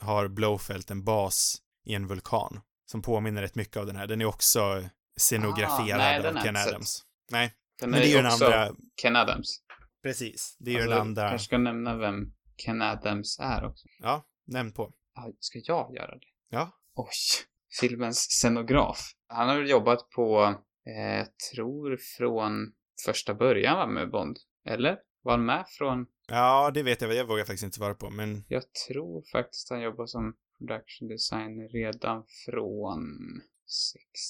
har 0.00 0.28
Blowfelt 0.28 0.90
en 0.90 1.04
bas 1.04 1.56
i 1.86 1.94
en 1.94 2.06
vulkan 2.06 2.60
som 2.90 3.02
påminner 3.02 3.42
rätt 3.42 3.54
mycket 3.54 3.76
av 3.76 3.86
den 3.86 3.96
här. 3.96 4.06
Den 4.06 4.20
är 4.20 4.24
också 4.24 4.84
scenograferad 5.16 6.00
Ah, 6.00 6.18
nej, 6.18 6.26
av 6.26 6.42
Ken 6.44 6.56
Adams. 6.56 7.02
Nej, 7.30 7.52
Den 7.80 7.90
men 7.90 8.00
det 8.00 8.06
är 8.06 8.08
ju 8.08 8.16
den 8.16 8.26
andra, 8.26 8.72
Ken 9.02 9.16
Adams. 9.16 9.58
Precis. 10.02 10.56
Det 10.60 10.70
är 10.70 10.74
Alltså, 10.76 10.90
den 10.90 11.00
andra, 11.00 11.28
kanske 11.28 11.44
ska 11.44 11.58
nämna 11.58 11.96
vem 11.96 12.32
Ken 12.56 12.82
Adams 12.82 13.38
är 13.40 13.64
också. 13.64 13.88
ja, 13.98 14.26
nämn 14.44 14.72
på. 14.72 14.92
Ska 15.38 15.58
jag 15.64 15.94
göra 15.94 16.14
det? 16.18 16.26
Ja, 16.50 16.70
Oj. 16.94 17.08
Filmens 17.80 18.18
scenograf. 18.18 19.12
Han 19.26 19.48
har 19.48 19.58
väl 19.58 19.70
jobbat 19.70 20.10
på, 20.10 20.54
eh, 20.86 21.16
jag 21.18 21.28
tror 21.52 21.96
från 22.16 22.72
första 23.04 23.34
början 23.34 23.76
var 23.76 23.86
med 23.86 24.10
Bond. 24.10 24.38
Eller? 24.64 24.98
Var 25.22 25.32
han 25.32 25.44
med 25.44 25.64
från, 25.68 26.06
ja, 26.28 26.70
det 26.74 26.82
vet 26.82 27.00
jag, 27.00 27.08
väl. 27.08 27.16
jag 27.16 27.26
vågar 27.26 27.44
faktiskt 27.44 27.64
inte 27.64 27.76
svara 27.76 27.94
på, 27.94 28.10
men 28.10 28.44
jag 28.48 28.62
tror 28.88 29.22
faktiskt 29.32 29.70
han 29.70 29.80
jobbar 29.82 30.06
som 30.06 30.36
production 30.58 31.08
designer 31.08 31.68
redan 31.68 32.24
från 32.46 33.00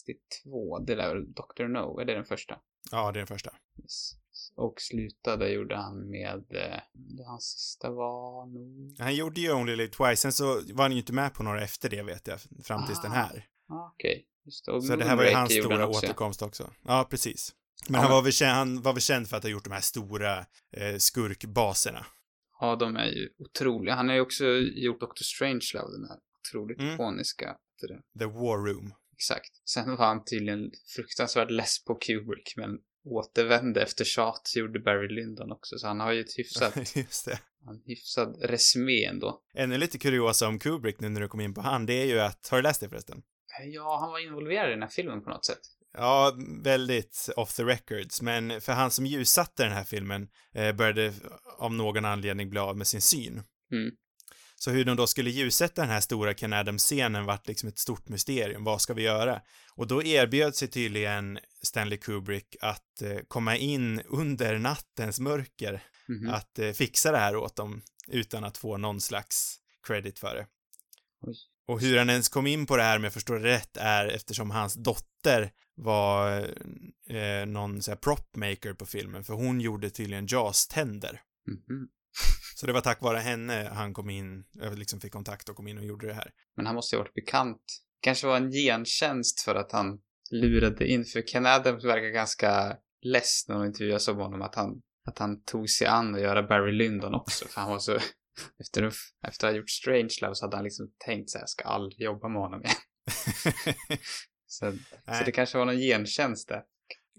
62. 0.03 0.79
Det 0.79 0.95
lär 0.95 1.15
väl 1.15 1.33
Dr. 1.33 1.65
No, 1.69 2.01
är 2.01 2.05
det 2.05 2.15
den 2.15 2.25
första? 2.25 2.59
ja, 2.91 3.13
det 3.13 3.17
är 3.19 3.21
den 3.21 3.27
första. 3.27 3.51
Yes. 3.83 4.13
Och 4.55 4.81
slutade 4.81 5.49
gjorde 5.53 5.77
han 5.77 6.11
med, 6.11 6.45
eh, 6.51 6.81
det 6.93 7.25
hans 7.27 7.45
sista 7.45 7.91
var 7.91 8.47
nog, 8.47 8.97
Han 8.99 9.15
gjorde 9.15 9.41
ju 9.41 9.53
Only 9.53 9.77
Live 9.77 9.93
Twice, 9.93 10.17
sen 10.17 10.33
så 10.33 10.45
var 10.73 10.83
han 10.85 10.93
ju 10.93 10.99
inte 10.99 11.13
med 11.13 11.35
på 11.35 11.43
några 11.43 11.63
efter 11.65 11.91
det 11.91 12.03
vet 12.03 12.27
jag, 12.27 12.39
fram 12.65 12.87
tills 12.87 12.99
Ah, 12.99 13.03
den 13.03 13.13
här. 13.13 13.47
ah, 13.69 13.91
okej. 13.95 14.27
Just 14.45 14.65
det. 14.67 14.73
Och 14.73 14.85
Så 14.85 14.97
det 14.97 15.05
här 15.05 15.17
var 15.17 15.25
ju 15.25 15.35
hans 15.35 15.53
stora 15.53 15.87
också. 15.87 15.99
återkomst 15.99 16.43
också. 16.43 16.71
Ja, 16.83 17.07
precis. 17.11 17.55
Men 17.89 17.95
Ja, 17.95 18.01
han 18.01 18.11
var 18.11 18.23
väl 18.23 18.33
känd, 18.33 18.53
han 18.53 18.83
var 18.83 18.93
väl 18.93 19.03
känd 19.03 19.29
för 19.29 19.37
att 19.37 19.43
ha 19.43 19.51
gjort 19.51 19.65
de 19.65 19.73
här 19.73 19.81
stora 19.81 20.39
eh, 20.77 20.97
skurkbaserna. 20.99 22.07
Ja, 22.61 22.77
de 22.77 22.97
är 22.97 23.07
ju 23.07 23.29
otroliga. 23.39 23.95
Han 23.95 24.09
har 24.09 24.15
ju 24.15 24.21
också 24.21 24.45
gjort 24.75 25.01
Doctor 25.01 25.25
Strangelove, 25.25 25.93
den 25.93 26.09
här 26.09 26.19
otroligt 26.41 26.79
Mm. 26.79 26.97
det. 27.89 28.19
The 28.19 28.25
War 28.27 28.59
Room. 28.67 28.95
Exakt. 29.13 29.51
Sen 29.65 29.97
var 29.97 30.07
han 30.07 30.25
tydligen 30.25 30.71
fruktansvärt 30.97 31.51
less 31.51 31.85
på 31.85 31.95
Kubrick, 31.95 32.55
men 32.57 32.79
återvände 33.05 33.83
efter 33.83 34.05
tjat, 34.05 34.53
gjorde 34.57 34.81
Barry 34.81 35.09
Lyndon 35.09 35.53
också, 35.53 35.79
så 35.79 35.87
han 35.87 36.01
har 36.01 36.13
ju 36.13 36.21
ett 36.21 36.39
hyfsat, 36.39 36.77
Just 36.97 37.25
det. 37.25 37.39
en 37.71 37.83
hyfsad 37.87 38.37
resumé 38.43 39.05
ändå. 39.05 39.41
Ännu 39.55 39.79
lite 39.79 39.99
kuriosa 39.99 40.49
om 40.49 40.59
Kubrick 40.59 41.01
nu 41.01 41.09
när 41.09 41.21
du 41.21 41.29
kom 41.29 41.41
in 41.41 41.55
på 41.55 41.61
han, 41.61 41.87
det 41.87 41.95
är 41.95 42.07
ju 42.07 42.21
att, 42.21 42.49
har 42.49 42.59
du 42.59 42.63
läst 42.63 42.81
det 42.81 42.89
förresten? 42.89 43.23
Ja, 43.73 43.99
han 44.01 44.11
var 44.11 44.27
involverad 44.27 44.69
i 44.69 44.71
den 44.71 44.83
här 44.83 44.89
filmen 44.89 45.23
på 45.25 45.31
något 45.31 45.45
sätt. 45.45 45.61
Ja, 45.95 46.33
väldigt 46.63 47.29
off 47.37 47.57
the 47.57 47.63
records, 47.65 48.23
men 48.23 48.61
för 48.61 48.73
han 48.73 48.91
som 48.91 49.07
ljussatte 49.07 49.65
den 49.65 49.73
här 49.73 49.85
filmen 49.85 50.29
eh, 50.55 50.73
började 50.77 51.13
av 51.59 51.75
någon 51.75 52.05
anledning 52.05 52.51
bli 52.51 52.59
av 52.61 52.77
med 52.77 52.87
sin 52.87 53.01
syn. 53.03 53.43
Mm. 53.73 53.91
Så 54.65 54.71
hur 54.71 54.85
de 54.85 54.97
då 54.97 55.07
skulle 55.07 55.31
ljussätta 55.31 55.81
den 55.83 55.91
här 55.91 56.01
stora 56.01 56.35
Ken 56.35 56.53
Adams-scenen 56.53 57.25
vart 57.25 57.49
liksom 57.49 57.69
ett 57.69 57.79
stort 57.79 58.09
mysterium. 58.09 58.65
Vad 58.65 58.81
ska 58.81 58.95
vi 58.95 59.03
göra? 59.03 59.41
Och 59.75 59.87
då 59.87 60.03
erbjöd 60.03 60.55
sig 60.57 60.69
tydligen 60.69 61.39
Stanley 61.63 61.99
Kubrick 61.99 62.57
att 62.61 63.03
eh, 63.03 63.19
komma 63.29 63.57
in 63.57 64.01
under 64.01 64.59
nattens 64.59 65.21
mörker, 65.21 65.83
Mhm. 66.09 66.31
att 66.31 66.59
eh, 66.59 66.71
fixa 66.73 67.13
det 67.13 67.19
här 67.19 67.37
åt 67.37 67.57
dem 67.57 67.83
utan 68.09 68.45
att 68.45 68.59
få 68.59 68.77
någon 68.77 69.01
slags 69.01 69.57
credit 69.87 70.19
för 70.19 70.35
det. 70.35 70.47
Oj. 71.21 71.35
Och 71.69 71.81
hur 71.81 71.99
han 71.99 72.11
ens 72.11 72.29
kom 72.29 72.47
in 72.47 72.67
på 72.67 72.77
det 72.77 72.83
här, 72.83 72.97
om 72.97 73.05
jag 73.05 73.13
förstår 73.13 73.39
det 73.39 73.49
rätt, 73.49 73.77
är 73.77 74.07
eftersom 74.07 74.51
hans 74.51 74.75
dotter 74.75 75.51
var 75.75 76.41
eh, 77.09 77.47
någon 77.47 77.83
sån 77.83 77.93
här 77.93 77.97
propmaker 77.97 78.75
på 78.75 78.87
filmen, 78.87 79.25
för 79.25 79.35
hon 79.35 79.61
gjorde 79.61 79.91
tydligen 79.91 80.27
Jaws-tänder. 80.27 81.21
Mhm. 81.49 81.89
Så 82.55 82.67
det 82.67 82.73
var 82.73 82.81
tack 82.81 83.03
vare 83.03 83.19
henne 83.19 83.71
han 83.75 83.95
kom 83.95 84.11
in, 84.11 84.45
eh, 84.63 84.75
liksom 84.75 85.01
fick 85.01 85.13
kontakt 85.13 85.49
och 85.49 85.57
kom 85.57 85.69
in 85.69 85.79
och 85.79 85.85
gjorde 85.85 86.07
det 86.07 86.15
här. 86.15 86.31
Men 86.57 86.67
han 86.67 86.75
måste 86.75 86.97
ju 86.97 86.99
ha 86.99 87.05
varit 87.05 87.15
bekant. 87.15 87.63
Kanske 88.01 88.27
var 88.27 88.37
en 88.37 88.51
gentjänst 88.51 89.41
för 89.41 89.55
att 89.55 89.73
han 89.73 90.01
lurade 90.31 90.87
in, 90.87 91.05
för 91.05 91.23
Ken 91.27 91.47
Adams 91.47 91.85
verkar 91.85 92.09
ganska 92.09 92.77
less 93.03 93.45
när 93.49 93.57
hon 93.57 93.67
intervjuas 93.67 94.09
om 94.09 94.17
honom, 94.17 94.43
att 94.43 94.55
han, 94.55 94.83
att 95.09 95.19
han 95.19 95.43
tog 95.43 95.71
sig 95.71 95.87
an 95.87 96.15
att 96.15 96.21
göra 96.21 96.43
Barry 96.43 96.73
Lyndon 96.73 97.15
också, 97.15 97.49
för 97.49 97.61
han 97.61 97.71
var 97.71 97.79
så, 97.79 97.99
efter, 98.61 98.93
efter 99.27 99.47
att 99.47 99.53
ha 99.53 99.59
gjort 99.59 99.71
Strangelove 99.71 100.35
så 100.35 100.45
hade 100.45 100.57
han 100.57 100.65
liksom 100.65 100.93
tänkt 101.07 101.31
så 101.31 101.39
här, 101.39 101.43
jag 101.43 101.51
ska 101.51 101.65
aldrig 101.65 102.01
jobba 102.01 102.29
med 102.29 102.43
honom 102.43 102.63
igen. 102.65 102.77
Så, 104.47 104.73
så 105.19 105.25
det 105.25 105.33
kanske 105.33 105.59
var 105.59 105.65
någon 105.65 105.79
gentjänst 105.79 106.49
där. 106.49 106.63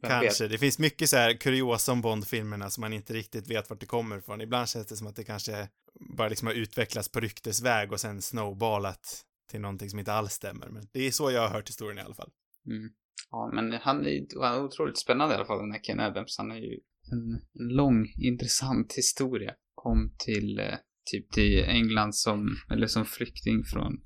Kanske. 0.02 0.44
vet? 0.44 0.52
Det 0.52 0.58
finns 0.58 0.80
mycket 0.80 1.10
så 1.10 1.18
här 1.18 1.34
kuriosa 1.34 1.92
om 1.92 2.02
Bond-filmerna 2.02 2.70
som 2.70 2.82
man 2.82 2.94
inte 2.94 3.14
riktigt 3.14 3.48
vet 3.48 3.70
vart 3.70 3.80
det 3.80 3.86
kommer 3.86 4.18
ifrån. 4.18 4.42
Ibland 4.42 4.70
känns 4.70 4.88
det 4.88 4.96
som 4.96 5.08
att 5.08 5.16
det 5.16 5.24
kanske 5.24 5.70
bara 6.18 6.30
liksom 6.30 6.48
har 6.48 6.56
utvecklats 6.56 7.10
på 7.10 7.20
ryktesväg 7.20 7.92
och 7.92 8.00
sen 8.00 8.22
snowballat 8.22 9.26
till 9.52 9.62
någonting 9.62 9.90
som 9.90 10.00
inte 10.00 10.14
alls 10.14 10.34
stämmer. 10.34 10.70
Men 10.70 10.88
det 10.92 11.08
är 11.08 11.12
så 11.12 11.32
jag 11.32 11.42
har 11.42 11.50
hört 11.50 11.70
historien 11.70 11.98
i 11.98 12.02
alla 12.02 12.16
fall. 12.16 12.32
Mm. 12.68 12.90
Ja, 13.32 13.52
men 13.54 13.72
han 13.72 14.06
är, 14.06 14.42
han 14.42 14.56
är 14.56 14.64
otroligt 14.64 15.00
spännande 15.00 15.34
i 15.34 15.38
alla 15.38 15.46
fall, 15.46 15.60
den 15.60 15.72
här 15.72 15.84
Ken 15.84 16.00
Adams. 16.00 16.38
Han 16.38 16.52
är 16.52 16.56
ju 16.56 16.80
en, 17.12 17.34
en 17.60 17.76
lång, 17.76 18.14
intressant 18.18 18.94
historia. 18.94 19.56
kom 19.76 20.16
till 20.18 20.60
eh, 20.60 20.78
typ 21.12 21.32
till 21.32 21.64
England 21.64 22.16
som, 22.16 22.56
eller 22.72 22.88
som 22.88 23.06
flykting 23.06 23.64
från 23.64 24.02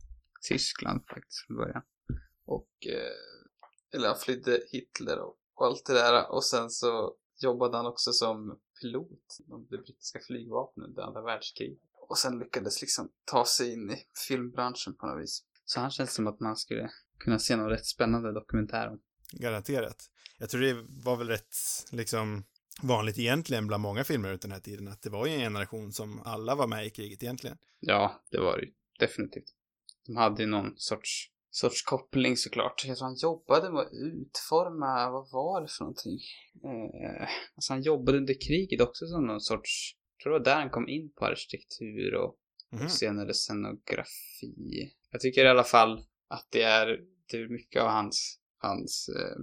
Tyskland 0.49 1.01
faktiskt 1.09 1.45
från 1.47 1.57
början. 1.57 1.81
Och, 2.45 2.69
eh, 2.89 3.97
eller 3.97 4.07
han 4.07 4.17
flydde 4.17 4.59
Hitler 4.71 5.19
och, 5.19 5.37
och 5.57 5.65
allt 5.65 5.85
det 5.85 5.93
där. 5.93 6.31
Och 6.31 6.43
sen 6.43 6.69
så 6.69 7.15
jobbade 7.43 7.77
han 7.77 7.85
också 7.85 8.11
som 8.11 8.59
pilot 8.81 9.37
inom 9.45 9.67
det 9.69 9.77
brittiska 9.77 10.19
flygvapnet 10.19 10.87
under 10.87 11.03
andra 11.03 11.21
världskriget. 11.21 11.79
Och 12.09 12.17
sen 12.17 12.39
lyckades 12.39 12.81
liksom 12.81 13.11
ta 13.25 13.45
sig 13.45 13.73
in 13.73 13.91
i 13.91 14.03
filmbranschen 14.27 14.95
på 14.95 15.07
något 15.07 15.23
vis. 15.23 15.43
Så 15.65 15.79
han 15.79 15.91
känns 15.91 16.13
som 16.13 16.27
att 16.27 16.39
man 16.39 16.57
skulle 16.57 16.89
kunna 17.17 17.39
se 17.39 17.55
någon 17.55 17.69
rätt 17.69 17.85
spännande 17.85 18.33
dokumentär 18.33 18.87
om. 18.87 18.99
Garanterat. 19.31 20.09
Jag 20.39 20.49
tror 20.49 20.61
det 20.61 20.85
var 20.89 21.17
väl 21.17 21.27
rätt, 21.27 21.55
liksom, 21.91 22.43
vanligt 22.81 23.19
egentligen 23.19 23.67
bland 23.67 23.81
många 23.81 24.03
filmer 24.03 24.29
runt 24.29 24.41
den 24.41 24.51
här 24.51 24.59
tiden, 24.59 24.87
att 24.87 25.01
det 25.01 25.09
var 25.09 25.25
ju 25.25 25.33
en 25.33 25.39
generation 25.39 25.91
som 25.93 26.21
alla 26.21 26.55
var 26.55 26.67
med 26.67 26.85
i 26.85 26.89
kriget 26.89 27.23
egentligen. 27.23 27.57
Ja, 27.79 28.23
det 28.31 28.39
var 28.39 28.57
det 28.57 28.63
ju. 28.63 28.73
Definitivt. 28.99 29.53
De 30.05 30.15
hade 30.15 30.43
ju 30.43 30.49
någon 30.49 30.73
sorts, 30.77 31.31
sorts 31.49 31.81
koppling 31.83 32.37
såklart. 32.37 32.83
Jag 32.87 32.97
tror 32.97 33.07
han 33.07 33.15
jobbade 33.15 33.71
med 33.71 33.81
att 33.81 33.93
utforma, 33.93 35.09
vad 35.09 35.31
var 35.31 35.61
det 35.61 35.67
för 35.67 35.83
någonting? 35.83 36.19
Eh, 36.65 37.27
alltså 37.55 37.73
han 37.73 37.81
jobbade 37.81 38.17
under 38.17 38.33
kriget 38.47 38.81
också 38.81 39.05
som 39.07 39.27
någon 39.27 39.41
sorts, 39.41 39.95
jag 40.17 40.23
tror 40.23 40.33
det 40.33 40.39
var 40.39 40.45
där 40.45 40.55
han 40.61 40.69
kom 40.69 40.87
in 40.89 41.13
på 41.13 41.25
arkitektur 41.25 42.15
och, 42.15 42.35
Mhm. 42.71 42.85
och 42.85 42.91
senare 42.91 43.33
scenografi. 43.33 44.91
Jag 45.11 45.21
tycker 45.21 45.45
i 45.45 45.49
alla 45.49 45.63
fall 45.63 46.05
att 46.27 46.47
det 46.51 46.61
är, 46.61 46.87
det 47.31 47.37
är 47.37 47.49
mycket 47.49 47.81
av 47.81 47.89
hans, 47.89 48.39
hans 48.57 49.09
eh, 49.09 49.37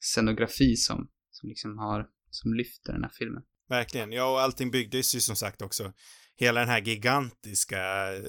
scenografi 0.00 0.76
som, 0.76 1.10
som 1.30 1.48
liksom 1.48 1.78
har, 1.78 2.08
som 2.30 2.54
lyfter 2.54 2.92
den 2.92 3.02
här 3.02 3.12
filmen. 3.18 3.42
Verkligen. 3.68 4.12
Ja, 4.12 4.32
och 4.32 4.40
allting 4.40 4.70
byggdes 4.70 5.14
ju 5.14 5.20
som 5.20 5.36
sagt 5.36 5.62
också. 5.62 5.92
Hela 6.36 6.60
den 6.60 6.68
här 6.68 6.80
gigantiska 6.80 8.12
eh, 8.16 8.22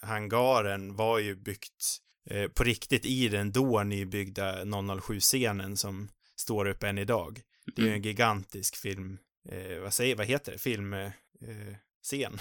hangaren 0.00 0.96
var 0.96 1.18
ju 1.18 1.36
byggt 1.36 1.84
eh, 2.30 2.48
på 2.48 2.64
riktigt 2.64 3.06
i 3.06 3.28
den 3.28 3.52
då 3.52 3.82
nybyggda 3.82 4.64
007-scenen 4.64 5.76
som 5.76 6.08
står 6.36 6.68
upp 6.68 6.82
än 6.82 6.98
idag. 6.98 7.40
Det 7.76 7.82
är 7.82 7.86
ju 7.86 7.92
en 7.92 8.02
gigantisk 8.02 8.76
film, 8.76 9.18
eh, 9.48 9.80
vad 9.80 9.94
säger, 9.94 10.16
vad 10.16 10.26
heter 10.26 10.52
det, 10.52 10.58
film, 10.58 10.92
eh, 10.92 11.06
eh, 11.40 12.34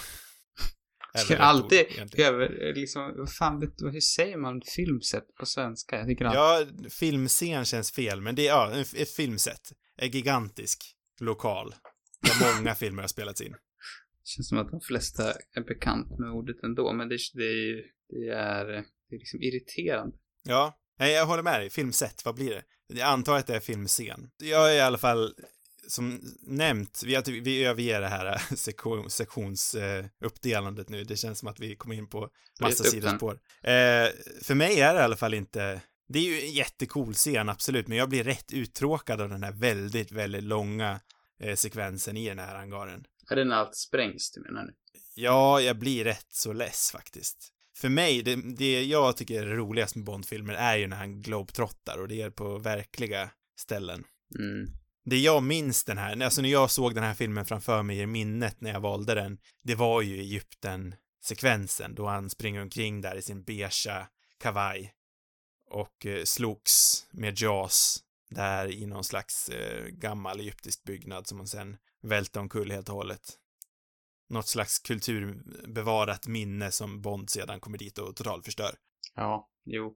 Ska 1.17 1.37
alltid 1.37 1.85
över, 2.17 2.73
liksom, 2.75 3.13
vad 3.17 3.33
fan, 3.33 3.71
hur 3.79 3.99
säger 3.99 4.37
man 4.37 4.61
filmset 4.75 5.35
på 5.39 5.45
svenska? 5.45 5.97
Jag 5.97 6.07
tycker 6.07 6.25
Ja, 6.25 6.65
filmscen 6.89 7.65
känns 7.65 7.91
fel, 7.91 8.21
men 8.21 8.35
det 8.35 8.47
är, 8.47 8.51
ja, 8.51 8.83
ett 8.95 9.11
filmset. 9.15 9.71
En 9.97 10.09
gigantisk 10.09 10.95
lokal. 11.19 11.75
Där 12.21 12.55
många 12.57 12.75
filmer 12.75 13.01
har 13.01 13.07
spelats 13.07 13.41
in. 13.41 13.55
känns 14.23 14.49
som 14.49 14.57
att 14.57 14.71
de 14.71 14.81
flesta 14.81 15.33
är 15.53 15.61
bekant 15.61 16.19
med 16.19 16.31
ordet 16.31 16.63
ändå, 16.63 16.93
men 16.93 17.09
det, 17.09 17.17
det 17.33 17.83
det 18.09 18.29
är, 18.29 18.85
det 19.09 19.15
är 19.15 19.19
liksom 19.19 19.41
irriterande. 19.41 20.17
Ja, 20.43 20.77
nej, 20.99 21.11
jag 21.13 21.25
håller 21.25 21.43
med 21.43 21.59
dig. 21.59 21.69
Filmset, 21.69 22.25
vad 22.25 22.35
blir 22.35 22.49
det? 22.49 22.63
Jag 22.87 23.07
antar 23.07 23.37
att 23.37 23.47
det 23.47 23.55
är 23.55 23.59
filmscen. 23.59 24.29
Jag 24.37 24.71
är 24.71 24.75
i 24.75 24.79
alla 24.81 24.97
fall, 24.97 25.33
som 25.87 26.21
nämnt, 26.41 27.01
vi, 27.05 27.15
har- 27.15 27.41
vi 27.41 27.63
överger 27.65 28.01
det 28.01 28.07
här 28.07 28.55
sektion, 28.55 29.09
sektionsuppdelandet 29.09 30.89
nu. 30.89 31.03
Det 31.03 31.15
känns 31.17 31.39
som 31.39 31.47
att 31.47 31.59
vi 31.59 31.75
kommer 31.75 31.95
in 31.95 32.09
på 32.09 32.29
massa 32.61 32.83
sidospår. 32.91 33.33
Eh, 33.61 34.09
för 34.43 34.55
mig 34.55 34.79
är 34.81 34.93
det 34.93 34.99
i 34.99 35.03
alla 35.03 35.15
fall 35.17 35.33
inte, 35.33 35.81
det 36.07 36.19
är 36.19 36.23
ju 36.23 36.41
en 36.41 36.51
jättecool 36.51 37.13
scen, 37.13 37.49
absolut, 37.49 37.87
men 37.87 37.97
jag 37.97 38.09
blir 38.09 38.23
rätt 38.23 38.53
uttråkad 38.53 39.21
av 39.21 39.29
den 39.29 39.43
här 39.43 39.51
väldigt, 39.51 40.11
väldigt 40.11 40.43
långa 40.43 40.99
eh, 41.43 41.55
sekvensen 41.55 42.17
i 42.17 42.29
den 42.29 42.39
här 42.39 42.55
hangaren. 42.55 43.05
Är 43.31 43.35
det 43.35 43.45
när 43.45 43.55
allt 43.55 43.75
sprängs 43.75 44.31
du 44.31 44.41
menar 44.41 44.65
nu? 44.65 44.73
Ja, 45.15 45.61
jag 45.61 45.79
blir 45.79 46.03
rätt 46.03 46.27
så 46.29 46.53
less 46.53 46.91
faktiskt. 46.91 47.51
För 47.79 47.89
mig, 47.89 48.21
det, 48.23 48.35
det 48.35 48.83
jag 48.83 49.17
tycker 49.17 49.43
är 49.43 49.55
roligast 49.55 49.95
med 49.95 50.05
Bondfilmer 50.05 50.53
är 50.53 50.77
ju 50.77 50.87
när 50.87 50.97
han 50.97 51.21
globetrottar 51.21 51.97
och 51.97 52.07
det 52.07 52.21
är 52.21 52.29
på 52.29 52.57
verkliga 52.57 53.29
ställen. 53.59 54.03
Mm. 54.39 54.67
Det 55.05 55.17
jag 55.17 55.43
minns 55.43 55.83
den 55.83 55.97
här, 55.97 56.23
alltså 56.23 56.41
när 56.41 56.49
jag 56.49 56.71
såg 56.71 56.95
den 56.95 57.03
här 57.03 57.13
filmen 57.13 57.45
framför 57.45 57.83
mig 57.83 57.99
i 57.99 58.05
minnet 58.05 58.61
när 58.61 58.71
jag 58.71 58.79
valde 58.79 59.15
den, 59.15 59.37
det 59.63 59.75
var 59.75 60.01
ju 60.01 60.19
Egypten-sekvensen 60.19 61.95
då 61.95 62.07
han 62.07 62.29
springer 62.29 62.61
omkring 62.61 63.01
där 63.01 63.15
i 63.15 63.21
sin 63.21 63.43
beigea 63.43 64.07
kavaj 64.39 64.93
och 65.69 66.05
eh, 66.05 66.23
slogs 66.23 67.05
med 67.11 67.41
Jaws 67.41 68.03
där 68.29 68.71
i 68.71 68.85
någon 68.85 69.03
slags 69.03 69.49
eh, 69.49 69.85
gammal 69.85 70.39
egyptisk 70.39 70.83
byggnad 70.83 71.27
som 71.27 71.37
man 71.37 71.47
sen 71.47 71.77
välte 72.01 72.39
omkull 72.39 72.71
helt 72.71 72.89
och 72.89 72.95
hållet. 72.95 73.37
Något 74.29 74.47
slags 74.47 74.79
kulturbevarat 74.79 76.27
minne 76.27 76.71
som 76.71 77.01
Bond 77.01 77.29
sedan 77.29 77.59
kommer 77.59 77.77
dit 77.77 77.97
och 77.97 78.15
totalförstör. 78.15 78.71
Ja, 79.15 79.49
jo. 79.65 79.95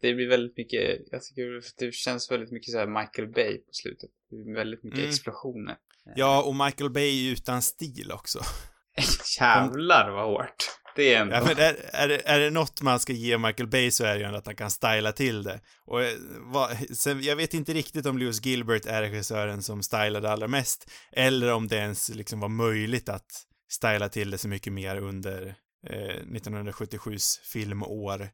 Det, 0.00 0.14
blir 0.14 0.28
väldigt 0.28 0.56
mycket, 0.56 1.00
jag 1.10 1.22
tycker 1.22 1.62
det 1.86 1.94
känns 1.94 2.30
väldigt 2.30 2.52
mycket 2.52 2.72
så 2.72 2.78
här 2.78 2.86
Michael 2.86 3.28
Bay 3.28 3.58
på 3.58 3.72
slutet. 3.72 4.10
Det 4.30 4.36
blir 4.36 4.54
väldigt 4.54 4.84
mycket 4.84 4.98
Mm. 4.98 5.10
explosioner. 5.10 5.76
Ja, 6.16 6.42
och 6.42 6.56
Michael 6.56 6.90
Bay 6.90 7.28
är 7.28 7.32
utan 7.32 7.62
stil 7.62 8.12
också. 8.12 8.40
Jävlar 9.40 10.10
vad 10.10 10.24
hårt. 10.24 10.64
Det 10.96 11.14
är 11.14 11.20
ändå... 11.20 11.36
Ja, 11.36 11.44
men 11.44 11.58
är, 11.58 11.76
är, 11.92 12.08
det, 12.08 12.28
är 12.28 12.40
det 12.40 12.50
något 12.50 12.82
man 12.82 13.00
ska 13.00 13.12
ge 13.12 13.38
Michael 13.38 13.68
Bay 13.68 13.90
så 13.90 14.04
är 14.04 14.14
det 14.18 14.20
ju 14.20 14.36
att 14.36 14.46
han 14.46 14.56
kan 14.56 14.70
styla 14.70 15.12
till 15.12 15.42
det. 15.42 15.60
Och 15.84 16.02
eh, 16.02 16.12
vad, 16.40 16.96
sen, 16.96 17.22
jag 17.22 17.36
vet 17.36 17.54
inte 17.54 17.72
riktigt 17.72 18.06
om 18.06 18.18
Lewis 18.18 18.46
Gilbert 18.46 18.86
är 18.86 19.02
regissören 19.02 19.62
som 19.62 19.82
stylade 19.82 20.30
allra 20.30 20.48
mest, 20.48 20.90
eller 21.12 21.52
om 21.52 21.68
det 21.68 21.76
ens 21.76 22.08
liksom 22.08 22.40
var 22.40 22.48
möjligt 22.48 23.08
att 23.08 23.46
styla 23.72 24.08
till 24.08 24.30
det 24.30 24.38
så 24.38 24.48
mycket 24.48 24.72
mer 24.72 24.96
under 24.96 25.54
eh, 25.90 26.22
1977s 26.26 27.40
filmår. 27.52 28.28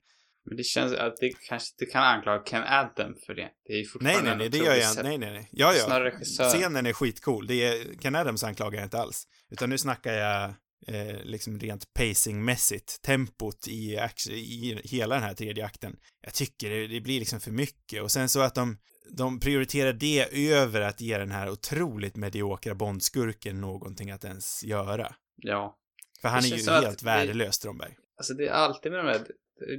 Men 0.45 0.57
det 0.57 0.64
känns 0.64 0.93
att 0.93 1.16
det 1.16 1.32
kanske 1.49 1.68
inte 1.74 1.93
kan 1.93 2.05
anklaga 2.05 2.43
Ken 2.43 2.62
Adam 2.62 3.14
för 3.26 3.34
det. 3.34 3.49
Det 3.64 3.72
är 3.72 3.76
ju 3.76 3.82
Nej, 3.82 3.86
fortfarande 3.86 4.22
nej, 4.22 4.32
en 4.32 4.39
nej, 4.39 4.49
det 4.49 4.59
gör 4.59 4.74
jag 4.74 4.95
set- 4.95 5.05
Nej, 5.05 5.18
nej, 5.18 5.32
nej. 5.32 5.49
Ja, 5.53 5.74
ja. 5.74 6.11
Scenen 6.49 6.86
är 6.86 6.93
skitcool. 6.93 7.47
Det 7.47 7.55
är, 7.55 7.95
Ken 8.01 8.14
Adams 8.14 8.45
anklagar 8.45 8.78
jag 8.78 8.86
inte 8.86 8.99
alls. 8.99 9.24
Utan 9.51 9.70
nu 9.70 9.78
snackar 9.78 10.12
jag 10.12 10.55
eh, 10.86 11.20
liksom 11.24 11.59
rent 11.61 11.95
pacingmässigt, 11.95 13.03
tempot 13.03 13.68
i, 13.68 14.01
i 14.30 14.80
hela 14.84 15.14
den 15.14 15.24
här 15.24 15.34
tredje 15.34 15.64
akten. 15.64 15.97
Jag 16.22 16.34
tycker 16.34 16.70
det, 16.70 16.86
det 16.86 17.01
blir 17.01 17.18
liksom 17.18 17.41
för 17.41 17.51
mycket. 17.51 18.03
Och 18.03 18.12
sen 18.12 18.28
så 18.28 18.41
att 18.41 18.55
de, 18.55 18.78
de 19.16 19.41
prioriterar 19.41 19.93
det 19.93 20.51
över 20.53 20.80
att 20.80 21.01
ge 21.01 21.18
den 21.18 21.30
här 21.30 21.51
otroligt 21.51 22.16
mediokra 22.16 22.74
Bondskurken 22.74 23.61
någonting 23.61 24.11
att 24.11 24.24
ens 24.24 24.64
göra. 24.64 25.14
Ja. 25.39 25.78
För 26.22 26.28
han 26.28 26.43
Det 26.43 26.49
är 26.49 26.57
ju 26.59 26.70
helt 26.70 26.99
det- 26.99 27.05
värdelös, 27.07 27.55
Strömberg. 27.55 27.97
Alltså 28.16 28.34
det 28.34 28.47
är 28.47 28.53
alltid 28.53 28.93
med 28.93 29.05
de 29.05 29.11
här 29.11 29.26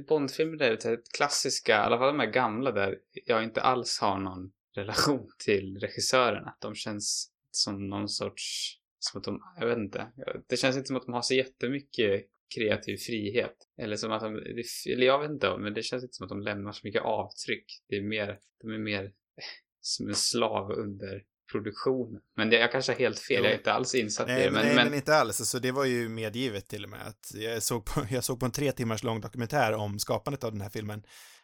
Bondfilmer 0.08 0.56
där 0.56 0.70
ute, 0.70 0.98
klassiska, 1.16 1.72
i 1.72 1.74
alla 1.76 1.98
fall 1.98 2.06
de 2.06 2.20
här 2.20 2.30
gamla 2.32 2.72
där 2.72 2.98
jag 3.26 3.44
inte 3.44 3.60
alls 3.60 3.98
har 4.00 4.18
någon 4.18 4.52
relation 4.74 5.30
till 5.44 5.78
regissören. 5.80 6.44
Att 6.48 6.60
de 6.60 6.74
känns 6.74 7.30
som 7.50 7.88
någon 7.88 8.08
sorts, 8.08 8.76
som 8.98 9.18
att 9.18 9.24
de, 9.24 9.42
jag 9.60 9.66
vet 9.66 9.78
inte. 9.78 10.12
Det 10.48 10.56
känns 10.56 10.76
inte 10.76 10.86
som 10.86 10.96
att 10.96 11.06
de 11.06 11.12
har 11.14 11.22
så 11.22 11.34
jättemycket 11.34 12.26
kreativ 12.54 12.96
frihet. 12.96 13.56
Eller 13.78 13.96
som 13.96 14.12
att 14.12 14.20
de, 14.22 14.34
det- 14.34 14.92
eller 14.92 15.06
jag 15.06 15.18
vet 15.18 15.30
inte, 15.30 15.56
men 15.58 15.74
det 15.74 15.82
känns 15.82 16.02
inte 16.02 16.14
som 16.14 16.24
att 16.24 16.28
de 16.30 16.40
lämnar 16.40 16.72
så 16.72 16.80
mycket 16.86 17.02
avtryck. 17.02 17.64
Det 17.88 17.96
är 17.96 18.02
mer, 18.02 18.38
de 18.60 18.70
är 18.70 18.78
mer 18.78 19.12
som 19.80 20.08
en 20.08 20.14
slav 20.14 20.70
under 20.70 21.24
produktionen. 21.52 22.20
Men 22.36 22.50
det, 22.50 22.58
jag 22.58 22.72
kanske 22.72 22.92
har 22.92 22.98
helt 22.98 23.18
fel, 23.18 23.36
Jo. 23.38 23.44
jag 23.44 23.52
är 23.52 23.56
inte 23.56 23.72
alls 23.72 23.94
insatt 23.94 24.28
i 24.28 24.32
Nej, 24.32 24.44
det. 24.44 24.50
men, 24.50 24.66
nej, 24.66 24.74
men, 24.74 24.84
men 24.84 24.94
inte 24.94 25.16
alls. 25.16 25.40
Alltså, 25.40 25.58
det 25.58 25.72
var 25.72 25.84
ju 25.84 26.08
medgivet 26.08 26.68
till 26.68 26.84
och 26.84 26.90
med. 26.90 27.06
Att 27.06 27.30
jag, 27.34 27.62
såg 27.62 27.84
på, 27.84 28.06
jag 28.10 28.24
såg 28.24 28.40
på 28.40 28.46
en 28.46 28.52
tre 28.52 28.72
timmars 28.72 29.02
lång 29.02 29.20
dokumentär 29.20 29.72
om 29.72 29.98
skapandet 29.98 30.44
av 30.44 30.52
den 30.52 30.60
här 30.60 30.70
filmen. 30.70 31.02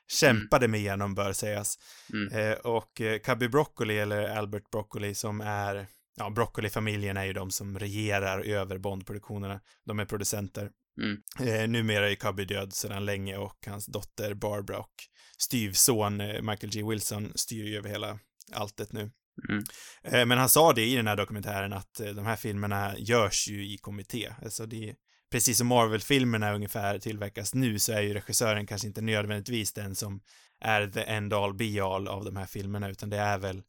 Kämpade 0.08 0.68
mig 0.68 0.80
igenom, 0.80 1.14
bör 1.14 1.32
sägas. 1.32 1.78
Mm. 2.12 2.50
Eh, 2.52 2.58
och 2.58 3.00
eh, 3.00 3.18
Cubby 3.18 3.48
Broccoli, 3.48 3.98
eller 3.98 4.28
Albert 4.28 4.70
Broccoli, 4.70 5.14
som 5.14 5.40
är, 5.40 5.86
ja, 6.16 6.30
Broccoli-familjen 6.30 7.16
är 7.16 7.24
ju 7.24 7.32
de 7.32 7.50
som 7.50 7.78
regerar 7.78 8.40
över 8.40 8.78
Bond-produktionerna. 8.78 9.60
De 9.84 9.98
är 9.98 10.04
producenter. 10.04 10.70
Mm. 11.02 11.22
Eh, 11.40 11.68
numera 11.68 12.10
är 12.10 12.14
Cubby 12.14 12.44
död 12.44 12.72
sedan 12.72 13.04
länge 13.04 13.36
och 13.36 13.66
hans 13.66 13.86
dotter 13.86 14.34
Barbara 14.34 14.78
och 14.78 14.94
styvson 15.38 16.20
eh, 16.20 16.42
Michael 16.42 16.72
G. 16.72 16.82
Wilson 16.82 17.32
styr 17.34 17.64
ju 17.64 17.78
över 17.78 17.88
hela 17.88 18.18
alltet 18.52 18.92
nu. 18.92 19.10
Mm. 19.48 19.64
Eh, 20.02 20.26
Men 20.26 20.38
han 20.38 20.48
sa 20.48 20.72
det 20.72 20.84
i 20.86 20.96
den 20.96 21.06
här 21.06 21.16
dokumentären 21.16 21.72
att 21.72 22.00
eh, 22.00 22.08
de 22.08 22.26
här 22.26 22.36
filmerna 22.36 22.98
görs 22.98 23.48
ju 23.48 23.66
i 23.66 23.78
kommitté. 23.78 24.32
Alltså 24.42 24.66
det 24.66 24.88
är, 24.88 24.94
precis 25.30 25.58
som 25.58 25.66
Marvel-filmerna 25.66 26.54
ungefär 26.54 26.98
tillverkas 26.98 27.54
nu 27.54 27.78
så 27.78 27.92
är 27.92 28.00
ju 28.00 28.14
regissören 28.14 28.66
kanske 28.66 28.88
inte 28.88 29.00
nödvändigtvis 29.00 29.72
den 29.72 29.94
som 29.94 30.20
är 30.60 30.86
the 30.86 31.02
end 31.02 31.32
all 31.34 31.54
be 31.54 31.84
all 31.84 32.08
av 32.08 32.24
de 32.24 32.36
här 32.36 32.46
filmerna 32.46 32.88
utan 32.88 33.10
det 33.10 33.18
är 33.18 33.38
väl 33.38 33.56
eh, 33.56 33.62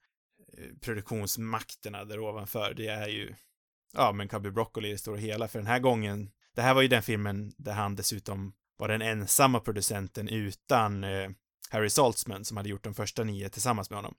produktionsmakterna 0.82 2.06
där 2.06 2.20
ovanför. 2.20 2.74
Det 2.74 2.88
är 2.88 3.08
ju, 3.08 3.36
ja 3.94 4.12
men 4.12 4.28
Cubby 4.28 4.52
Broccoli 4.52 4.90
i 4.90 4.92
det 4.92 4.98
stora 4.98 5.18
hela 5.18 5.48
för 5.48 5.60
den 5.60 5.68
här 5.68 5.80
gången. 5.80 6.30
Det 6.56 6.62
här 6.62 6.74
var 6.74 6.82
ju 6.82 6.88
den 6.88 7.04
filmen 7.04 7.52
där 7.58 7.74
han 7.74 7.96
dessutom 7.96 8.54
var 8.78 8.88
den 8.88 9.02
ensamma 9.02 9.60
producenten 9.60 10.28
utan 10.28 11.04
eh, 11.04 11.30
Harry 11.70 11.90
Saltzman 11.90 12.46
som 12.46 12.58
hade 12.58 12.70
gjort 12.70 12.84
de 12.84 12.94
första 12.94 13.24
nio 13.24 13.50
tillsammans 13.50 13.90
med 13.90 13.98
honom. 13.98 14.16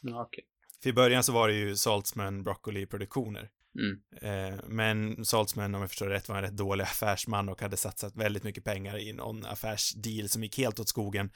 Ja, 0.00 0.22
okej. 0.22 0.44
För 0.82 0.90
i 0.90 0.92
början 0.92 1.22
så 1.24 1.32
var 1.32 1.48
det 1.48 1.54
ju 1.54 1.76
Saltzman 1.76 2.42
Broccoli 2.42 2.86
produktioner. 2.86 3.50
Mm. 3.78 4.00
Eh, 4.52 4.60
men 4.66 5.24
Saltzman, 5.24 5.74
om 5.74 5.80
jag 5.80 5.90
förstår 5.90 6.06
rätt, 6.06 6.28
var 6.28 6.36
en 6.36 6.42
rätt 6.42 6.56
dålig 6.56 6.84
affärsman 6.84 7.48
och 7.48 7.60
hade 7.62 7.76
satsat 7.76 8.16
väldigt 8.16 8.42
mycket 8.44 8.64
pengar 8.64 8.98
i 8.98 9.12
någon 9.12 9.46
affärsdeal 9.46 10.28
som 10.28 10.42
gick 10.42 10.58
helt 10.58 10.80
åt 10.80 10.88
skogen. 10.88 11.30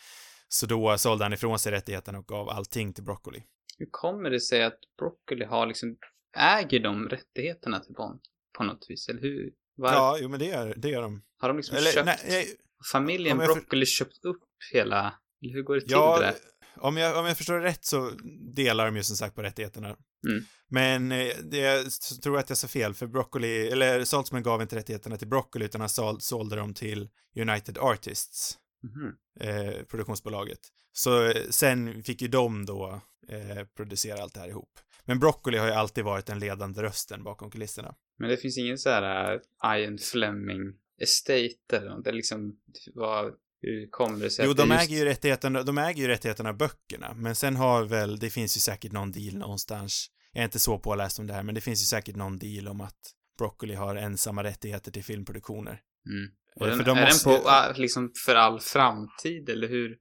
Så 0.48 0.66
då 0.66 0.98
sålde 0.98 1.24
han 1.24 1.32
ifrån 1.32 1.58
sig 1.58 1.72
rättigheterna 1.72 2.18
och 2.18 2.26
gav 2.26 2.48
allting 2.48 2.92
till 2.94 3.04
Broccoli. 3.04 3.42
Hur 3.78 3.88
kommer 3.90 4.30
det 4.30 4.40
sig 4.40 4.64
att 4.64 4.78
Broccoli 4.98 5.44
har 5.44 5.66
liksom, 5.66 5.96
äger 6.36 6.80
de 6.80 7.08
rättigheterna 7.08 7.80
till 7.80 7.94
Bond 7.94 8.20
på 8.58 8.64
något 8.64 8.86
vis? 8.88 9.08
Eller 9.08 9.20
hur? 9.20 9.52
Var, 9.76 9.92
Ja, 9.92 10.18
jo 10.20 10.28
men 10.28 10.38
det 10.38 10.46
gör, 10.46 10.74
det 10.76 10.88
gör 10.88 11.02
de. 11.02 11.22
Har 11.38 11.48
de 11.48 11.56
liksom 11.56 11.76
Eller, 11.76 11.90
köpt, 11.90 12.06
nej, 12.28 12.46
familjen 12.92 13.38
jag 13.38 13.46
för- 13.46 13.54
Broccoli 13.54 13.86
köpt 13.86 14.24
upp 14.24 14.42
hela, 14.72 15.14
eller 15.42 15.52
hur 15.52 15.62
går 15.62 15.74
det 15.74 15.80
till 15.80 15.90
ja, 15.90 16.18
det 16.18 16.26
där? 16.26 16.34
Om 16.76 16.96
jag, 16.96 17.18
om 17.18 17.26
jag 17.26 17.36
förstår 17.36 17.60
rätt 17.60 17.84
så 17.84 18.10
delar 18.54 18.86
de 18.86 18.96
ju 18.96 19.02
som 19.02 19.16
sagt 19.16 19.34
på 19.34 19.42
rättigheterna. 19.42 19.96
Mm. 20.28 20.44
Men 20.68 21.12
eh, 21.12 21.32
det, 21.44 21.58
jag 21.58 21.86
tror 22.22 22.38
att 22.38 22.48
jag 22.48 22.58
sa 22.58 22.68
fel, 22.68 22.94
för 22.94 23.06
Broccoli, 23.06 23.68
eller 23.68 24.04
Saltzman 24.04 24.42
gav 24.42 24.62
inte 24.62 24.76
rättigheterna 24.76 25.16
till 25.16 25.28
Broccoli 25.28 25.64
utan 25.64 25.80
han 25.80 25.90
sål, 25.90 26.20
sålde 26.20 26.56
dem 26.56 26.74
till 26.74 27.08
United 27.36 27.78
Artists. 27.78 28.58
Mhm. 28.82 29.16
eh, 29.40 29.84
produktionsbolaget. 29.84 30.58
Så 30.92 31.24
eh, 31.24 31.48
sen 31.50 32.02
fick 32.02 32.22
ju 32.22 32.28
de 32.28 32.66
då 32.66 33.00
eh, 33.28 33.64
producera 33.76 34.22
allt 34.22 34.34
det 34.34 34.40
här 34.40 34.48
ihop. 34.48 34.78
Men 35.04 35.18
Broccoli 35.18 35.58
har 35.58 35.66
ju 35.66 35.72
alltid 35.72 36.04
varit 36.04 36.26
den 36.26 36.38
ledande 36.38 36.82
rösten 36.82 37.24
bakom 37.24 37.50
kulisserna. 37.50 37.94
Men 38.18 38.30
det 38.30 38.36
finns 38.36 38.58
ingen 38.58 38.78
så 38.78 38.90
här 38.90 39.34
uh, 39.34 39.40
Ian 39.80 39.98
Fleming 39.98 40.74
estate 41.00 41.76
eller 41.76 41.90
något? 41.90 42.04
Det 42.04 42.12
liksom, 42.12 42.56
vad, 42.94 43.34
hur 43.60 43.88
kommer 43.90 44.18
det 44.24 44.30
sig 44.30 44.44
Jo, 44.44 44.50
att 44.50 44.56
de 44.56 44.68
det 44.68 44.74
just- 44.74 44.84
äger 44.90 44.96
ju 44.98 45.04
rättigheterna, 45.04 45.62
de 45.62 45.78
äger 45.78 46.02
ju 46.02 46.08
rättigheterna 46.08 46.48
av 46.48 46.56
böckerna, 46.56 47.14
men 47.14 47.34
sen 47.34 47.56
har 47.56 47.84
väl, 47.84 48.18
det 48.18 48.30
finns 48.30 48.56
ju 48.56 48.60
säkert 48.60 48.92
någon 48.92 49.12
deal 49.12 49.34
någonstans. 49.36 50.06
Jag 50.32 50.40
är 50.40 50.44
inte 50.44 50.58
så 50.60 50.78
påläst 50.78 51.18
om 51.18 51.26
det 51.26 51.32
här, 51.34 51.42
men 51.42 51.54
det 51.54 51.60
finns 51.60 51.80
ju 51.82 51.84
säkert 51.84 52.16
någon 52.16 52.38
deal 52.38 52.68
om 52.68 52.80
att 52.80 52.98
Broccoli 53.38 53.74
har 53.74 53.96
ensamma 53.96 54.44
rättigheter 54.44 54.90
till 54.92 55.04
filmproduktioner. 55.04 55.80
Mm. 56.08 56.24
Eh, 56.56 56.62
Och 56.62 56.66
den, 56.66 56.78
för 56.78 56.84
de 56.84 56.98
är 56.98 57.02
måste 57.06 57.30
den 57.30 57.42
på, 57.42 57.48
uh, 57.48 57.78
liksom 57.80 58.12
för 58.26 58.34
all 58.34 58.60
framtid 58.60 59.48
eller 59.48 59.68
hur? 59.68 59.96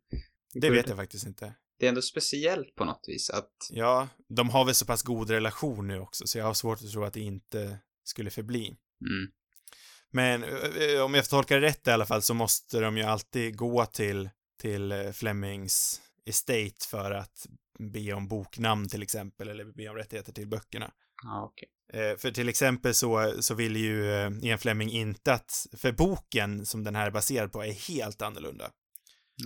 Det 0.53 0.69
vet 0.69 0.87
jag 0.87 0.97
faktiskt 0.97 1.27
inte. 1.27 1.53
Det 1.79 1.85
är 1.85 1.89
ändå 1.89 2.01
speciellt 2.01 2.75
på 2.75 2.85
något 2.85 3.03
vis 3.07 3.29
att, 3.29 3.51
Ja, 3.69 4.07
de 4.35 4.49
har 4.49 4.65
väl 4.65 4.75
så 4.75 4.85
pass 4.85 5.01
god 5.03 5.29
relation 5.29 5.87
nu 5.87 5.99
också, 5.99 6.27
så 6.27 6.37
jag 6.37 6.45
har 6.45 6.53
svårt 6.53 6.81
att 6.81 6.91
tro 6.91 7.03
att 7.03 7.13
det 7.13 7.19
inte 7.19 7.79
skulle 8.03 8.29
förbli. 8.29 8.65
mm, 8.67 9.31
Men 10.15 10.43
eh, 10.43 11.01
om 11.01 11.13
jag 11.13 11.29
tolkar 11.29 11.59
det 11.59 11.67
rätt 11.67 11.87
i 11.87 11.91
alla 11.91 12.05
fall 12.05 12.21
så 12.21 12.33
måste 12.33 12.79
de 12.79 12.97
ju 12.97 13.03
alltid 13.03 13.57
gå 13.57 13.85
till, 13.85 14.29
till 14.61 14.91
eh, 14.91 15.11
Flemings 15.11 16.01
estate 16.25 16.87
för 16.87 17.11
att 17.11 17.47
be 17.79 18.13
om 18.13 18.27
boknamn 18.27 18.89
till 18.89 19.03
exempel, 19.03 19.49
eller 19.49 19.65
be 19.65 19.89
om 19.89 19.95
rättigheter 19.95 20.33
till 20.33 20.47
böckerna. 20.47 20.91
okej. 21.43 21.69
Eh, 21.93 22.17
För 22.17 22.31
till 22.31 22.49
exempel 22.49 22.93
så, 22.93 23.33
så 23.39 23.53
vill 23.53 23.75
ju 23.75 24.11
eh, 24.11 24.31
Ian 24.41 24.59
Fleming 24.59 24.91
inte 24.91 25.33
att, 25.33 25.67
för 25.77 25.91
boken 25.91 26.65
som 26.65 26.83
den 26.83 26.95
här 26.95 27.07
är 27.07 27.11
baserad 27.11 27.51
på 27.51 27.63
är 27.63 27.71
helt 27.71 28.21
annorlunda. 28.21 28.71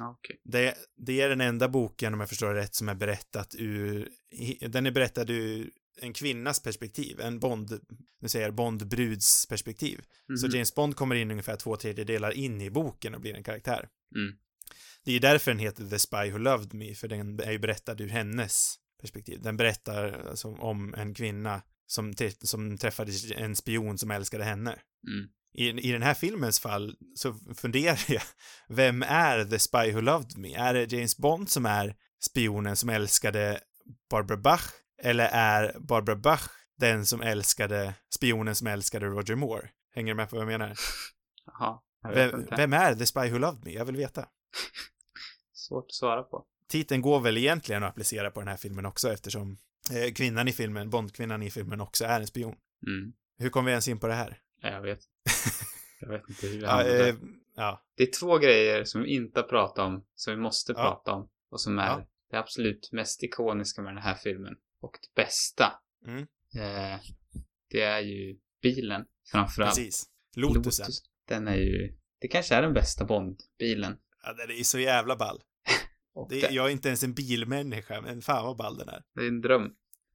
Okej. 0.01 0.41
Det, 0.43 0.75
det 0.97 1.21
är 1.21 1.29
den 1.29 1.41
enda 1.41 1.69
boken, 1.69 2.13
om 2.13 2.19
jag 2.19 2.29
förstår 2.29 2.53
det 2.53 2.59
rätt, 2.59 2.75
som 2.75 2.89
är 2.89 2.95
berättat 2.95 3.55
ur, 3.57 4.09
den 4.67 4.85
är 4.85 4.91
berättad 4.91 5.29
ur 5.29 5.71
en 6.01 6.13
kvinnas 6.13 6.59
perspektiv, 6.59 7.19
en 7.19 7.39
Bond, 7.39 7.79
nu 8.21 8.29
säger 8.29 8.45
jag 8.45 8.55
Bond-bruds 8.55 9.45
perspektiv. 9.49 10.01
Så 10.39 10.45
Mhm. 10.45 10.55
James 10.55 10.75
Bond 10.75 10.95
kommer 10.95 11.15
in 11.15 11.31
ungefär 11.31 11.55
två 11.55 11.75
tredjedelar 11.75 12.31
in 12.31 12.61
i 12.61 12.69
boken 12.69 13.15
och 13.15 13.21
blir 13.21 13.33
en 13.33 13.43
karaktär. 13.43 13.89
Mm. 14.15 14.35
Det 15.03 15.11
är 15.13 15.19
därför 15.19 15.51
den 15.51 15.59
heter 15.59 15.89
The 15.89 15.99
Spy 15.99 16.31
Who 16.31 16.37
Loved 16.37 16.73
Me, 16.73 16.95
för 16.95 17.07
den 17.07 17.39
är 17.39 17.51
ju 17.51 17.59
berättad 17.59 18.01
ur 18.01 18.07
hennes 18.07 18.75
perspektiv. 19.01 19.41
Den 19.41 19.57
berättar 19.57 20.27
alltså 20.29 20.47
om 20.47 20.93
en 20.93 21.13
kvinna 21.13 21.61
som, 21.85 22.13
som 22.41 22.77
träffade 22.77 23.11
en 23.35 23.55
spion 23.55 23.97
som 23.97 24.11
älskade 24.11 24.43
henne. 24.43 24.79
Mm. 25.07 25.29
I, 25.53 25.89
I 25.89 25.91
den 25.91 26.01
här 26.01 26.13
filmens 26.13 26.59
fall 26.59 26.95
så 27.15 27.33
funderar 27.55 27.99
jag, 28.07 28.21
vem 28.67 29.03
är 29.03 29.45
The 29.45 29.59
Spy 29.59 29.91
Who 29.91 30.01
Loved 30.01 30.37
Me? 30.37 30.53
Är 30.53 30.73
det 30.73 30.91
James 30.91 31.17
Bond 31.17 31.49
som 31.49 31.65
är 31.65 31.95
spionen 32.21 32.75
som 32.75 32.89
älskade 32.89 33.59
Barbara 34.09 34.37
Bach? 34.37 34.71
Eller 35.01 35.29
är 35.31 35.79
Barbara 35.79 36.15
Bach 36.15 36.49
den 36.77 37.05
som 37.05 37.21
älskade, 37.21 37.93
spionen 38.09 38.55
som 38.55 38.67
älskade 38.67 39.05
Roger 39.05 39.35
Moore? 39.35 39.69
Hänger 39.95 40.13
du 40.13 40.15
med 40.17 40.29
på 40.29 40.35
vad 40.35 40.41
jag 40.43 40.47
menar? 40.59 40.73
Jaha, 41.45 41.79
jag 42.03 42.09
vet 42.09 42.33
Vem, 42.33 42.39
inte. 42.41 42.55
vem 42.55 42.73
är 42.73 42.95
The 42.95 43.05
Spy 43.05 43.29
Who 43.29 43.37
Loved 43.37 43.65
Me? 43.65 43.71
Jag 43.71 43.85
vill 43.85 43.95
veta. 43.95 44.25
Svårt 45.53 45.85
att 45.85 45.93
svara 45.93 46.23
på. 46.23 46.45
Titeln 46.67 47.01
går 47.01 47.19
väl 47.19 47.37
egentligen 47.37 47.83
att 47.83 47.89
applicera 47.89 48.31
på 48.31 48.39
den 48.39 48.47
här 48.47 48.57
filmen 48.57 48.85
också 48.85 49.11
eftersom 49.13 49.57
eh, 49.93 50.13
kvinnan 50.13 50.47
i 50.47 50.51
filmen, 50.51 50.89
Bondkvinnan 50.89 51.43
i 51.43 51.51
filmen 51.51 51.81
också 51.81 52.05
är 52.05 52.19
en 52.19 52.27
spion. 52.27 52.55
Mm. 52.87 53.13
Hur 53.37 53.49
kom 53.49 53.65
vi 53.65 53.71
ens 53.71 53.87
in 53.87 53.99
på 53.99 54.07
det 54.07 54.13
här? 54.13 54.37
Ja, 54.61 54.69
Jag 54.69 54.81
vet. 54.81 54.99
Jag 56.01 56.09
vet 56.09 56.29
inte 56.29 56.47
hur 56.47 56.57
vi 56.57 56.63
Ja, 56.63 56.83
eh, 56.83 57.15
ja, 57.55 57.83
Det 57.95 58.03
är 58.03 58.19
två 58.19 58.37
grejer 58.37 58.83
som 58.83 59.01
vi 59.01 59.09
inte 59.09 59.39
har 59.39 59.47
pratat 59.47 59.85
om, 59.85 60.05
som 60.15 60.33
vi 60.33 60.39
måste 60.39 60.71
Ja. 60.71 60.77
prata 60.81 61.11
om. 61.11 61.29
Och 61.51 61.61
som 61.61 61.79
är 61.79 62.05
det 62.31 62.37
absolut 62.39 62.89
mest 62.91 63.23
ikoniska 63.23 63.81
med 63.81 63.95
den 63.95 64.03
här 64.03 64.15
filmen. 64.15 64.55
Och 64.81 64.97
det 65.01 65.21
bästa. 65.21 65.73
Mm. 66.05 66.21
Eh, 66.55 66.99
det 67.69 67.81
är 67.81 67.99
ju 67.99 68.37
bilen, 68.61 69.05
framförallt. 69.31 69.75
precis. 69.75 70.03
Lotusen. 70.35 70.83
Lotus. 70.85 71.01
Den 71.27 71.47
är 71.47 71.55
ju, 71.55 71.97
det 72.21 72.27
kanske 72.27 72.55
är 72.55 72.61
den 72.61 72.73
bästa 72.73 73.05
Bond-bilen. 73.05 73.97
Ja, 74.23 74.33
den 74.33 74.49
är 74.57 74.63
så 74.63 74.79
jävla 74.79 75.15
ball. 75.15 75.41
Det, 76.29 76.41
det, 76.41 76.49
jag 76.53 76.65
är 76.65 76.69
inte 76.69 76.87
ens 76.87 77.03
en 77.03 77.13
bilmänniska, 77.13 78.01
men 78.01 78.21
fan 78.21 78.45
vad 78.45 78.57
ball 78.57 78.77
den 78.77 78.89
är. 78.89 79.03
det 79.15 79.21
är 79.21 79.27
en 79.27 79.41
dröm. 79.41 79.69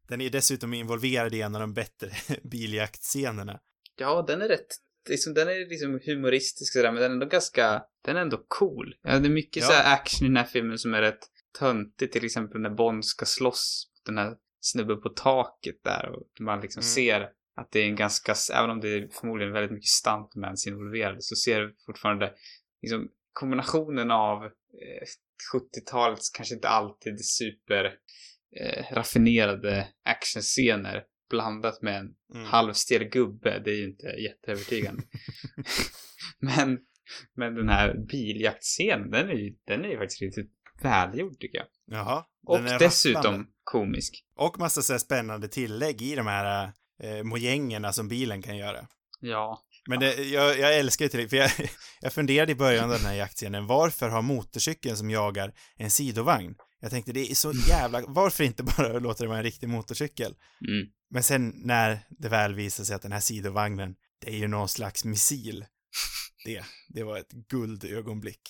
Den 0.09 0.21
är 0.21 0.31
dessutom 0.31 0.75
involverad 0.75 1.35
i 1.35 1.41
en 1.41 1.55
av 1.55 1.61
de 1.61 1.75
bättre 1.75 2.11
biljaktscenerna. 2.43 3.61
Ja, 3.97 4.25
den 4.27 4.43
är 4.43 4.49
rätt, 4.49 4.67
liksom, 5.09 5.35
den 5.35 5.49
är 5.49 5.69
liksom 5.69 6.01
humoristisk 6.07 6.73
sådär, 6.73 6.93
men 6.93 7.03
den 7.03 7.11
är 7.11 7.15
ändå 7.15 7.27
ganska, 7.27 7.83
den 8.05 8.17
är 8.17 8.21
ändå 8.21 8.45
cool. 8.49 8.95
Ja, 9.03 9.19
det 9.19 9.29
är 9.29 9.31
mycket 9.31 9.63
Ja. 9.63 9.67
så 9.69 9.73
här 9.73 9.95
action 9.95 10.27
i 10.27 10.29
den 10.29 10.37
här 10.37 10.45
filmen 10.45 10.79
som 10.79 10.95
är 10.95 11.01
rätt 11.01 11.27
töntigt, 11.59 12.13
till 12.13 12.25
exempel 12.25 12.61
när 12.61 12.71
Bond 12.71 13.05
ska 13.05 13.25
slåss 13.27 13.91
den 14.07 14.19
här 14.19 14.37
snubben 14.65 15.01
på 15.01 15.09
taket 15.09 15.77
där 15.85 16.09
och 16.09 16.41
man 16.41 16.61
liksom 16.61 16.81
Mm. 16.81 16.89
ser 16.89 17.31
att 17.57 17.71
det 17.73 17.81
är 17.81 17.85
en 17.87 17.97
ganska, 17.97 18.35
även 18.55 18.71
om 18.71 18.81
det 18.81 18.89
är 18.89 19.09
förmodligen 19.09 19.53
väldigt 19.53 19.73
mycket 19.73 19.89
stuntmans 19.89 20.67
involverade, 20.67 21.17
så 21.21 21.37
ser 21.37 21.61
du 21.61 21.75
fortfarande 21.87 22.35
liksom 22.83 23.09
kombinationen 23.33 24.11
av 24.11 24.45
eh, 24.45 25.07
70-talets 25.55 26.31
kanske 26.31 26.55
inte 26.55 26.69
alltid 26.69 27.25
super 27.25 27.85
eh, 28.61 28.95
raffinerade 28.95 29.89
actionscener 30.05 31.05
blandat 31.31 31.83
med 31.83 31.97
en 32.01 32.15
Mm. 32.35 32.47
halvstel 32.47 33.05
gubbe, 33.05 33.59
det 33.65 33.71
är 33.71 33.77
ju 33.77 33.85
inte 33.85 34.07
jätteövertygande. 34.07 35.03
men, 36.39 36.79
men 37.37 37.55
den 37.55 37.69
här 37.69 37.95
biljaktscenen, 38.09 39.11
den 39.11 39.29
är 39.29 39.35
ju, 39.35 39.55
den 39.67 39.85
är 39.85 39.89
ju 39.89 39.99
faktiskt 39.99 40.23
riktigt 40.23 40.51
välgjord 40.85 41.41
tycker 41.41 41.59
jag. 41.59 41.67
Jaha. 41.87 42.25
Och 42.47 42.63
dessutom 42.63 43.23
rafflande. 43.23 43.47
komisk. 43.65 44.25
Och 44.37 44.59
massa 44.59 44.83
så 44.83 44.93
här 44.93 44.99
spännande 44.99 45.49
tillägg 45.49 46.03
i 46.03 46.15
de 46.15 46.27
här 46.27 46.73
eh, 47.03 47.23
mojängerna 47.23 47.93
som 47.93 48.09
bilen 48.09 48.43
kan 48.43 48.57
göra. 48.57 48.87
Ja. 49.21 49.63
Men 49.89 50.01
det, 50.01 50.15
jag, 50.15 50.59
jag 50.59 50.79
älskar 50.79 51.05
ju 51.05 51.09
till 51.09 51.29
för 51.29 51.37
jag, 51.37 51.51
jag 52.01 52.13
funderade 52.13 52.53
i 52.53 52.55
början 52.55 52.85
av 52.85 52.91
den 52.91 53.07
här 53.07 53.15
jaktscenen, 53.15 53.67
varför 53.67 54.09
har 54.09 54.23
motorcykeln 54.23 54.97
som 54.97 55.11
jagar 55.11 55.53
en 55.77 55.91
sidovagn? 55.91 56.55
Jag 56.81 56.91
tänkte 56.91 57.13
det 57.13 57.31
är 57.31 57.35
så 57.35 57.53
jävla, 57.69 58.03
varför 58.07 58.45
inte 58.45 58.63
bara 58.63 58.99
låta 58.99 59.25
det 59.25 59.29
vara 59.29 59.39
en 59.39 59.45
riktig 59.45 59.69
motorcykel? 59.69 60.35
Mm. 60.69 60.87
Men 61.11 61.23
sen 61.23 61.53
när 61.57 61.99
det 62.09 62.29
väl 62.29 62.55
visar 62.55 62.85
sig 62.85 62.97
att 62.97 63.03
den 63.03 63.13
här 63.13 63.21
sidovagnen, 63.21 63.95
det 64.21 64.31
är 64.31 64.37
ju 64.37 64.49
någon 64.49 64.69
slags 64.69 65.05
missil. 65.05 65.65
Det, 66.45 66.65
det 66.89 67.03
var 67.03 67.19
ett 67.19 67.33
guldögonblick. 67.33 68.41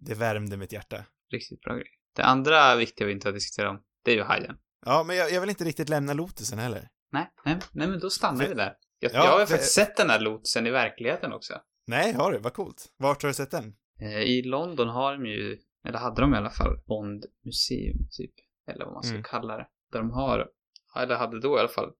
Det 0.00 0.14
värmde 0.14 0.56
mitt 0.56 0.72
hjärta. 0.72 1.04
Riktigt 1.34 1.60
bra 1.60 1.74
grej. 1.74 1.86
Det 2.16 2.22
andra 2.24 2.76
viktiga 2.76 3.06
vi 3.06 3.12
inte 3.12 3.28
har 3.28 3.32
diskuterat 3.32 3.70
om, 3.70 3.82
det 4.04 4.10
är 4.10 4.14
ju 4.16 4.22
hajen. 4.22 4.56
Ja, 4.86 5.04
men 5.06 5.16
jag, 5.16 5.32
jag 5.32 5.40
vill 5.40 5.50
inte 5.50 5.64
riktigt 5.64 5.88
lämna 5.88 6.12
Lotusen 6.12 6.58
heller. 6.58 6.88
Nej, 7.12 7.30
nej, 7.44 7.58
nej 7.72 7.88
men 7.88 7.98
då 8.00 8.10
stannar 8.10 8.48
vi 8.48 8.54
där. 8.54 8.76
Jag, 8.98 9.12
Ja, 9.14 9.24
jag 9.24 9.32
har 9.32 9.40
ju 9.40 9.46
faktiskt 9.46 9.72
sett 9.72 9.96
den 9.96 10.10
här 10.10 10.20
lotsen 10.20 10.66
i 10.66 10.70
verkligheten 10.70 11.32
också. 11.32 11.54
Nej, 11.86 12.12
har 12.12 12.32
du? 12.32 12.38
Vad 12.38 12.52
coolt. 12.54 12.86
Vart 12.96 13.22
har 13.22 13.28
du 13.28 13.34
sett 13.34 13.50
den? 13.50 13.74
Eh, 14.00 14.20
I 14.20 14.42
London 14.42 14.88
har 14.88 15.12
de 15.12 15.26
ju, 15.26 15.58
eller 15.88 15.98
hade 15.98 16.20
de 16.20 16.34
i 16.34 16.36
alla 16.36 16.50
fall, 16.50 16.78
Bond 16.86 17.24
Museum 17.44 18.08
typ. 18.10 18.34
Eller 18.66 18.84
vad 18.84 18.94
man 18.94 19.02
ska 19.02 19.12
Mm. 19.12 19.22
kalla 19.22 19.56
det. 19.56 19.66
Där 19.92 19.98
de 19.98 20.10
har, 20.10 20.48
eller 20.96 21.16
hade 21.16 21.40
då 21.40 21.56
i 21.56 21.60
alla 21.60 21.68
fall, 21.68 21.90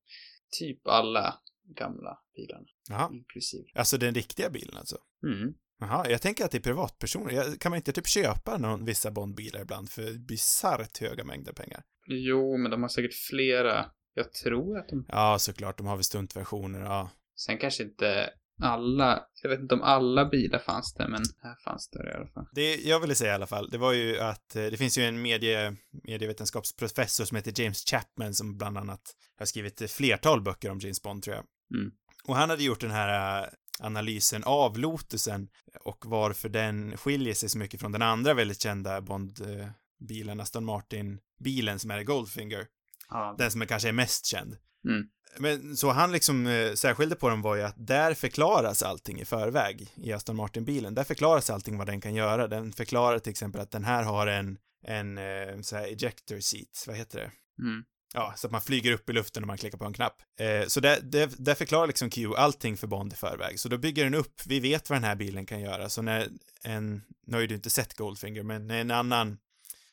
typ 0.58 0.88
alla 0.88 1.34
gamla 1.76 2.18
bilarna. 2.36 2.66
Jaha. 2.88 3.08
Inklusive. 3.12 3.64
Alltså 3.74 3.98
den 3.98 4.14
riktiga 4.14 4.50
bilen 4.50 4.76
alltså? 4.76 4.96
Mm. 5.26 5.54
Jaha, 5.80 6.10
jag 6.10 6.22
tänker 6.22 6.44
att 6.44 6.50
det 6.50 6.58
är 6.58 6.62
privatpersoner. 6.62 7.58
Kan 7.58 7.70
man 7.70 7.76
inte 7.76 7.92
typ 7.92 8.06
köpa 8.06 8.58
någon, 8.58 8.84
vissa 8.84 9.10
Bondbilar 9.10 9.60
ibland 9.60 9.90
för 9.90 10.12
bisarrt 10.12 10.98
höga 10.98 11.24
mängder 11.24 11.52
pengar? 11.52 11.82
Jo, 12.06 12.56
men 12.56 12.70
de 12.70 12.82
har 12.82 12.88
säkert 12.88 13.14
flera. 13.14 13.86
Jag 14.14 14.32
tror 14.32 14.78
att 14.78 14.88
de... 14.88 15.06
Ja, 15.08 15.38
såklart. 15.38 15.78
De 15.78 15.86
har 15.86 15.96
väl 15.96 16.04
stuntversioner, 16.04 16.80
ja. 16.80 17.10
Sen 17.36 17.58
kanske 17.58 17.82
inte 17.82 18.30
alla, 18.62 19.22
jag 19.42 19.50
vet 19.50 19.60
inte 19.60 19.74
om 19.74 19.82
alla 19.82 20.24
bilar 20.24 20.58
fanns 20.58 20.94
det, 20.94 21.08
men 21.08 21.22
här 21.42 21.56
fanns 21.64 21.88
det 21.90 22.10
i 22.10 22.14
alla 22.14 22.26
fall. 22.26 22.46
Det 22.52 22.74
jag 22.76 23.00
ville 23.00 23.14
säga 23.14 23.30
i 23.30 23.34
alla 23.34 23.46
fall, 23.46 23.68
det 23.70 23.78
var 23.78 23.92
ju 23.92 24.20
att 24.20 24.56
eh, 24.56 24.62
det 24.64 24.76
finns 24.76 24.98
ju 24.98 25.02
en 25.02 25.22
medie, 25.22 25.76
medievetenskapsprofessor 26.04 27.24
som 27.24 27.36
heter 27.36 27.62
James 27.62 27.84
Chapman 27.90 28.34
som 28.34 28.56
bland 28.56 28.78
annat 28.78 29.00
har 29.38 29.46
skrivit 29.46 29.90
flertal 29.90 30.42
böcker 30.42 30.70
om 30.70 30.78
James 30.78 31.02
Bond, 31.02 31.22
tror 31.22 31.36
jag. 31.36 31.44
Mm. 31.80 31.92
Och 32.28 32.36
han 32.36 32.50
hade 32.50 32.64
gjort 32.64 32.80
den 32.80 32.90
här 32.90 33.42
eh, 33.42 33.48
analysen 33.78 34.44
av 34.44 34.78
Lotusen 34.78 35.48
och 35.80 36.06
varför 36.06 36.48
den 36.48 36.96
skiljer 36.96 37.34
sig 37.34 37.48
så 37.48 37.58
mycket 37.58 37.80
från 37.80 37.92
den 37.92 38.02
andra 38.02 38.34
väldigt 38.34 38.62
kända 38.62 39.00
Bond-bilen, 39.00 40.40
Aston 40.40 40.64
Martin-bilen 40.64 41.78
som 41.78 41.90
är 41.90 42.02
Goldfinger. 42.02 42.66
Ja. 43.08 43.34
Den 43.38 43.50
som 43.50 43.62
är 43.62 43.66
kanske 43.66 43.88
är 43.88 43.92
mest 43.92 44.26
känd. 44.26 44.56
Mm. 44.88 45.08
Men 45.38 45.76
så 45.76 45.90
han 45.90 46.12
liksom 46.12 46.46
eh, 46.46 46.72
särskilde 46.74 47.16
på 47.16 47.28
dem 47.28 47.42
var 47.42 47.56
ju 47.56 47.62
att 47.62 47.86
där 47.86 48.14
förklaras 48.14 48.82
allting 48.82 49.20
i 49.20 49.24
förväg 49.24 49.92
i 49.96 50.12
Aston 50.12 50.36
Martin-bilen. 50.36 50.94
Där 50.94 51.04
förklaras 51.04 51.50
allting 51.50 51.78
vad 51.78 51.86
den 51.86 52.00
kan 52.00 52.14
göra. 52.14 52.48
Den 52.48 52.72
förklarar 52.72 53.18
till 53.18 53.30
exempel 53.30 53.60
att 53.60 53.70
den 53.70 53.84
här 53.84 54.02
har 54.02 54.26
en, 54.26 54.58
en 54.86 55.18
eh, 55.18 55.60
så 55.60 55.76
här 55.76 55.84
ejector 55.84 56.40
seat, 56.40 56.84
vad 56.86 56.96
heter 56.96 57.18
det? 57.18 57.30
Mm. 57.62 57.84
Ja, 58.16 58.34
så 58.36 58.46
att 58.46 58.50
man 58.52 58.60
flyger 58.60 58.92
upp 58.92 59.10
i 59.10 59.12
luften 59.12 59.40
när 59.42 59.46
man 59.46 59.58
klickar 59.58 59.78
på 59.78 59.84
en 59.84 59.92
knapp. 59.92 60.22
Eh, 60.40 60.66
så 60.66 60.80
där, 60.80 61.00
där, 61.00 61.30
där 61.38 61.54
förklarar 61.54 61.86
liksom 61.86 62.10
Q 62.10 62.34
allting 62.36 62.76
för 62.76 62.86
Bond 62.86 63.12
i 63.12 63.16
förväg. 63.16 63.60
Så 63.60 63.68
då 63.68 63.78
bygger 63.78 64.04
den 64.04 64.14
upp, 64.14 64.40
vi 64.46 64.60
vet 64.60 64.90
vad 64.90 64.96
den 64.96 65.04
här 65.04 65.14
bilen 65.16 65.46
kan 65.46 65.60
göra. 65.60 65.88
Så 65.88 66.02
när 66.02 66.28
en, 66.62 67.02
nu 67.26 67.34
har 67.36 67.40
ju 67.40 67.46
du 67.46 67.54
inte 67.54 67.70
sett 67.70 67.94
Goldfinger, 67.94 68.42
men 68.42 68.66
när 68.66 68.80
en 68.80 68.90
annan, 68.90 69.38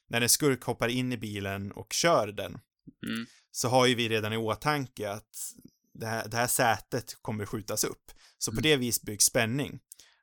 när 0.07 0.21
en 0.21 0.29
skurk 0.29 0.63
hoppar 0.63 0.87
in 0.87 1.11
i 1.13 1.17
bilen 1.17 1.71
och 1.71 1.93
kör 1.93 2.27
den, 2.27 2.59
Mm. 3.05 3.25
så 3.51 3.69
har 3.69 3.85
ju 3.85 3.95
vi 3.95 4.09
redan 4.09 4.33
i 4.33 4.37
åtanke 4.37 5.09
att 5.11 5.53
det 5.93 6.05
här, 6.05 6.27
det 6.27 6.37
här 6.37 6.47
sätet 6.47 7.17
kommer 7.21 7.45
skjutas 7.45 7.83
upp. 7.83 8.11
Så 8.37 8.51
på 8.51 8.55
Mm. 8.55 8.63
det 8.63 8.75
vis 8.77 9.01
byggs 9.01 9.25
spänning. 9.25 9.79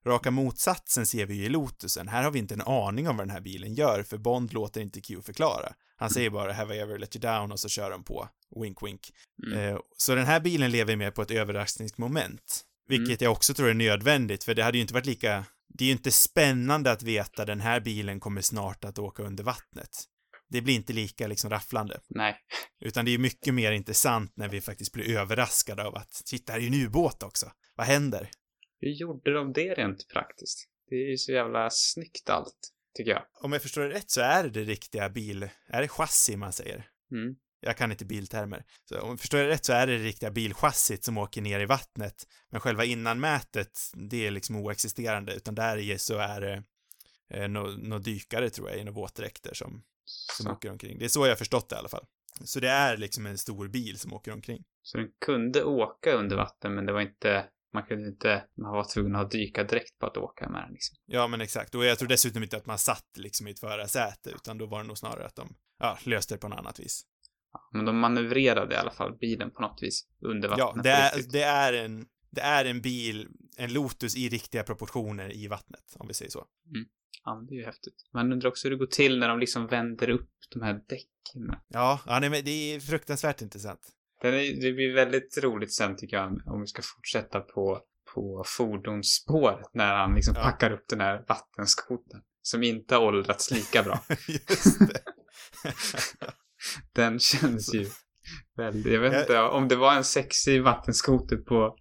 Raka 0.07 0.31
motsatsen 0.31 1.07
ser 1.07 1.27
vi 1.27 1.35
ju 1.35 1.45
i 1.45 1.49
Lotusen. 1.49 2.09
Här 2.09 2.23
har 2.23 2.31
vi 2.31 2.39
inte 2.39 2.55
en 2.55 2.61
aning 2.61 3.09
om 3.09 3.17
vad 3.17 3.27
den 3.27 3.35
här 3.35 3.41
bilen 3.41 3.75
gör, 3.75 4.03
för 4.03 4.19
Bond 4.19 4.53
låter 4.53 4.81
inte 4.81 5.01
Q 5.01 5.23
förklara. 5.23 5.73
Han 5.97 6.11
säger 6.11 6.31
bara 6.31 6.53
“Have 6.53 6.77
I 6.77 6.79
ever 6.79 6.99
let 6.99 7.17
you 7.17 7.21
down” 7.21 7.53
och 7.53 7.61
så 7.61 7.69
kör 7.69 7.91
de 7.91 8.05
på. 8.05 8.29
Wink, 8.63 8.83
wink. 8.83 9.11
Mm. 9.47 9.59
Eh, 9.59 9.79
så 9.97 10.15
den 10.15 10.27
här 10.27 10.41
bilen 10.41 10.71
lever 10.71 10.97
mer 10.97 11.11
på 11.11 11.23
ett 11.23 11.31
överraskningsmoment. 11.31 12.65
Vilket 12.89 13.21
Mm. 13.21 13.25
jag 13.25 13.33
också 13.33 13.55
tror 13.55 13.69
är 13.69 13.75
nödvändigt, 13.75 14.45
för 14.45 14.55
det 14.55 14.63
hade 14.63 14.79
ju 14.79 14.83
inte 14.83 14.95
varit 14.95 15.07
lika... 15.07 15.45
Det 15.75 15.85
är 15.85 15.87
ju 15.87 15.93
inte 15.93 16.11
spännande 16.11 16.91
att 16.93 17.03
veta 17.03 17.45
den 17.45 17.61
här 17.61 17.81
bilen 17.81 18.21
kommer 18.21 18.41
snart 18.41 18.85
att 18.85 18.99
åka 18.99 19.23
under 19.23 19.45
vattnet. 19.45 20.05
Det 20.51 20.61
blir 20.61 20.75
inte 20.75 20.93
lika 20.93 21.27
liksom 21.27 21.51
rafflande. 21.51 22.01
Nej. 22.09 22.37
Utan 22.81 23.05
det 23.05 23.15
är 23.15 23.19
mycket 23.19 23.55
mer 23.55 23.73
intressant 23.73 24.33
när 24.37 24.49
vi 24.49 24.61
faktiskt 24.61 24.93
blir 24.93 25.17
överraskade 25.17 25.85
av 25.85 25.97
att 25.97 26.23
titta, 26.25 26.53
här 26.53 26.61
är 26.61 26.63
ju 26.63 26.69
en 26.69 26.87
ubåt 26.87 27.23
också. 27.23 27.53
Vad 27.77 27.87
händer? 27.87 28.31
Hur 28.81 28.91
gjorde 28.91 29.33
de 29.33 29.53
det 29.53 29.75
rent 29.75 30.09
praktiskt? 30.09 30.69
Det 30.91 30.97
är 30.97 31.11
ju 31.11 31.17
så 31.17 31.33
jävla 31.33 31.71
snyggt 31.71 32.31
allt, 32.31 32.73
tycker 32.95 33.11
jag. 33.11 33.23
Om 33.41 33.53
jag 33.53 33.63
förstår 33.63 33.83
det 33.83 33.89
rätt 33.89 34.11
så 34.11 34.21
är 34.21 34.43
det 34.43 34.51
det 34.51 34.65
riktiga 34.65 35.09
bil... 35.09 35.49
Är 35.67 35.83
det 35.83 35.89
chassi 35.89 36.37
man 36.37 36.53
säger? 36.53 36.91
Mm. 37.13 37.37
Jag 37.61 37.77
kan 37.77 37.91
inte 37.91 38.05
biltermer. 38.05 38.65
Så 38.85 39.01
om 39.01 39.09
jag 39.09 39.21
förstår 39.21 39.39
det 39.39 39.49
rätt 39.49 39.65
så 39.65 39.73
är 39.73 39.87
det 39.87 39.99
det 39.99 40.05
riktiga 40.05 40.31
bilchassit 40.31 41.05
som 41.05 41.19
åker 41.19 41.43
ner 41.43 41.61
i 41.61 41.67
vattnet. 41.67 42.27
Men 42.51 42.61
själva 42.61 42.85
innanmätet, 42.85 43.81
det 44.11 44.27
är 44.27 44.31
liksom 44.31 44.57
oexisterande, 44.57 45.35
utan 45.35 45.55
där 45.55 45.77
i 45.77 45.99
så 45.99 46.19
är 46.19 46.41
det 46.41 46.63
eh, 47.31 47.49
några 47.49 47.71
no 47.71 47.99
dykare 47.99 48.51
tror 48.51 48.71
jag, 48.71 48.79
i 48.79 48.85
några 48.85 49.01
våtdräkter 49.01 49.55
som, 49.55 49.83
som 50.05 50.45
Så, 50.45 50.53
åker 50.53 50.71
omkring. 50.71 50.99
Det 50.99 51.05
är 51.05 51.09
så 51.09 51.27
jag 51.27 51.31
har 51.31 51.37
förstått 51.37 51.69
det 51.69 51.77
i 51.77 51.79
alla 51.79 51.89
fall. 51.89 52.07
Så 52.45 52.61
det 52.61 52.69
är 52.69 52.97
liksom 52.97 53.27
en 53.27 53.39
stor 53.39 53.69
bil 53.69 53.99
som 53.99 54.13
åker 54.13 54.33
omkring. 54.33 54.65
så 54.83 54.99
den 54.99 55.09
kunde 55.25 55.65
åka 55.65 56.13
under 56.13 56.37
vatten, 56.37 56.75
men 56.75 56.87
det 56.87 56.93
var 56.93 57.01
inte, 57.01 57.47
man 57.73 57.83
kunde 57.83 58.09
inte, 58.09 58.45
man 58.57 58.73
var 58.73 58.85
tvungen 58.95 59.15
att 59.15 59.23
ha 59.23 59.29
dykardräkt 59.29 59.99
på 59.99 60.07
att 60.07 60.17
åka 60.17 60.49
med 60.49 60.63
den 60.63 60.73
liksom. 60.73 60.97
Ja, 61.07 61.29
men 61.29 61.41
exakt. 61.41 61.75
Och 61.75 61.85
jag 61.85 61.99
tror 61.99 62.09
dessutom 62.09 62.43
inte 62.43 62.57
att 62.57 62.67
man 62.67 62.79
satt 62.79 63.09
liksom 63.17 63.49
i 63.49 63.51
ett 63.51 63.61
förarsäte, 63.61 64.31
utan 64.31 64.59
då 64.59 64.67
var 64.67 64.83
det 64.83 64.87
nog 64.87 64.99
snarare 64.99 65.27
att 65.27 65.37
de, 65.37 65.57
ja, 65.79 65.99
löste 66.05 66.35
det 66.35 66.39
på 66.39 66.49
något 66.49 66.59
annat 66.59 66.81
vis. 66.81 67.03
Men 67.73 67.85
de 67.85 67.99
manövrerade 67.99 68.75
i 68.75 68.79
alla 68.79 68.91
fall 68.91 69.17
bilen 69.19 69.51
på 69.51 69.63
något 69.63 69.83
vis 69.83 70.07
under 70.25 70.49
vattnet. 70.49 70.77
Ja, 70.77 70.83
det 70.83 70.91
är, 70.91 71.33
det 71.33 71.43
är 71.43 71.73
en, 71.73 72.07
det 72.31 72.41
är 72.41 72.65
en 72.65 72.81
bil, 72.81 73.29
en 73.57 73.73
Lotus 73.73 74.17
i 74.17 74.29
riktiga 74.29 74.63
proportioner 74.63 75.37
i 75.37 75.47
vattnet, 75.47 75.95
om 75.95 76.09
vi 76.09 76.15
säger 76.15 76.31
så. 76.31 76.47
Ja, 77.25 77.35
men 77.37 77.47
det 77.47 77.55
är 77.55 77.57
ju 77.57 77.65
häftigt. 77.65 77.95
Man 78.13 78.33
undrar 78.33 78.49
också 78.49 78.69
hur 78.69 78.71
det 78.71 78.79
går 78.79 78.87
till 78.87 79.19
när 79.19 79.29
de 79.29 79.39
liksom 79.39 79.67
vänder 79.67 80.11
upp 80.11 80.31
de 80.51 80.63
här 80.63 80.75
däcken. 80.75 81.57
Ja, 81.69 82.01
ja 82.07 82.19
nej, 82.21 82.31
men 82.31 82.45
det 82.45 82.51
är 82.51 82.81
fruktansvärt 82.81 83.43
intressant. 83.43 83.81
Den 84.21 84.35
är, 84.35 84.61
det 84.61 84.73
blir 84.73 84.95
väldigt 84.95 85.39
roligt 85.43 85.75
sen 85.75 85.97
tycker 85.97 86.17
jag, 86.17 86.43
om 86.47 86.61
vi 86.61 86.67
ska 86.67 86.83
fortsätta 86.97 87.41
på, 87.41 87.81
på 88.15 88.43
fordonsspåret 88.47 89.67
när 89.75 89.95
han 89.97 90.15
liksom 90.15 90.35
Ja. 90.37 90.43
packar 90.43 90.71
upp 90.71 90.85
den 90.89 91.01
här 91.01 91.25
vattenskotern. 91.29 92.21
Som 92.43 92.63
inte 92.63 92.95
har 92.95 93.03
åldrats 93.03 93.51
lika 93.51 93.83
bra. 93.83 94.01
Just 94.29 94.79
det. 94.79 95.03
Den 96.93 97.19
känns 97.19 97.75
ju 97.75 97.87
väldigt, 98.57 98.93
jag 98.93 99.01
vet 99.01 99.13
Jag- 99.13 99.23
inte 99.23 99.41
om 99.41 99.69
det 99.69 99.77
var 99.77 99.95
en 99.97 100.05
sexig 100.05 100.63
vattenskoter 100.63 101.37
på, 101.37 101.77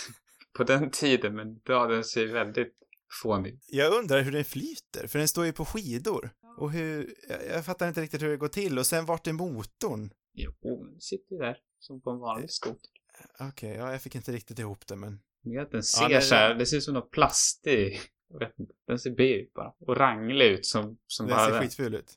på 0.56 0.64
den 0.64 0.90
tiden, 0.90 1.34
men 1.36 1.46
ja, 1.64 1.86
den 1.86 2.04
ser 2.04 2.26
väldigt 2.26 2.74
fånig. 3.22 3.60
Jag 3.66 3.92
undrar 3.94 4.20
hur 4.22 4.32
den 4.32 4.44
flyter, 4.44 5.06
för 5.06 5.18
den 5.18 5.28
står 5.28 5.46
ju 5.46 5.52
på 5.52 5.64
skidor. 5.64 6.30
Och 6.58 6.72
hur, 6.72 7.14
jag, 7.28 7.38
jag 7.56 7.64
fattar 7.64 7.88
inte 7.88 8.00
riktigt 8.00 8.22
hur 8.22 8.28
det 8.28 8.36
går 8.36 8.48
till. 8.48 8.78
Och 8.78 8.86
sen 8.86 9.04
vart 9.06 9.26
är 9.26 9.32
motorn? 9.32 10.10
Jo, 10.34 10.52
den 10.92 11.00
sitter 11.00 11.32
ju 11.34 11.38
där 11.38 11.56
som 11.78 12.00
på 12.00 12.10
en 12.10 12.18
vanlig 12.18 12.50
skoter. 12.50 12.90
Okej, 13.40 13.70
ja, 13.76 13.92
jag 13.92 14.02
fick 14.02 14.14
inte 14.14 14.32
riktigt 14.32 14.58
ihop 14.58 14.86
det, 14.86 14.96
men... 14.96 15.20
Det 15.42 15.54
är 15.56 15.60
att 15.62 15.70
den 15.70 15.82
ser 15.82 16.08
det- 16.08 16.20
så 16.20 16.34
här, 16.34 16.54
det 16.54 16.66
ser 16.66 16.76
ut 16.76 16.84
som 16.84 16.94
något 16.94 17.10
plastig, 17.10 18.00
jag 18.30 18.38
vet 18.38 18.58
inte, 18.58 18.74
den 18.86 18.98
ser 18.98 19.10
B 19.10 19.34
ut 19.34 19.52
bara. 19.54 19.72
Och 19.80 19.96
ranglig 19.96 20.46
ut 20.46 20.66
som, 20.66 20.98
som 21.06 21.26
Den 21.26 21.36
bara 21.36 21.50
ser 21.50 21.60
skitful 21.60 21.94
ut. 21.94 22.12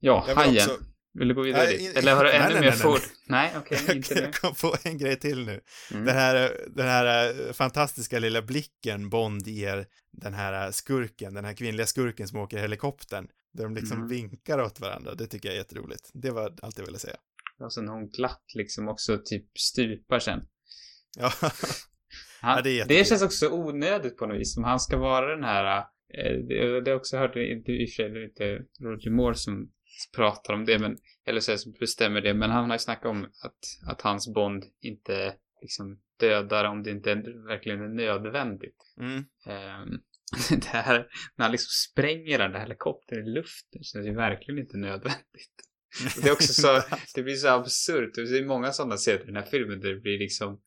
Ja, 0.00 0.24
Jag 0.28 0.34
vill 0.36 0.44
hajen. 0.44 0.70
också- 0.70 0.84
Vill 1.12 1.28
du 1.28 1.34
gå 1.34 1.42
vidare 1.42 1.64
Nej, 1.64 1.78
dit? 1.78 1.96
Eller 1.96 2.14
har 2.14 2.24
du 2.24 2.30
nej, 2.30 2.38
ännu 2.40 2.54
nej, 2.54 2.60
mer 2.62 2.70
ford? 2.70 3.00
nej. 3.26 3.52
Okej, 3.56 3.78
inte 3.96 4.14
nu. 4.14 4.20
Jag 4.20 4.34
kom 4.34 4.54
på 4.54 4.74
en 4.84 4.98
grej 4.98 5.16
till 5.16 5.46
nu. 5.46 5.60
Mm. 5.92 6.04
Den 6.04 6.14
här, 6.16 6.66
den 6.70 6.86
här 6.86 7.28
eh, 7.46 7.52
fantastiska 7.52 8.18
lilla 8.18 8.42
blicken 8.42 9.08
Bond 9.10 9.46
ger 9.46 9.86
den 10.12 10.34
här 10.34 10.66
eh, 10.66 10.70
skurken, 10.70 11.34
den 11.34 11.44
här 11.44 11.52
kvinnliga 11.54 11.86
skurken 11.86 12.28
som 12.28 12.38
åker 12.38 12.58
helikoptern. 12.58 13.28
Där 13.52 13.64
de 13.64 13.74
liksom 13.74 13.96
Mm. 13.96 14.08
vinkar 14.08 14.60
åt 14.62 14.80
varandra. 14.80 15.14
Det 15.14 15.26
tycker 15.26 15.48
jag 15.48 15.54
är 15.54 15.58
jätteroligt. 15.58 16.10
Det 16.12 16.30
var 16.30 16.54
allt 16.62 16.78
jag 16.78 16.86
ville 16.86 16.98
säga. 16.98 17.16
Och 17.60 17.72
sen 17.72 17.88
har 17.88 17.94
hon 17.94 18.08
glatt 18.08 18.44
liksom 18.54 18.88
också 18.88 19.18
typ 19.24 19.58
stupar 19.58 20.18
sen. 20.18 20.40
Ja, 21.18 21.32
Han, 22.40 22.56
Ja, 22.56 22.62
det 22.62 22.80
är 22.80 22.88
det, 22.88 23.06
känns 23.06 23.22
också 23.22 23.48
onödigt 23.50 24.16
på 24.16 24.26
något 24.26 24.40
vis. 24.40 24.56
Om 24.56 24.64
han 24.64 24.80
ska 24.80 24.96
vara 24.96 25.34
den 25.36 25.44
här, 25.44 25.78
eh, 26.14 26.32
det, 26.32 26.80
det 26.80 26.90
har 26.90 26.98
också 26.98 27.16
hört, 27.16 27.36
i 27.36 27.60
och 27.60 27.64
för 27.64 27.86
sig, 27.86 28.24
inte 28.24 28.62
Roger 28.80 29.10
Moore 29.10 29.34
som 29.34 29.70
pratar 30.16 30.54
om 30.54 30.64
det, 30.64 30.78
men, 30.78 30.96
eller 31.26 31.40
så 31.40 31.58
som 31.58 31.72
bestämmer 31.72 32.20
det, 32.20 32.34
men 32.34 32.50
han 32.50 32.64
har 32.64 32.74
ju 32.74 32.78
snackat 32.78 33.10
om 33.10 33.24
att, 33.24 33.90
att 33.90 34.02
hans 34.02 34.34
Bond 34.34 34.64
inte 34.80 35.34
liksom 35.60 36.00
dödar 36.20 36.64
om 36.64 36.82
det 36.82 36.90
inte 36.90 37.10
är, 37.10 37.46
verkligen 37.46 37.80
är 37.80 37.88
nödvändigt. 37.88 38.94
mm. 39.00 39.24
Ehm, 39.46 40.00
det 40.50 40.66
här, 40.66 41.06
när 41.36 41.44
han 41.44 41.52
liksom 41.52 41.70
spränger 41.90 42.38
den 42.38 42.52
där 42.52 42.60
helikoptern 42.60 43.26
i 43.26 43.30
luften 43.30 43.82
känns 43.82 44.06
ju 44.06 44.14
verkligen 44.14 44.60
inte 44.60 44.76
nödvändigt. 44.76 45.69
Det 46.22 46.28
är 46.28 46.32
också 46.32 46.52
så, 46.52 46.82
det 47.14 47.22
blir 47.22 47.36
så 47.36 47.48
absurt. 47.48 48.14
Det 48.14 48.38
är 48.38 48.44
många 48.44 48.72
sådana 48.72 48.96
scener 48.96 49.22
i 49.22 49.26
den 49.26 49.36
här 49.36 49.46
filmen 49.50 49.80
där 49.80 49.88
det 49.88 50.00
blir 50.00 50.18
liksom, 50.18 50.60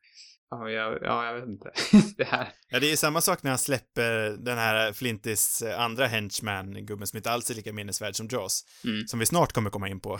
ja, 0.49 0.69
jag, 0.69 0.99
ja, 1.01 1.25
jag 1.25 1.33
vet 1.33 1.49
inte. 1.49 1.71
det 2.17 2.23
här, 2.23 2.47
Ja, 2.69 2.79
det 2.79 2.87
är 2.87 2.89
ju 2.89 2.97
samma 2.97 3.21
sak 3.21 3.43
när 3.43 3.51
han 3.51 3.57
släpper 3.59 4.29
den 4.29 4.57
här 4.57 4.93
Flintis 4.93 5.61
eh, 5.61 5.79
andra 5.79 6.07
henchman, 6.07 6.85
gubben 6.85 7.07
som 7.07 7.17
inte 7.17 7.31
alls 7.31 7.49
är 7.49 7.55
lika 7.55 7.73
minnesvärd 7.73 8.15
som 8.15 8.27
Jaws, 8.31 8.65
mm, 8.83 9.07
som 9.07 9.19
vi 9.19 9.25
snart 9.25 9.51
kommer 9.53 9.69
komma 9.69 9.89
in 9.89 9.99
på. 9.99 10.19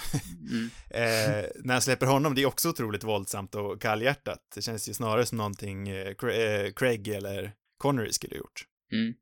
mm, 0.52 0.70
Eh, 0.90 1.46
när 1.64 1.74
han 1.74 1.82
släpper 1.82 2.06
honom, 2.06 2.36
det 2.36 2.42
är 2.42 2.46
också 2.46 2.70
otroligt 2.70 3.04
våldsamt 3.04 3.56
och 3.56 3.82
kallhjärtat. 3.82 4.40
Det 4.56 4.62
känns 4.62 4.90
ju 4.90 4.94
snarare 4.94 5.26
som 5.26 5.38
någonting 5.38 5.90
eh, 5.90 6.08
eh, 6.08 6.74
Craig 6.76 7.08
eller 7.08 7.52
Connery 7.78 8.14
skulle 8.14 8.34
ha 8.34 8.38
gjort. 8.38 8.66
mm. 8.92 9.14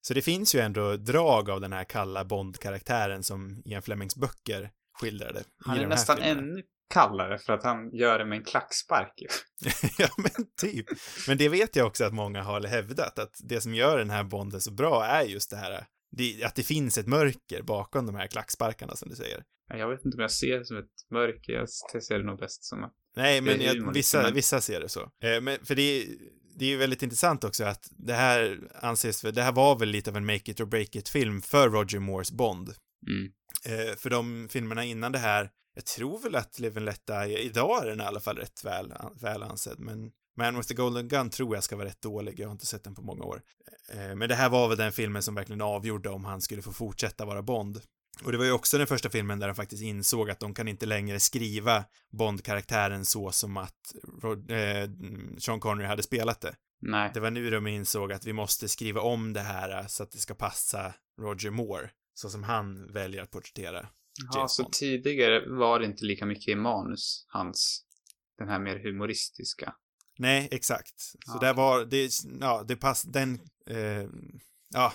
Så 0.00 0.14
det 0.14 0.22
finns 0.22 0.54
ju 0.54 0.60
ändå 0.60 0.96
drag 0.96 1.50
av 1.50 1.60
den 1.60 1.72
här 1.72 1.84
kalla 1.84 2.24
Bond-karaktären 2.24 3.22
som 3.22 3.62
Ian 3.64 3.82
Flemings 3.82 4.16
böcker 4.16 4.70
skildrade. 5.00 5.42
Han 5.64 5.78
är 5.78 5.86
nästan 5.86 6.18
ännu 6.18 6.62
kallare 6.94 7.38
för 7.38 7.52
att 7.52 7.62
han 7.64 7.90
gör 7.92 8.18
det 8.18 8.24
med 8.24 8.38
en 8.38 8.44
klackspark 8.44 9.12
ju. 9.16 9.26
ja, 9.98 10.08
men 10.16 10.30
typ. 10.60 10.86
Men 11.28 11.38
det 11.38 11.48
vet 11.48 11.76
jag 11.76 11.86
också 11.86 12.04
att 12.04 12.14
många 12.14 12.42
har 12.42 12.60
hävdat, 12.62 13.18
att 13.18 13.34
det 13.44 13.60
som 13.60 13.74
gör 13.74 13.98
den 13.98 14.10
här 14.10 14.24
Bonden 14.24 14.60
så 14.60 14.70
bra 14.72 15.04
är 15.04 15.22
just 15.22 15.50
det 15.50 15.56
här, 15.56 15.86
det, 16.16 16.44
att 16.44 16.54
det 16.54 16.62
finns 16.62 16.98
ett 16.98 17.06
mörker 17.06 17.62
bakom 17.62 18.06
de 18.06 18.14
här 18.14 18.26
klacksparkarna 18.26 18.96
som 18.96 19.08
du 19.08 19.16
säger. 19.16 19.42
Jag 19.68 19.88
vet 19.90 20.04
inte 20.04 20.16
om 20.16 20.20
jag 20.20 20.30
ser 20.30 20.58
det 20.58 20.64
som 20.64 20.76
ett 20.78 20.90
mörker, 21.10 21.52
jag 21.52 21.68
ser 22.02 22.18
det 22.18 22.24
nog 22.24 22.38
bäst 22.38 22.64
som 22.64 22.84
att 22.84 22.92
Nej, 23.16 23.40
men 23.40 23.60
jag, 23.60 23.74
humor, 23.74 23.92
vissa, 23.92 24.30
vissa 24.30 24.60
ser 24.60 24.80
det 24.80 24.88
så. 24.88 25.00
Eh, 25.00 25.40
men 25.42 25.64
för 25.64 25.74
det, 25.74 25.82
är- 25.82 26.06
det 26.58 26.64
är 26.64 26.68
ju 26.68 26.76
väldigt 26.76 27.02
intressant 27.02 27.44
också 27.44 27.64
att 27.64 27.88
det 27.90 28.12
här 28.14 28.58
anses, 28.82 29.20
det 29.20 29.42
här 29.42 29.52
var 29.52 29.78
väl 29.78 29.88
lite 29.88 30.10
av 30.10 30.16
en 30.16 30.26
make 30.26 30.50
it 30.50 30.60
or 30.60 30.64
break 30.64 30.96
it 30.96 31.08
film 31.08 31.42
för 31.42 31.68
Roger 31.68 31.98
Moores 31.98 32.32
Bond. 32.32 32.68
mm, 33.08 33.32
Eh, 33.64 33.96
för 33.96 34.10
de 34.10 34.48
filmerna 34.50 34.84
innan 34.84 35.12
det 35.12 35.18
här, 35.18 35.50
jag 35.74 35.84
tror 35.84 36.18
väl 36.18 36.34
att 36.34 36.58
Live 36.58 36.80
and 36.80 36.84
Let 36.84 37.06
Die, 37.06 37.38
idag 37.38 37.82
är 37.82 37.86
den 37.86 38.00
i 38.00 38.04
alla 38.04 38.20
fall 38.20 38.36
rätt 38.36 38.64
väl, 38.64 38.92
väl 39.20 39.42
ansedd, 39.42 39.78
men 39.78 40.10
Man 40.36 40.56
with 40.56 40.68
the 40.68 40.74
Golden 40.74 41.08
Gun 41.08 41.30
tror 41.30 41.54
jag 41.54 41.64
ska 41.64 41.76
vara 41.76 41.88
rätt 41.88 42.02
dålig, 42.02 42.40
jag 42.40 42.48
har 42.48 42.52
inte 42.52 42.66
sett 42.66 42.84
den 42.84 42.94
på 42.94 43.02
många 43.02 43.24
år. 43.24 43.42
Eh, 43.92 44.14
men 44.14 44.28
det 44.28 44.34
här 44.34 44.48
var 44.48 44.68
väl 44.68 44.78
den 44.78 44.92
filmen 44.92 45.22
som 45.22 45.34
verkligen 45.34 45.60
avgjorde 45.60 46.08
om 46.08 46.24
han 46.24 46.40
skulle 46.40 46.62
få 46.62 46.72
fortsätta 46.72 47.24
vara 47.24 47.42
Bond. 47.42 47.80
Och 48.24 48.32
det 48.32 48.38
var 48.38 48.44
ju 48.44 48.52
också 48.52 48.78
den 48.78 48.86
första 48.86 49.10
filmen 49.10 49.38
där 49.38 49.46
de 49.46 49.54
faktiskt 49.54 49.82
insåg 49.82 50.30
att 50.30 50.40
de 50.40 50.54
kan 50.54 50.68
inte 50.68 50.86
längre 50.86 51.20
skriva 51.20 51.84
Bond-karaktären 52.12 53.04
så 53.04 53.32
som 53.32 53.56
att 53.56 53.94
Rod 54.22 54.50
eh, 54.50 54.90
Sean 55.38 55.60
Connery 55.60 55.86
hade 55.86 56.02
spelat 56.02 56.40
det. 56.40 56.54
Nej. 56.80 57.10
Det 57.14 57.20
var 57.20 57.30
nu 57.30 57.50
de 57.50 57.66
insåg 57.66 58.12
att 58.12 58.26
vi 58.26 58.32
måste 58.32 58.68
skriva 58.68 59.00
om 59.00 59.32
det 59.32 59.40
här 59.40 59.86
så 59.88 60.02
att 60.02 60.10
det 60.10 60.18
ska 60.18 60.34
passa 60.34 60.94
Roger 61.20 61.50
Moore, 61.50 61.90
så 62.18 62.30
som 62.30 62.42
han 62.42 62.92
väljer 62.92 63.22
att 63.22 63.30
porträttera 63.30 63.88
Ja, 64.32 64.48
så 64.48 64.62
Bond. 64.62 64.72
tidigare 64.72 65.48
var 65.48 65.78
det 65.80 65.84
inte 65.86 66.04
lika 66.04 66.26
mycket 66.26 66.48
i 66.48 66.54
manus, 66.54 67.26
hans, 67.28 67.84
den 68.38 68.48
här 68.48 68.58
mer 68.58 68.78
humoristiska. 68.78 69.74
Nej, 70.18 70.48
exakt. 70.50 71.00
Så 71.00 71.18
Ja. 71.26 71.38
där 71.40 71.54
var, 71.54 71.84
det, 71.84 72.10
ja, 72.40 72.64
det 72.68 72.76
pass, 72.76 73.02
den, 73.02 73.34
eh, 73.66 74.08
ja, 74.74 74.92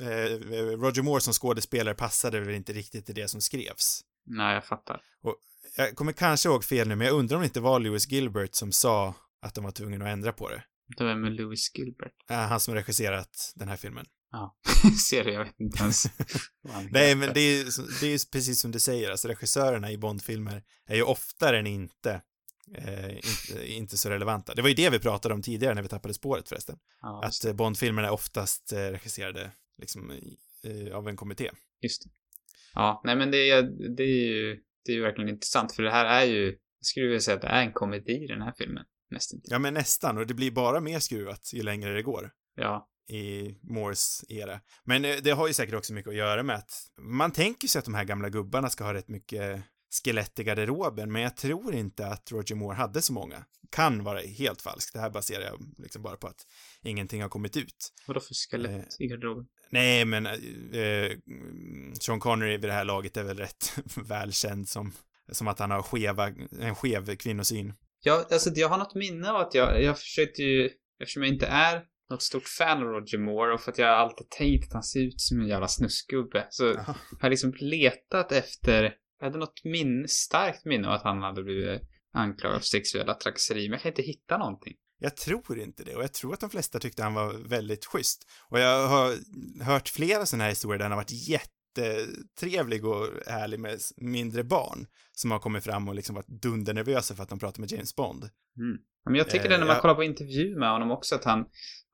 eh, 0.00 0.30
Roger 0.78 1.02
Moore 1.02 1.20
som 1.20 1.32
skådespelare 1.32 1.94
passade 1.94 2.40
väl 2.40 2.54
inte 2.54 2.72
riktigt 2.72 3.06
till 3.06 3.14
det 3.14 3.28
som 3.28 3.40
skrevs. 3.40 4.00
Nej, 4.26 4.54
jag 4.54 4.64
fattar. 4.64 5.00
Jag 5.76 5.96
kommer 5.96 6.12
kanske 6.12 6.48
ihåg 6.48 6.64
fel 6.64 6.88
nu, 6.88 6.96
men 6.96 7.06
jag 7.06 7.16
undrar 7.16 7.36
om 7.36 7.40
det 7.42 7.46
inte 7.46 7.60
var 7.60 7.80
Lewis 7.80 8.08
Gilbert 8.10 8.54
som 8.54 8.72
sa 8.72 9.14
att 9.42 9.54
de 9.54 9.64
var 9.64 9.70
tvungna 9.72 10.04
att 10.04 10.10
ändra 10.12 10.32
på 10.32 10.48
det. 10.48 10.64
Det 10.96 11.04
var 11.04 11.14
med 11.14 11.32
Louis 11.32 11.70
Gilbert. 11.74 12.12
Han 12.28 12.60
som 12.60 12.74
regisserat 12.74 13.52
den 13.54 13.68
här 13.68 13.76
filmen. 13.76 14.06
Ja. 14.30 14.56
Ser 15.10 15.24
du, 15.24 15.32
jag 15.32 15.44
vet 15.44 15.60
inte 15.60 15.82
ens 15.82 16.04
Nej, 16.90 17.14
men 17.14 17.34
det 17.34 17.40
är, 17.40 17.56
ju- 17.64 17.70
det 18.00 18.06
är 18.06 18.30
precis 18.32 18.60
som 18.60 18.70
du 18.72 18.80
säger, 18.80 19.10
alltså 19.10 19.28
regissörerna 19.28 19.90
i 19.92 19.98
Bondfilmer 19.98 20.62
är 20.86 20.96
ju 20.96 21.02
oftare 21.02 21.58
än 21.58 21.66
inte, 21.66 22.22
eh, 22.74 23.16
inte, 23.16 23.66
inte 23.72 23.96
så 23.98 24.10
relevanta. 24.10 24.54
Det 24.54 24.62
var 24.62 24.68
ju 24.68 24.74
det 24.74 24.90
vi 24.90 24.98
pratade 24.98 25.34
om 25.34 25.42
tidigare 25.42 25.74
när 25.74 25.82
vi 25.82 25.88
tappade 25.88 26.14
spåret 26.14 26.48
förresten. 26.48 26.78
Ja, 27.00 27.22
Att 27.24 27.44
eh, 27.44 27.52
Bondfilmerna 27.52 28.08
är 28.08 28.12
oftast 28.12 28.72
eh, 28.72 28.78
regisserade 28.78 29.50
liksom 29.78 30.10
eh, 30.64 30.96
av 30.96 31.08
en 31.08 31.16
kommitté. 31.16 31.50
Just 31.82 32.04
det. 32.04 32.10
Ja, 32.74 33.00
nej 33.04 33.16
men 33.16 33.30
det 33.30 33.50
är, 33.50 33.62
det 33.96 34.02
är 34.02 34.26
ju, 34.26 34.60
det 34.84 34.92
är 34.92 34.96
ju 34.96 35.02
verkligen 35.02 35.28
intressant 35.30 35.72
för 35.72 35.82
det 35.82 35.90
här 35.90 36.04
är 36.04 36.24
ju, 36.24 36.44
jag 36.46 36.86
skulle 36.86 37.06
vilja 37.06 37.20
säga 37.20 37.34
att 37.34 37.42
det 37.42 37.48
är 37.48 37.62
en 37.62 37.72
komedi 37.72 38.24
i 38.24 38.26
den 38.26 38.42
här 38.42 38.54
filmen. 38.58 38.84
Nästan. 39.10 39.40
Ja, 39.44 39.58
men 39.58 39.74
nästan, 39.74 40.18
och 40.18 40.26
det 40.26 40.34
blir 40.34 40.50
bara 40.50 40.80
mer 40.80 40.98
skruvat 40.98 41.50
ju 41.54 41.62
längre 41.62 41.94
det 41.94 42.02
går 42.02 42.30
Ja. 42.54 42.88
I 43.08 43.56
Moores 43.62 44.24
era. 44.28 44.60
Men 44.84 45.04
eh, 45.04 45.16
det 45.22 45.30
har 45.30 45.46
ju 45.46 45.54
säkert 45.54 45.74
också 45.74 45.92
mycket 45.92 46.10
att 46.10 46.16
göra 46.16 46.42
med 46.42 46.56
att 46.56 46.72
man 46.98 47.32
tänker 47.32 47.68
sig 47.68 47.78
att 47.78 47.84
de 47.84 47.94
här 47.94 48.04
gamla 48.04 48.28
gubbarna 48.28 48.70
ska 48.70 48.84
ha 48.84 48.94
rätt 48.94 49.08
mycket 49.08 49.62
skelett 50.04 50.38
i 50.38 50.44
garderoben, 50.44 51.12
men 51.12 51.22
jag 51.22 51.36
tror 51.36 51.74
inte 51.74 52.06
att 52.06 52.32
Roger 52.32 52.54
Moore 52.54 52.76
hade 52.76 53.02
så 53.02 53.12
många. 53.12 53.44
Kan 53.70 54.04
vara 54.04 54.20
helt 54.20 54.62
falskt. 54.62 54.92
Det 54.92 55.00
här 55.00 55.10
baserar 55.10 55.44
jag 55.44 55.60
liksom 55.78 56.02
bara 56.02 56.16
på 56.16 56.26
att 56.26 56.46
ingenting 56.82 57.22
har 57.22 57.28
kommit 57.28 57.56
ut. 57.56 57.92
Vadå 58.06 58.20
för 58.20 58.34
skelett 58.34 58.96
i 58.98 59.06
garderoben? 59.06 59.46
Nej, 59.70 60.04
men 60.04 60.26
eh, 60.26 61.12
Sean 62.00 62.20
Connery 62.20 62.56
vid 62.56 62.68
det 62.68 62.72
här 62.72 62.84
laget 62.84 63.16
är 63.16 63.22
väl 63.22 63.38
rätt 63.38 63.78
välkänd 63.96 64.68
som, 64.68 64.92
som 65.32 65.48
att 65.48 65.58
han 65.58 65.70
har 65.70 65.82
skeva, 65.82 66.32
en 66.60 66.74
skev 66.74 67.16
kvinnosyn. 67.16 67.74
Ja, 68.02 68.26
alltså 68.30 68.50
jag 68.54 68.68
har 68.68 68.78
något 68.78 68.94
minne 68.94 69.30
av 69.30 69.36
att 69.36 69.54
jag, 69.54 69.82
jag 69.82 69.98
försökte 69.98 70.42
ju, 70.42 70.70
eftersom 71.00 71.22
jag 71.22 71.32
inte 71.32 71.46
är 71.46 71.82
något 72.10 72.22
stort 72.22 72.48
fan 72.48 72.78
av 72.78 72.84
Roger 72.88 73.18
Moore 73.18 73.54
och 73.54 73.60
för 73.60 73.72
att 73.72 73.78
jag 73.78 73.88
alltid 73.90 74.30
tänkt 74.30 74.66
att 74.66 74.72
han 74.72 74.82
ser 74.82 75.00
ut 75.00 75.20
som 75.20 75.40
en 75.40 75.46
jävla 75.48 75.68
snuskgubbe 75.68 76.46
så 76.50 76.64
Jaha. 76.66 76.82
har 76.86 76.96
jag 77.20 77.30
liksom 77.30 77.52
letat 77.60 78.32
efter, 78.32 78.94
jag 79.20 79.26
hade 79.26 79.38
något 79.38 79.64
minne, 79.64 80.08
starkt 80.08 80.64
minne 80.64 80.88
av 80.88 80.94
att 80.94 81.02
han 81.02 81.22
hade 81.22 81.42
blivit 81.42 81.82
anklagad 82.14 82.58
för 82.60 82.66
sexuella 82.66 83.14
trakasserier 83.14 83.64
men 83.68 83.72
jag 83.72 83.82
kan 83.82 83.90
inte 83.92 84.02
hitta 84.02 84.38
någonting. 84.38 84.74
Jag 84.98 85.16
tror 85.16 85.58
inte 85.58 85.84
det 85.84 85.96
och 85.96 86.02
jag 86.02 86.12
tror 86.12 86.34
att 86.34 86.40
de 86.40 86.50
flesta 86.50 86.78
tyckte 86.78 87.02
han 87.02 87.14
var 87.14 87.32
väldigt 87.48 87.84
schysst. 87.84 88.26
Och 88.50 88.60
jag 88.60 88.88
har 88.88 89.14
hört 89.64 89.88
flera 89.88 90.26
sådana 90.26 90.44
här 90.44 90.50
historier 90.50 90.78
där 90.78 90.84
han 90.84 90.92
har 90.92 90.98
varit 90.98 91.28
jättetrevlig 91.28 92.84
och 92.86 93.08
ärlig 93.26 93.60
med 93.60 93.78
mindre 93.96 94.44
barn 94.44 94.86
som 95.12 95.30
har 95.30 95.38
kommit 95.38 95.64
fram 95.64 95.88
och 95.88 95.94
liksom 95.94 96.14
varit 96.14 96.42
dundernervösa 96.42 97.14
för 97.14 97.22
att 97.22 97.28
de 97.28 97.38
pratar 97.38 97.60
med 97.60 97.72
James 97.72 97.96
Bond. 97.96 98.22
Mm. 98.58 98.78
Men 99.04 99.14
jag 99.14 99.30
tycker 99.30 99.44
Eh, 99.44 99.50
det 99.50 99.58
när 99.58 99.66
man 99.66 99.74
jag- 99.74 99.82
kollar 99.82 99.94
på 99.94 100.04
intervju 100.04 100.58
med 100.58 100.70
honom 100.70 100.90
också 100.90 101.14
att 101.14 101.24
han, 101.24 101.44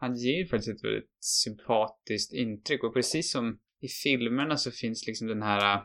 han 0.03 0.16
ger 0.16 0.46
faktiskt 0.46 0.68
ett 0.78 0.84
väldigt 0.84 1.11
sympatiskt 1.20 2.32
intryck 2.32 2.84
och 2.84 2.94
precis 2.94 3.32
som 3.32 3.59
i 3.80 3.88
filmerna 3.88 4.57
så 4.57 4.70
finns 4.70 5.07
liksom 5.07 5.26
den 5.26 5.42
här, 5.42 5.76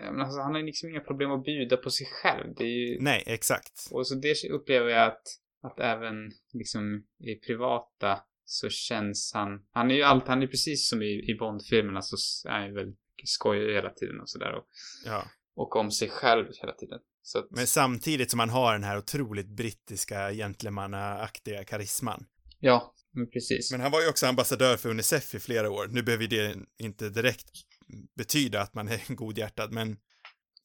eh, 0.00 0.08
alltså 0.08 0.40
han 0.40 0.52
har 0.52 0.58
ju 0.60 0.66
liksom 0.66 0.88
inga 0.88 1.00
problem 1.00 1.30
att 1.30 1.44
bjuda 1.44 1.76
på 1.76 1.90
sig 1.90 2.06
själv. 2.06 2.54
Det 2.56 2.64
är 2.64 2.88
ju, 2.88 3.00
Nej, 3.00 3.22
exakt. 3.26 3.88
och 3.90 4.06
så 4.06 4.14
det 4.14 4.50
upplever 4.50 4.88
jag 4.90 5.06
att, 5.06 5.22
att 5.62 5.80
även 5.80 6.16
liksom 6.52 7.04
i 7.20 7.34
privata 7.34 8.20
så 8.44 8.68
känns 8.68 9.30
han, 9.34 9.66
han 9.70 9.90
är 9.90 9.94
ju 9.94 10.02
allt, 10.02 10.28
han 10.28 10.42
är 10.42 10.46
precis 10.46 10.88
som 10.88 11.02
i, 11.02 11.30
i 11.30 11.36
Bond-filmerna 11.40 12.02
så 12.02 12.16
är 12.48 12.52
han 12.52 12.66
ju 12.66 12.74
väldigt 12.74 12.98
skojig 13.24 13.74
hela 13.74 13.90
tiden 13.90 14.20
och 14.20 14.30
sådär 14.30 14.52
och, 14.52 14.66
Ja. 15.06 15.24
och 15.54 15.76
om 15.76 15.90
sig 15.90 16.08
själv 16.08 16.46
hela 16.60 16.72
tiden. 16.72 16.98
Så 17.22 17.38
att, 17.38 17.46
Men 17.50 17.66
samtidigt 17.66 18.30
som 18.30 18.40
han 18.40 18.50
har 18.50 18.72
den 18.72 18.84
här 18.84 18.98
otroligt 18.98 19.48
brittiska 19.48 20.32
gentlemannaaktiga 20.32 21.64
karisman. 21.64 22.26
ja, 22.58 22.94
men 23.18 23.30
precis. 23.30 23.72
Men 23.72 23.80
han 23.80 23.90
var 23.90 24.00
ju 24.00 24.08
också 24.08 24.26
ambassadör 24.26 24.76
för 24.76 24.88
Unicef 24.88 25.34
i 25.34 25.38
flera 25.38 25.70
år. 25.70 25.88
Nu 25.90 26.02
behöver 26.02 26.26
det 26.26 26.56
inte 26.78 27.08
direkt 27.08 27.50
betyda 28.16 28.60
att 28.60 28.74
man 28.74 28.88
är 28.88 29.00
godhjärtad, 29.14 29.72
men 29.72 29.96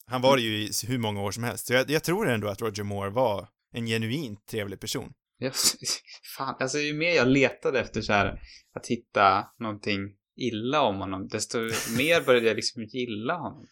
han 0.05 0.21
var 0.21 0.37
det 0.37 0.43
ju 0.43 0.57
i 0.57 0.71
hur 0.87 0.97
många 0.97 1.21
år 1.21 1.31
som 1.31 1.43
helst. 1.43 1.67
Så 1.67 1.73
jag, 1.73 1.89
jag 1.89 2.03
tror 2.03 2.29
ändå 2.29 2.47
att 2.47 2.61
Roger 2.61 2.83
Moore 2.83 3.09
var 3.09 3.47
en 3.73 3.85
genuint 3.85 4.45
trevlig 4.45 4.79
person. 4.79 5.13
Ja, 5.37 5.51
fan, 6.37 6.55
alltså 6.59 6.77
ju 6.77 6.93
mer 6.93 7.15
jag 7.15 7.27
letade 7.27 7.79
efter 7.79 8.01
så 8.01 8.13
här 8.13 8.39
att 8.75 8.87
hitta 8.87 9.47
någonting 9.59 9.99
illa 10.35 10.81
om 10.81 10.99
honom, 10.99 11.27
desto 11.27 11.59
mer 11.97 12.25
började 12.25 12.47
jag 12.47 12.55
liksom 12.55 12.83
gilla 12.83 13.33
honom. 13.33 13.67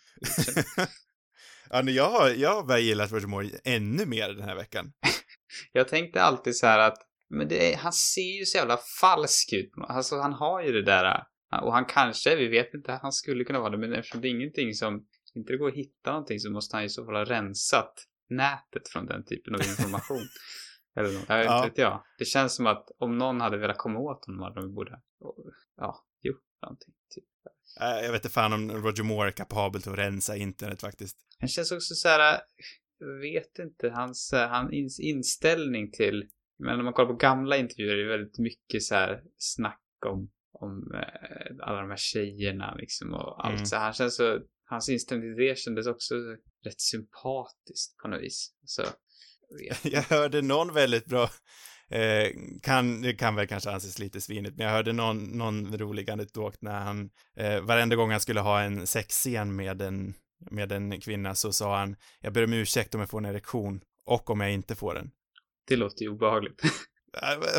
ja, 1.70 1.84
jag 1.84 2.10
har, 2.10 2.30
jag 2.30 2.56
har 2.56 2.64
börjat 2.64 2.84
gilla 2.84 3.08
Roger 3.08 3.28
Moore 3.28 3.50
ännu 3.64 4.06
mer 4.06 4.30
den 4.30 4.44
här 4.44 4.56
veckan. 4.56 4.94
Jag 5.72 5.88
tänkte 5.88 6.22
alltid 6.22 6.56
så 6.56 6.66
här 6.66 6.80
att, 6.80 6.98
men 7.32 7.52
är, 7.54 7.76
han 7.76 7.94
ser 7.94 8.40
ju 8.40 8.46
så 8.46 8.58
jävla 8.58 8.78
falsk 9.02 9.54
ut. 9.54 9.72
Alltså 9.78 10.20
han 10.20 10.34
har 10.34 10.62
ju 10.64 10.72
det 10.72 10.82
där, 10.82 11.24
och 11.62 11.74
han 11.74 11.86
kanske, 11.86 12.36
vi 12.36 12.48
vet 12.48 12.74
inte, 12.74 13.00
han 13.02 13.12
skulle 13.12 13.44
kunna 13.44 13.60
vara 13.60 13.70
det, 13.70 13.78
men 13.78 13.94
eftersom 13.94 14.22
det 14.22 14.28
är 14.28 14.30
ingenting 14.30 14.74
som, 14.74 15.06
inte 15.36 15.54
det 15.54 15.58
går 15.58 15.68
att 15.68 15.74
hitta 15.76 16.12
någonting 16.12 16.40
så 16.40 16.52
måste 16.52 16.76
han 16.76 16.84
ju 16.84 16.90
så 16.90 17.06
fall 17.06 17.16
ha 17.16 17.26
rensat 17.26 17.94
nätet 18.30 18.88
från 18.90 19.06
den 19.06 19.26
typen 19.26 19.56
av 19.56 19.62
information. 19.62 20.22
Eller 20.96 21.14
något, 21.14 21.26
jag 21.30 21.38
vet 21.38 21.46
Ja. 21.46 21.66
inte 21.66 21.82
jag. 21.82 22.04
Det 22.18 22.26
känns 22.26 22.56
som 22.56 22.68
att 22.68 22.88
om 23.00 23.18
någon 23.18 23.42
hade 23.42 23.58
velat 23.58 23.78
komma 23.78 24.00
åt 24.00 24.26
honom 24.26 24.42
hade 24.42 24.62
de 24.62 24.74
borde, 24.76 25.02
ja, 25.78 26.06
gjort 26.22 26.44
någonting. 26.62 26.94
Typ. 27.16 27.24
Äh, 27.82 28.06
Jag 28.06 28.12
vet 28.12 28.26
inte 28.26 28.34
fan 28.34 28.54
om 28.54 28.72
Roger 28.72 29.04
Moore 29.04 29.28
är 29.28 29.32
kapabel 29.32 29.82
till 29.82 29.92
att 29.92 29.98
rensa 29.98 30.36
internet 30.36 30.82
faktiskt. 30.82 31.18
Han 31.40 31.50
känns 31.50 31.72
också 31.72 31.94
så 31.96 32.08
här, 32.08 32.40
jag 33.00 33.20
vet 33.20 33.60
inte, 33.60 33.90
hans, 33.90 34.32
hans 34.34 35.00
inställning 35.00 35.92
till, 35.92 36.30
men 36.62 36.78
när 36.78 36.84
man 36.84 36.94
kollar 36.94 37.10
på 37.10 37.16
gamla 37.16 37.58
intervjuer 37.58 37.98
är 37.98 38.04
det 38.04 38.18
väldigt 38.18 38.40
mycket 38.40 38.84
så 38.84 38.96
här 38.96 39.22
snack 39.38 39.82
om, 40.06 40.30
om 40.54 40.92
eh, 40.94 41.68
alla 41.68 41.82
de 41.82 41.90
här 41.90 41.98
tjejerna 41.98 42.76
liksom 42.76 43.14
och 43.14 43.46
allt 43.46 43.54
Mm. 43.54 43.66
så 43.66 43.76
han 43.76 43.94
känns 43.94 44.16
så, 44.16 44.40
hans 44.66 44.90
inställning 44.90 45.36
till 45.36 45.46
det 45.46 45.58
kändes 45.58 45.88
också 45.88 46.16
rätt 46.66 46.82
sympatiskt 46.82 47.98
på 48.02 48.08
något 48.08 48.22
vis. 48.22 48.54
Så, 48.66 48.84
jag. 49.60 49.78
Jag 49.94 50.02
hörde 50.02 50.42
någon 50.42 50.74
väldigt 50.74 51.06
bra, 51.06 51.30
eh, 51.90 52.28
kan, 52.62 53.02
det 53.02 53.14
kan 53.14 53.36
väl 53.36 53.48
kanske 53.48 53.72
anses 53.72 54.00
lite 54.00 54.22
svinigt, 54.22 54.58
men 54.58 54.66
jag 54.66 54.74
hörde 54.74 54.94
någon, 54.94 55.38
någon 55.38 55.78
rolig 55.78 56.10
anekdot 56.10 56.62
när 56.62 56.80
han, 56.80 57.10
eh, 57.38 57.62
varenda 57.62 57.96
gång 57.96 58.12
han 58.12 58.20
skulle 58.20 58.40
ha 58.40 58.62
en 58.62 58.88
sexscen 58.88 59.56
med 59.56 59.82
en, 59.82 60.14
med 60.52 60.72
en 60.72 61.02
kvinna 61.02 61.36
så 61.36 61.52
sa 61.52 61.78
han, 61.78 61.96
jag 62.20 62.34
ber 62.34 62.44
om 62.44 62.54
ursäkt 62.54 62.96
om 62.96 63.02
jag 63.02 63.10
får 63.10 63.18
en 63.18 63.26
erektion 63.26 63.82
och 64.06 64.30
om 64.30 64.42
jag 64.42 64.52
inte 64.52 64.76
får 64.76 64.94
den. 64.94 65.12
Det 65.68 65.76
låter 65.76 66.04
ju 66.04 66.10
obehagligt. 66.10 66.62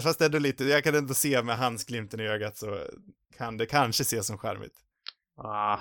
Fast 0.03 0.21
ändå 0.21 0.39
lite, 0.39 0.65
jag 0.65 0.85
kan 0.85 0.95
ändå 0.95 1.15
se 1.15 1.43
med 1.43 1.57
handsglimten 1.57 2.21
i 2.21 2.29
ögat 2.29 2.57
så 2.57 2.79
kan 3.39 3.57
det 3.57 3.67
kanske 3.67 4.03
ses 4.03 4.27
som 4.27 4.39
charmigt. 4.39 4.75
ah, 5.37 5.79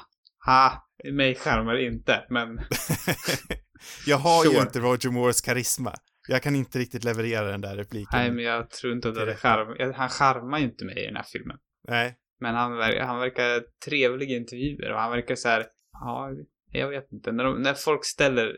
ah, 0.48 0.72
mig 1.14 1.36
skärmar 1.36 1.78
inte, 1.78 2.26
men 2.30 2.60
jag 4.06 4.18
har 4.18 4.46
ju 4.46 4.50
Sure. 4.52 4.62
inte 4.62 4.80
Roger 4.80 5.10
Moores 5.12 5.42
karisma. 5.42 5.94
Jag 6.28 6.42
kan 6.44 6.56
inte 6.56 6.80
riktigt 6.80 7.04
leverera 7.04 7.52
den 7.52 7.62
där 7.62 7.76
repliken. 7.76 8.10
nej, 8.20 8.32
men 8.32 8.44
jag 8.44 8.70
tror 8.70 8.94
inte 8.94 9.10
att 9.10 9.16
det 9.16 9.26
Direkt. 9.26 9.40
skärm, 9.42 9.94
han 9.96 10.10
skärmar 10.10 10.60
ju 10.60 10.66
inte 10.66 10.86
mig 10.86 11.04
i 11.04 11.06
den 11.06 11.16
här 11.16 11.26
filmen. 11.32 11.58
Nej. 11.88 12.18
Men 12.40 12.56
han, 12.56 12.72
ver- 12.74 13.02
han 13.06 13.20
verkar 13.20 13.64
trevlig 13.86 14.32
i 14.32 14.36
intervjuer 14.36 14.92
och 14.94 15.00
han 15.00 15.12
verkar 15.12 15.36
så 15.36 15.50
här, 15.50 15.66
ja, 15.92 16.30
jag 16.72 16.90
vet 16.90 17.12
inte. 17.12 17.32
När, 17.32 17.44
de, 17.44 17.62
när 17.62 17.74
folk 17.74 18.06
ställer 18.06 18.58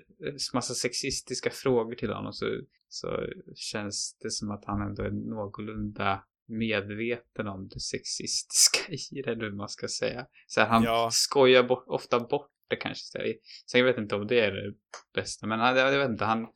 massa 0.54 0.74
sexistiska 0.74 1.50
frågor 1.50 1.96
till 1.96 2.14
honom 2.14 2.34
så, 2.34 2.46
så 2.94 3.28
känns 3.56 4.18
det 4.22 4.32
som 4.32 4.52
att 4.52 4.66
han 4.66 4.82
ändå 4.82 5.04
är 5.04 5.12
någorlunda 5.12 6.24
medveten 6.48 7.48
om 7.48 7.68
det 7.68 7.80
sexistiska 7.80 8.92
i 9.18 9.22
det, 9.22 9.32
eller 9.32 9.44
hur 9.44 9.52
man 9.56 9.70
ska 9.70 9.88
säga. 9.88 10.26
Så 10.48 10.62
här, 10.62 10.68
han 10.68 10.84
Ja. 10.84 11.10
skojar 11.12 11.64
bort, 11.64 11.84
ofta 11.88 12.20
bort 12.20 12.52
det 12.70 12.76
kanske. 12.76 13.04
Så 13.04 13.18
här. 13.18 13.34
Sen 13.72 13.80
jag 13.80 13.86
vet 13.86 13.98
inte 13.98 14.16
om 14.16 14.28
det 14.28 14.40
är 14.40 14.52
det 14.52 14.74
bästa, 15.14 15.48
men 15.48 15.60
han, 15.60 15.78
jag 15.78 16.00
vet 16.00 16.10
inte, 16.10 16.26
han 16.26 16.48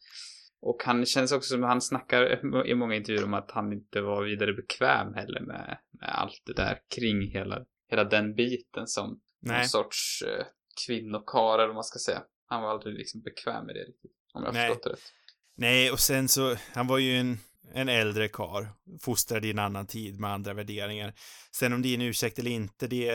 och 0.61 0.83
han 0.85 1.05
känns 1.05 1.31
också 1.31 1.49
som, 1.49 1.63
han 1.63 1.81
snackar 1.81 2.45
i 2.67 2.75
många 2.75 2.95
intervjuer 2.95 3.23
om 3.25 3.33
att 3.33 3.51
han 3.51 3.73
inte 3.73 4.01
var 4.01 4.23
vidare 4.23 4.53
bekväm 4.53 5.13
heller 5.13 5.41
med, 5.41 5.77
med 5.99 6.09
allt 6.09 6.41
det 6.45 6.53
där 6.53 6.79
kring 6.95 7.21
hela, 7.31 7.65
hela 7.89 8.03
den 8.03 8.35
biten 8.35 8.87
som 8.87 9.21
Nej. 9.39 9.57
någon 9.57 9.67
sorts 9.67 10.21
eh, 10.21 10.45
kvinnokar 10.87 11.53
eller 11.53 11.67
vad 11.67 11.75
man 11.75 11.83
ska 11.83 11.99
säga. 11.99 12.23
Han 12.45 12.61
var 12.63 12.69
aldrig 12.69 12.95
liksom 12.95 13.21
bekväm 13.21 13.65
med 13.65 13.75
det 13.75 13.81
riktigt. 13.83 14.11
Om 14.33 14.43
jag 14.43 14.53
har 14.53 14.59
förstått 14.67 14.83
det 14.83 14.89
rätt. 14.89 15.13
Nej, 15.57 15.91
och 15.91 15.99
sen 15.99 16.27
så, 16.27 16.55
han 16.73 16.87
var 16.87 16.97
ju 16.97 17.17
en, 17.17 17.39
en 17.73 17.89
äldre 17.89 18.27
kar, 18.27 18.67
fostrad 19.01 19.45
i 19.45 19.49
en 19.51 19.59
annan 19.59 19.87
tid 19.87 20.19
med 20.19 20.31
andra 20.31 20.53
värderingar. 20.53 21.13
Sen 21.55 21.73
om 21.73 21.81
det 21.81 21.89
är 21.89 21.93
en 21.95 22.01
ursäkt 22.01 22.39
eller 22.39 22.51
inte, 22.51 22.87
det 22.87 23.07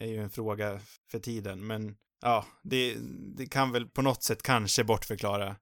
är 0.00 0.06
ju 0.06 0.16
en 0.22 0.30
fråga 0.30 0.80
för 1.10 1.18
tiden, 1.18 1.66
men 1.66 1.96
ja, 2.22 2.46
det, 2.62 2.96
det 3.36 3.46
kan 3.46 3.72
väl 3.72 3.86
på 3.88 4.02
något 4.02 4.22
sätt 4.22 4.42
kanske 4.42 4.84
bortförklara 4.84 5.56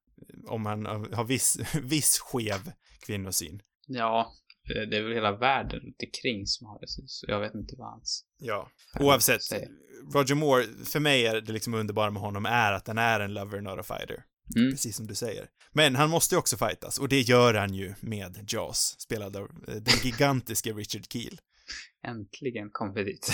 om 0.46 0.66
han 0.66 0.86
har 0.86 1.24
viss, 1.24 1.58
viss 1.82 2.18
skev 2.18 2.72
kvinnosyn. 3.06 3.62
Ja, 3.86 4.32
eh, 4.74 4.82
det 4.88 4.96
är 4.96 5.02
väl 5.02 5.12
hela 5.12 5.32
världen 5.36 5.80
runt 5.80 6.02
omkring 6.06 6.46
som 6.46 6.66
har 6.66 6.80
det. 6.80 6.86
så- 6.88 7.26
jag 7.28 7.40
vet 7.40 7.54
inte 7.54 7.74
vad 7.78 7.90
hans... 7.90 8.24
Ja, 8.38 8.68
oavsett. 9.00 9.40
Roger 10.14 10.34
Moore, 10.34 10.64
för 10.84 11.00
mig 11.00 11.26
är 11.26 11.40
det 11.40 11.52
liksom 11.52 11.74
underbara 11.74 12.10
med 12.10 12.22
honom 12.22 12.46
är 12.46 12.72
att 12.72 12.86
han 12.86 12.98
är 12.98 13.20
en 13.20 13.34
lover, 13.34 13.60
not 13.60 13.78
a 13.78 13.82
fighter. 13.82 14.24
Mm. 14.56 14.70
Precis 14.70 14.96
som 14.96 15.06
du 15.06 15.14
säger. 15.14 15.48
Men 15.72 15.96
han 15.96 16.10
måste 16.10 16.34
ju 16.34 16.38
också 16.38 16.56
fightas, 16.56 16.98
och 16.98 17.08
det 17.08 17.20
gör 17.20 17.54
han 17.54 17.74
ju 17.74 17.94
med 18.00 18.44
Jaws, 18.52 18.96
spelad 18.98 19.36
av 19.36 19.50
eh, 19.68 19.74
den 19.74 19.98
gigantiske 20.02 20.72
Richard 20.72 21.12
Keel. 21.12 21.40
Äntligen 22.06 22.70
kom 22.70 22.94
vi 22.94 23.04
dit. 23.04 23.32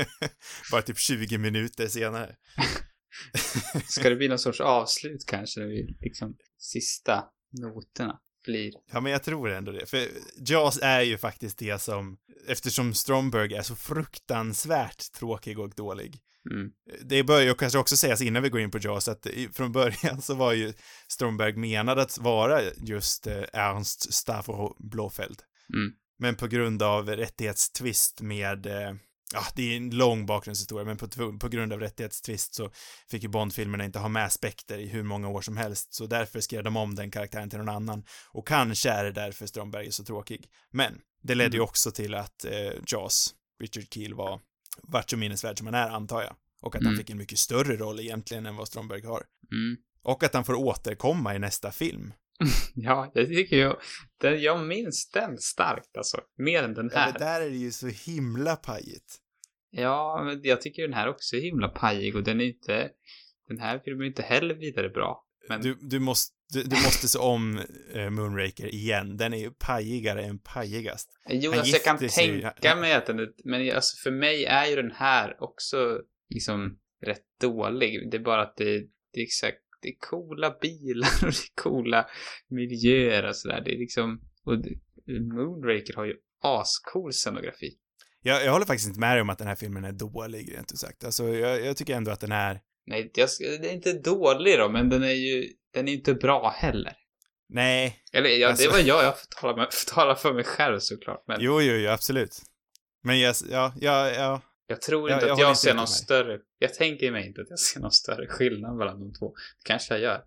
Bara 0.70 0.82
typ 0.82 0.98
20 0.98 1.38
minuter 1.38 1.88
senare. 1.88 2.36
Ska 3.88 4.08
det 4.08 4.16
bli 4.16 4.28
någon 4.28 4.38
sorts 4.38 4.60
avslut 4.60 5.24
kanske? 5.26 5.60
När 5.60 5.66
vi 5.66 5.96
liksom 6.00 6.36
sista 6.58 7.24
noterna 7.62 8.20
blir... 8.44 8.72
Ja, 8.92 9.00
men 9.00 9.12
jag 9.12 9.22
tror 9.22 9.50
ändå 9.50 9.72
det. 9.72 9.86
För 9.86 10.08
Jaws 10.36 10.78
är 10.82 11.00
ju 11.00 11.18
faktiskt 11.18 11.58
det 11.58 11.78
som, 11.78 12.18
eftersom 12.46 12.94
Stromberg 12.94 13.54
är 13.54 13.62
så 13.62 13.76
fruktansvärt 13.76 15.12
tråkig 15.12 15.58
och 15.58 15.74
dålig. 15.74 16.20
Mm. 16.50 16.70
Det 17.02 17.22
bör 17.22 17.40
ju 17.40 17.54
kanske 17.54 17.78
också 17.78 17.96
sägas 17.96 18.20
innan 18.20 18.42
vi 18.42 18.48
går 18.48 18.60
in 18.60 18.70
på 18.70 18.78
Jaws 18.78 19.08
att 19.08 19.26
från 19.52 19.72
början 19.72 20.22
så 20.22 20.34
var 20.34 20.52
ju 20.52 20.72
Stromberg 21.08 21.56
menad 21.56 21.98
att 21.98 22.18
vara 22.18 22.60
just 22.76 23.26
eh, 23.26 23.42
Ernst 23.52 24.12
Stavro 24.14 24.76
Blofeld. 24.78 25.42
Mm. 25.74 25.92
Men 26.18 26.36
på 26.36 26.46
grund 26.46 26.82
av 26.82 27.08
rättighetstvist 27.08 28.20
med, 28.20 28.66
eh, 28.66 28.94
ja, 29.32 29.44
det 29.54 29.72
är 29.72 29.76
en 29.76 29.90
lång 29.90 30.26
bakgrundshistoria, 30.26 30.84
men 30.84 30.96
på, 30.96 31.38
på 31.38 31.48
grund 31.48 31.72
av 31.72 31.80
rättighetstvist 31.80 32.54
så 32.54 32.70
fick 33.10 33.22
ju 33.22 33.28
Bond-filmerna 33.28 33.84
inte 33.84 33.98
ha 33.98 34.08
med 34.08 34.32
Spectre 34.32 34.80
i 34.80 34.86
hur 34.88 35.02
många 35.02 35.28
år 35.28 35.40
som 35.40 35.56
helst, 35.56 35.94
så 35.94 36.06
därför 36.06 36.40
skrev 36.40 36.64
de 36.64 36.76
om 36.76 36.94
den 36.94 37.10
karaktären 37.10 37.50
till 37.50 37.58
någon 37.58 37.68
annan. 37.76 38.04
Och 38.32 38.48
kanske 38.48 38.90
är 38.90 39.04
det 39.04 39.12
därför 39.12 39.46
Stromberg 39.46 39.86
är 39.86 39.90
så 39.90 40.04
tråkig. 40.04 40.48
Men 40.70 41.00
det 41.22 41.34
ledde 41.34 41.56
ju 41.56 41.60
Mm. 41.60 41.68
också 41.68 41.90
till 41.90 42.14
att 42.14 42.44
eh, 42.44 42.72
Jaws, 42.86 43.34
Richard 43.60 43.94
Keel 43.94 44.14
var 44.14 44.40
vart 44.82 45.10
så 45.10 45.16
minnesvärd 45.16 45.58
som 45.58 45.66
han 45.66 45.74
är, 45.74 45.88
antar 45.88 46.22
jag. 46.22 46.36
Och 46.62 46.76
att 46.76 46.82
han 46.82 46.92
Mm. 46.92 46.98
fick 46.98 47.10
en 47.10 47.18
mycket 47.18 47.38
större 47.38 47.76
roll 47.76 48.00
egentligen 48.00 48.46
än 48.46 48.56
vad 48.56 48.68
Stromberg 48.68 49.02
har. 49.06 49.22
Mm. 49.52 49.76
Och 50.02 50.22
att 50.22 50.34
han 50.34 50.44
får 50.44 50.54
återkomma 50.54 51.34
i 51.34 51.38
nästa 51.38 51.72
film. 51.72 52.12
Ja, 52.74 53.10
det 53.14 53.26
tycker 53.26 53.56
jag. 53.58 53.76
Den, 54.20 54.42
jag 54.42 54.66
minns 54.66 55.10
den 55.10 55.38
starkt 55.38 55.96
alltså. 55.96 56.20
Mer 56.38 56.62
än 56.62 56.74
den 56.74 56.90
Ja, 56.92 56.98
här. 56.98 57.12
men 57.12 57.20
där 57.20 57.40
är 57.40 57.50
det 57.50 57.56
ju 57.56 57.70
så 57.72 57.86
himla 57.88 58.56
pajigt. 58.56 59.16
Ja, 59.70 60.22
men 60.24 60.40
jag 60.42 60.60
tycker 60.60 60.82
den 60.82 60.92
här 60.94 61.08
också 61.08 61.36
är 61.36 61.40
himla 61.40 61.68
pajig 61.68 62.16
och 62.16 62.22
den 62.22 62.40
är 62.40 62.44
inte... 62.44 62.90
Den 63.48 63.58
här 63.58 63.78
filmen 63.84 64.02
är 64.02 64.06
inte 64.06 64.22
heller 64.22 64.54
vidare 64.54 64.88
bra. 64.88 65.24
Men 65.48 65.60
Du, 65.62 65.78
du, 65.80 65.98
måste, 65.98 66.33
du, 66.52 66.62
du 66.62 66.76
måste 66.76 67.08
se 67.08 67.18
om 67.18 67.60
eh, 67.94 68.10
Moonraker 68.10 68.74
igen. 68.74 69.16
Den 69.16 69.34
är 69.34 69.38
ju 69.38 69.50
pajigare 69.50 70.24
än 70.24 70.38
pajigast. 70.38 71.08
Jo, 71.28 71.50
Han 71.50 71.58
alltså 71.58 71.76
jag 71.76 71.84
kan 71.84 72.08
tänka 72.08 72.76
mig 72.76 72.94
att 72.94 73.06
den 73.06 73.18
är, 73.18 73.28
men 73.44 73.74
alltså 73.74 73.96
för 74.02 74.10
mig 74.10 74.44
är 74.44 74.66
ju 74.66 74.76
den 74.76 74.92
här 74.92 75.42
också 75.42 76.00
liksom 76.28 76.78
rätt 77.06 77.24
dålig. 77.40 78.10
Det 78.10 78.16
är 78.16 78.22
bara 78.22 78.42
att 78.42 78.56
det, 78.56 78.78
det 79.12 79.20
är 79.20 79.24
exakt, 79.24 79.58
det 79.82 79.88
är 79.88 79.96
coola 80.10 80.56
bilar 80.60 81.08
och 81.08 81.20
det 81.22 81.26
är 81.26 81.62
coola 81.62 82.06
miljöer 82.48 83.28
och 83.28 83.36
sådär. 83.36 83.62
Det 83.64 83.74
är 83.74 83.78
liksom, 83.78 84.20
och 84.44 84.56
Moonraker 85.06 85.94
har 85.94 86.04
ju 86.04 86.14
ascool 86.42 87.12
scenografi. 87.12 87.78
Jag, 88.22 88.44
jag 88.44 88.52
håller 88.52 88.66
faktiskt 88.66 88.88
inte 88.88 89.00
med 89.00 89.16
dig 89.16 89.22
om 89.22 89.30
att 89.30 89.38
den 89.38 89.48
här 89.48 89.54
filmen 89.54 89.84
är 89.84 89.92
dålig, 89.92 90.54
rent 90.54 90.72
ut 90.72 90.78
sagt. 90.78 91.04
Alltså, 91.04 91.28
jag, 91.28 91.64
jag 91.64 91.76
tycker 91.76 91.96
ändå 91.96 92.10
att 92.10 92.20
den 92.20 92.32
är... 92.32 92.60
Nej, 92.86 93.10
jag, 93.14 93.28
den 93.40 93.64
är 93.64 93.72
inte 93.72 93.92
dålig 93.92 94.58
då, 94.58 94.68
men 94.68 94.88
den 94.88 95.02
är 95.02 95.08
ju, 95.12 95.48
den 95.74 95.88
är 95.88 95.92
inte 95.92 96.14
bra 96.14 96.50
heller. 96.56 96.92
Nej. 97.48 97.98
Eller 98.12 98.30
ja, 98.30 98.48
Alltså- 98.48 98.64
det 98.64 98.70
var 98.72 98.78
jag, 98.78 99.04
jag 99.04 99.18
får 99.20 99.26
tala, 99.40 99.56
med, 99.56 99.68
får 99.72 99.94
tala 99.94 100.16
för 100.16 100.34
mig 100.34 100.44
själv 100.44 100.78
såklart, 100.78 101.24
men 101.28 101.36
Jo, 101.40 101.60
jo, 101.62 101.74
jo, 101.74 101.90
absolut. 101.90 102.38
Men 103.02 103.20
jag, 103.20 103.34
ja, 103.50 103.72
ja, 103.80 104.10
ja. 104.10 104.40
jag 104.66 104.80
tror 104.82 105.10
Jag- 105.10 105.16
inte 105.16 105.26
jag 105.26 105.32
att 105.34 105.38
jag 105.40 105.50
inte 105.50 105.60
ser 105.60 105.74
någon 105.74 105.86
större, 105.86 106.38
jag 106.58 106.74
tänker 106.74 107.10
mig 107.12 107.26
inte 107.26 107.40
att 107.40 107.50
jag 107.50 107.58
ser 107.58 107.80
någon 107.80 107.92
större 107.92 108.26
skillnad 108.26 108.76
mellan 108.76 109.00
de 109.00 109.12
två. 109.12 109.28
Det 109.28 109.68
kanske 109.68 109.94
jag 109.94 110.00
gör. 110.02 110.22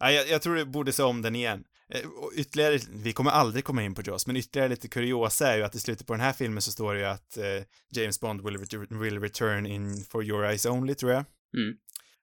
ja 0.00 0.10
jag, 0.12 0.28
jag 0.28 0.42
tror 0.42 0.56
du 0.56 0.64
borde 0.64 0.92
se 0.92 1.02
om 1.02 1.22
den 1.22 1.36
igen. 1.36 1.64
Eh, 1.94 2.06
Och 2.08 2.32
ytterligare, 2.36 2.78
vi 2.90 3.12
kommer 3.12 3.30
aldrig 3.30 3.64
komma 3.64 3.82
in 3.82 3.94
på 3.94 4.02
Jaws, 4.06 4.26
men 4.26 4.36
ytterligare 4.36 4.68
lite 4.68 4.88
kuriosa 4.88 5.52
är 5.52 5.56
ju 5.56 5.62
att 5.62 5.74
i 5.74 5.80
slutet 5.80 6.06
på 6.06 6.12
den 6.12 6.20
här 6.20 6.32
filmen 6.32 6.62
så 6.62 6.72
står 6.72 6.94
det 6.94 7.00
ju 7.00 7.06
att 7.06 7.36
eh, 7.36 7.44
James 7.90 8.20
Bond 8.20 8.44
will, 8.44 8.56
ret- 8.56 8.90
will 9.02 9.20
return 9.20 9.66
in 9.66 10.04
for 10.10 10.24
your 10.24 10.44
eyes 10.46 10.66
only, 10.66 10.94
tror 10.94 11.12
jag. 11.12 11.24
Mm. 11.56 11.76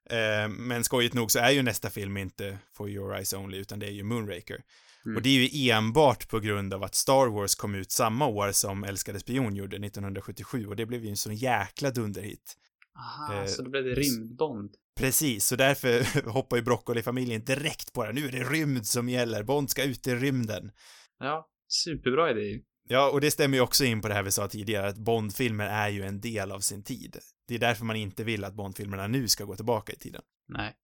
Eh, 0.09 0.49
men 0.49 0.83
skojigt 0.83 1.13
nog 1.13 1.31
så 1.31 1.39
är 1.39 1.51
ju 1.51 1.61
nästa 1.61 1.89
film 1.89 2.17
inte 2.17 2.57
For 2.77 2.89
Your 2.89 3.15
Eyes 3.15 3.33
Only, 3.33 3.57
utan 3.57 3.79
det 3.79 3.85
är 3.85 3.91
ju 3.91 4.03
Moonraker. 4.03 4.63
Mm. 5.05 5.17
Och 5.17 5.21
det 5.21 5.29
är 5.29 5.33
ju 5.33 5.71
enbart 5.71 6.29
på 6.29 6.39
grund 6.39 6.73
av 6.73 6.83
att 6.83 6.95
Star 6.95 7.27
Wars 7.27 7.55
kom 7.55 7.75
ut 7.75 7.91
samma 7.91 8.27
år 8.27 8.51
som 8.51 8.83
Älskade 8.83 9.19
Spion 9.19 9.55
gjorde, 9.55 9.77
1977, 9.77 10.67
och 10.67 10.75
det 10.75 10.85
blev 10.85 11.03
ju 11.03 11.09
en 11.09 11.17
sån 11.17 11.35
jäkla 11.35 11.91
dunderhit. 11.91 12.57
Aha, 12.97 13.41
Eh, 13.41 13.45
så 13.45 13.61
då 13.61 13.69
blev 13.69 13.83
det 13.83 13.93
rymdbond. 13.93 14.75
Precis, 14.95 15.45
så 15.45 15.55
därför 15.55 16.21
hoppar 16.29 16.57
ju 16.57 16.63
Broccoli-familjen 16.63 17.43
direkt 17.45 17.93
på 17.93 18.05
det. 18.05 18.13
Nu 18.13 18.27
är 18.27 18.31
det 18.31 18.43
rymd 18.43 18.87
som 18.87 19.09
gäller, 19.09 19.43
Bond 19.43 19.69
ska 19.69 19.83
ut 19.83 20.07
i 20.07 20.15
rymden. 20.15 20.71
Ja, 21.19 21.49
superbra 21.67 22.31
idé. 22.31 22.59
Ja, 22.87 23.09
och 23.09 23.21
det 23.21 23.31
stämmer 23.31 23.57
ju 23.57 23.61
också 23.61 23.85
in 23.85 24.01
på 24.01 24.07
det 24.07 24.13
här 24.13 24.23
vi 24.23 24.31
sa 24.31 24.47
tidigare, 24.47 24.87
att 24.87 24.97
Bond-filmer 24.97 25.67
är 25.67 25.89
ju 25.89 26.03
en 26.03 26.21
del 26.21 26.51
av 26.51 26.59
sin 26.59 26.83
tid. 26.83 27.17
Det 27.47 27.55
är 27.55 27.59
därför 27.59 27.85
man 27.85 27.95
inte 27.95 28.23
vill 28.23 28.43
att 28.43 28.53
Bond-filmerna 28.53 29.07
nu 29.07 29.27
ska 29.27 29.43
gå 29.43 29.55
tillbaka 29.55 29.93
i 29.93 29.95
tiden. 29.95 30.21
Nej. 30.47 30.75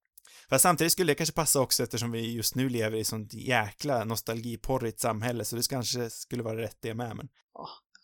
Fast 0.48 0.62
samtidigt 0.62 0.92
skulle 0.92 1.10
det 1.12 1.14
kanske 1.14 1.34
passa 1.34 1.60
också 1.60 1.82
eftersom 1.82 2.10
vi 2.12 2.32
just 2.34 2.54
nu 2.54 2.68
lever 2.68 2.96
i 2.96 3.04
sånt 3.04 3.34
jäkla 3.34 4.04
nostalgiporrigt 4.04 5.00
samhälle, 5.00 5.44
så 5.44 5.56
det 5.56 5.68
kanske 5.70 6.10
skulle 6.10 6.42
vara 6.42 6.60
rätt 6.60 6.76
det 6.80 6.94
med, 6.94 7.16
men 7.16 7.28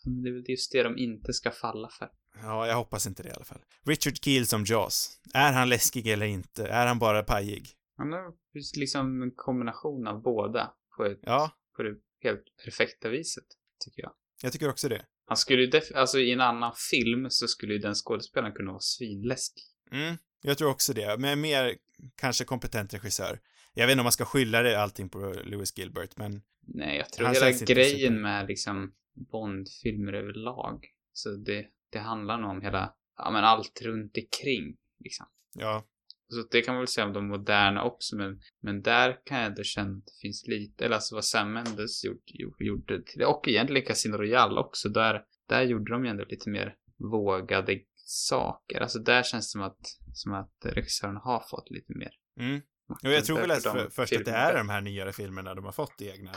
Men 0.05 0.23
det 0.23 0.29
är 0.29 0.33
väl 0.33 0.43
just 0.47 0.71
det 0.71 0.83
de 0.83 0.97
inte 0.97 1.33
ska 1.33 1.51
falla 1.51 1.89
för. 1.89 2.09
ja, 2.41 2.67
jag 2.67 2.75
hoppas 2.75 3.07
inte 3.07 3.23
det 3.23 3.29
i 3.29 3.33
alla 3.33 3.45
fall. 3.45 3.61
Richard 3.85 4.17
Keel 4.23 4.47
som 4.47 4.63
Jaws. 4.65 5.19
Är 5.33 5.53
han 5.53 5.69
läskig 5.69 6.07
eller 6.07 6.25
inte? 6.25 6.67
Är 6.67 6.87
han 6.87 6.99
bara 6.99 7.23
pajig? 7.23 7.69
Han 7.97 8.13
är 8.13 8.31
liksom 8.79 9.21
en 9.21 9.31
kombination 9.35 10.07
av 10.07 10.21
båda 10.21 10.73
på, 10.97 11.05
ett, 11.05 11.19
Ja, 11.21 11.51
på 11.75 11.83
det 11.83 11.95
helt 12.23 12.43
perfekta 12.65 13.09
viset, 13.09 13.45
tycker 13.85 14.01
jag. 14.01 14.11
jag 14.41 14.53
tycker 14.53 14.69
också 14.69 14.89
det. 14.89 15.05
Han 15.27 15.37
skulle 15.37 15.61
ju 15.61 15.81
alltså 15.95 16.19
i 16.19 16.31
en 16.31 16.41
annan 16.41 16.73
film 16.91 17.29
så 17.29 17.47
skulle 17.47 17.73
ju 17.73 17.79
den 17.79 17.95
skådespelaren 17.95 18.53
kunna 18.53 18.71
vara 18.71 18.81
svinläskig. 18.81 19.63
Mm, 19.91 20.17
jag 20.41 20.57
tror 20.57 20.69
också 20.69 20.93
det. 20.93 21.17
Men 21.19 21.41
mer 21.41 21.75
kanske 22.15 22.45
kompetent 22.45 22.93
regissör. 22.93 23.39
Jag 23.73 23.87
vet 23.87 23.91
inte 23.91 24.01
om 24.01 24.05
man 24.05 24.11
ska 24.11 24.25
skylla 24.25 24.61
det 24.61 24.81
allting 24.81 25.09
på 25.09 25.33
Lewis 25.45 25.77
Gilbert, 25.77 26.17
men 26.17 26.41
Nej, 26.67 26.97
jag 26.97 27.09
tror 27.09 27.27
hela 27.27 27.51
grejen 27.51 27.99
super- 27.99 28.21
med 28.21 28.47
liksom 28.47 28.93
Bond-filmer 29.31 30.13
överlag. 30.13 30.85
Så 31.13 31.29
det, 31.29 31.65
det 31.89 31.99
handlar 31.99 32.37
nog 32.37 32.51
om 32.51 32.61
hela, 32.61 32.93
ja 33.17 33.31
men 33.31 33.43
allt 33.43 33.81
runt 33.81 34.17
omkring 34.17 34.77
liksom. 34.99 35.25
ja, 35.53 35.83
Så 36.29 36.47
det 36.51 36.61
kan 36.61 36.73
man 36.73 36.81
väl 36.81 36.87
säga 36.87 37.07
om 37.07 37.13
de 37.13 37.27
moderna 37.27 37.83
också, 37.83 38.15
men, 38.15 38.41
men 38.61 38.81
där 38.81 39.19
kan 39.25 39.37
jag 39.37 39.47
ändå 39.47 39.63
känna 39.63 39.97
att 39.97 40.05
det 40.05 40.19
finns 40.21 40.47
lite, 40.47 40.85
eller 40.85 40.95
alltså 40.95 41.15
vad 41.15 41.25
Sam 41.25 41.53
Mendes 41.53 42.05
gjort, 42.05 42.23
gjorde 42.59 43.03
till 43.03 43.19
det, 43.19 43.25
och 43.25 43.47
egentligen 43.47 43.87
Casino 43.87 44.17
Royale 44.17 44.59
också, 44.59 44.89
där, 44.89 45.23
där 45.49 45.61
gjorde 45.61 45.91
de 45.91 46.05
ju 46.05 46.11
ändå 46.11 46.25
lite 46.29 46.49
mer 46.49 46.75
vågade 46.97 47.79
saker. 48.05 48.81
Alltså 48.81 48.99
där 48.99 49.23
känns 49.23 49.47
det 49.47 49.51
som 49.51 49.61
att, 49.61 49.79
som 50.13 50.33
att 50.33 50.55
regissören 50.63 51.15
har 51.15 51.43
fått 51.49 51.71
lite 51.71 51.93
mer 51.97 52.11
mm. 52.39 52.61
Och 53.03 53.11
jag 53.11 53.25
tror 53.25 53.39
väl 53.39 53.51
att 53.51 53.63
för, 53.63 53.89
först 53.89 54.15
att 54.15 54.25
det 54.25 54.31
är 54.31 54.57
de 54.57 54.69
här 54.69 54.81
nyare 54.81 55.13
filmerna 55.13 55.55
de 55.55 55.65
har 55.65 55.71
fått 55.71 56.01
egna, 56.01 56.31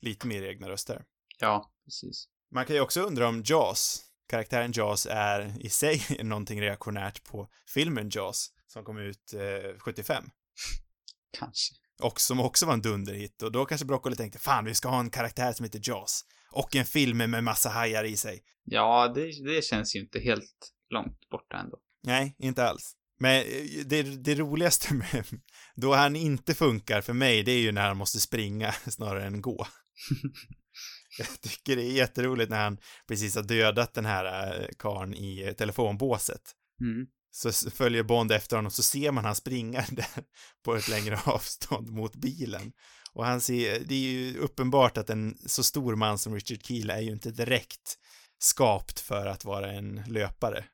lite 0.00 0.26
mer 0.26 0.42
egna 0.42 0.68
röster. 0.68 1.04
Ja, 1.38 1.72
precis. 1.84 2.28
Man 2.50 2.66
kan 2.66 2.76
ju 2.76 2.82
också 2.82 3.00
undra 3.00 3.28
om 3.28 3.42
Jaws, 3.44 4.02
karaktären 4.28 4.72
Jaws 4.74 5.06
är 5.10 5.64
i 5.64 5.68
sig 5.68 6.00
någonting 6.22 6.60
reaktionärt 6.60 7.24
på 7.24 7.48
filmen 7.66 8.10
Jaws, 8.12 8.52
som 8.68 8.84
kom 8.84 8.98
ut 8.98 9.34
eh, 9.34 9.78
75. 9.78 10.24
Kanske. 11.38 11.74
Och 12.02 12.20
som 12.20 12.40
också 12.40 12.66
var 12.66 12.74
en 12.74 12.82
dunderhit. 12.82 13.42
Och 13.42 13.52
då 13.52 13.64
kanske 13.64 13.86
Broccoli 13.86 14.16
tänkte, 14.16 14.38
fan, 14.38 14.64
vi 14.64 14.74
ska 14.74 14.88
ha 14.88 15.00
en 15.00 15.10
karaktär 15.10 15.52
som 15.52 15.64
heter 15.64 15.80
Jaws. 15.82 16.24
Och 16.52 16.76
en 16.76 16.84
film 16.84 17.18
med 17.18 17.44
massa 17.44 17.68
hajar 17.68 18.04
i 18.04 18.16
sig. 18.16 18.42
Ja, 18.64 19.12
det, 19.14 19.54
det 19.54 19.64
känns 19.64 19.96
ju 19.96 20.00
inte 20.00 20.20
helt 20.20 20.72
långt 20.90 21.28
borta 21.30 21.56
ändå. 21.56 21.78
Nej, 22.02 22.36
inte 22.38 22.64
alls. 22.64 22.94
Men 23.20 23.36
eh, 23.36 23.84
det, 23.86 24.02
det 24.02 24.34
roligaste 24.34 24.94
med, 24.94 25.24
då 25.74 25.94
han 25.94 26.16
inte 26.16 26.54
funkar 26.54 27.00
för 27.00 27.12
mig, 27.12 27.42
det 27.42 27.52
är 27.52 27.60
ju 27.60 27.72
när 27.72 27.88
han 27.88 27.96
måste 27.96 28.20
springa 28.20 28.72
snarare 28.86 29.26
än 29.26 29.40
gå. 29.40 29.66
Jag 31.18 31.40
tycker 31.40 31.76
det 31.76 31.82
är 31.82 31.92
jätteroligt 31.92 32.50
när 32.50 32.64
han 32.64 32.78
precis 33.08 33.36
har 33.36 33.42
dödat 33.42 33.94
den 33.94 34.06
här 34.06 34.60
eh, 34.60 34.68
karn 34.78 35.14
i 35.14 35.42
eh, 35.46 35.52
telefonbåset. 35.52 36.42
Mm. 36.80 37.06
Så 37.30 37.52
följer 37.52 38.02
Bond 38.02 38.32
efter 38.32 38.56
honom 38.56 38.70
så 38.70 38.82
ser 38.82 39.12
man 39.12 39.24
han 39.24 39.34
springa 39.34 39.84
där 39.90 40.24
på 40.64 40.76
ett 40.76 40.88
längre 40.88 41.20
avstånd 41.24 41.90
mot 41.90 42.16
bilen. 42.16 42.72
Och 43.12 43.24
han 43.24 43.40
ser, 43.40 43.80
det 43.80 43.94
är 43.94 43.98
ju 43.98 44.38
uppenbart 44.38 44.98
att 44.98 45.10
en 45.10 45.38
så 45.46 45.62
stor 45.62 45.96
man 45.96 46.18
som 46.18 46.34
Richard 46.34 46.62
Keel 46.62 46.90
är 46.90 47.00
ju 47.00 47.12
inte 47.12 47.30
direkt 47.30 47.98
skapt 48.38 49.00
för 49.00 49.26
att 49.26 49.44
vara 49.44 49.72
en 49.72 50.02
löpare. 50.06 50.64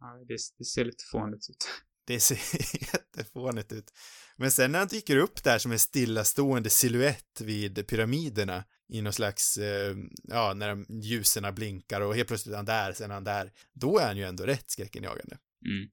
Ja, 0.00 0.24
det, 0.28 0.36
det 0.58 0.64
ser 0.64 0.84
lite 0.84 1.04
fånigt 1.12 1.50
ut. 1.50 1.68
Det 2.06 2.20
ser 2.20 2.34
jättefånigt 2.92 3.72
ut. 3.72 3.92
Men 4.36 4.50
sen 4.50 4.72
när 4.72 4.78
han 4.78 4.88
dyker 4.88 5.16
upp 5.16 5.44
där 5.44 5.58
som 5.58 5.72
en 5.72 5.78
stillastående 5.78 6.70
silhuett 6.70 7.40
vid 7.40 7.86
pyramiderna 7.86 8.64
i 8.88 9.02
någon 9.02 9.12
slags, 9.12 9.58
eh, 9.58 9.96
ja, 10.22 10.54
när 10.54 10.68
de 10.68 10.86
ljuserna 11.02 11.52
blinkar 11.52 12.00
och 12.00 12.16
helt 12.16 12.28
plötsligt 12.28 12.52
är 12.52 12.56
han 12.56 12.64
där, 12.64 12.92
sen 12.92 13.10
är 13.10 13.14
han 13.14 13.24
där. 13.24 13.52
Då 13.72 13.98
är 13.98 14.06
han 14.06 14.16
ju 14.16 14.24
ändå 14.24 14.44
rätt 14.44 14.70
skräckinjagande. 14.70 15.36
Mm. 15.64 15.90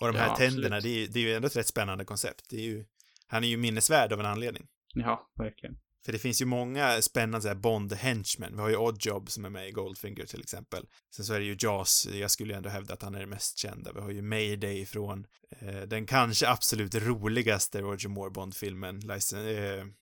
Och 0.00 0.06
de 0.06 0.16
Ja, 0.16 0.22
här 0.22 0.30
absolut. 0.30 0.52
tänderna, 0.52 0.80
det 0.80 0.88
är, 0.88 1.08
det 1.08 1.18
är 1.18 1.22
ju 1.22 1.34
ändå 1.34 1.46
ett 1.46 1.56
rätt 1.56 1.66
spännande 1.66 2.04
koncept. 2.04 2.44
Det 2.48 2.56
är 2.56 2.62
ju, 2.62 2.84
han 3.26 3.44
är 3.44 3.48
ju 3.48 3.56
minnesvärd 3.56 4.12
av 4.12 4.20
en 4.20 4.26
anledning. 4.26 4.66
Ja, 4.94 5.30
verkligen. 5.34 5.78
För 6.04 6.12
det 6.12 6.18
finns 6.18 6.42
ju 6.42 6.46
många 6.46 7.02
spännande 7.02 7.54
Bond-henchmen. 7.54 8.54
Vi 8.54 8.60
har 8.60 8.68
ju 8.68 8.76
Oddjob 8.76 9.30
som 9.30 9.44
är 9.44 9.50
med 9.50 9.68
i 9.68 9.72
Goldfinger 9.72 10.26
till 10.26 10.40
exempel. 10.40 10.86
Sen 11.16 11.24
så 11.24 11.34
är 11.34 11.38
det 11.38 11.44
ju 11.44 11.56
Jaws, 11.60 12.06
jag 12.12 12.30
skulle 12.30 12.52
ju 12.52 12.56
ändå 12.56 12.68
hävda 12.68 12.94
att 12.94 13.02
han 13.02 13.14
är 13.14 13.20
det 13.20 13.26
mest 13.26 13.58
kända. 13.58 13.92
Vi 13.92 14.00
har 14.00 14.10
ju 14.10 14.22
Mayday 14.22 14.86
från 14.86 15.26
eh, 15.48 15.80
den 15.80 16.06
kanske 16.06 16.48
absolut 16.48 16.94
roligaste 16.94 17.80
Roger 17.80 18.08
Moore 18.08 18.30
Bond-filmen, 18.30 19.10
eh, 19.10 19.16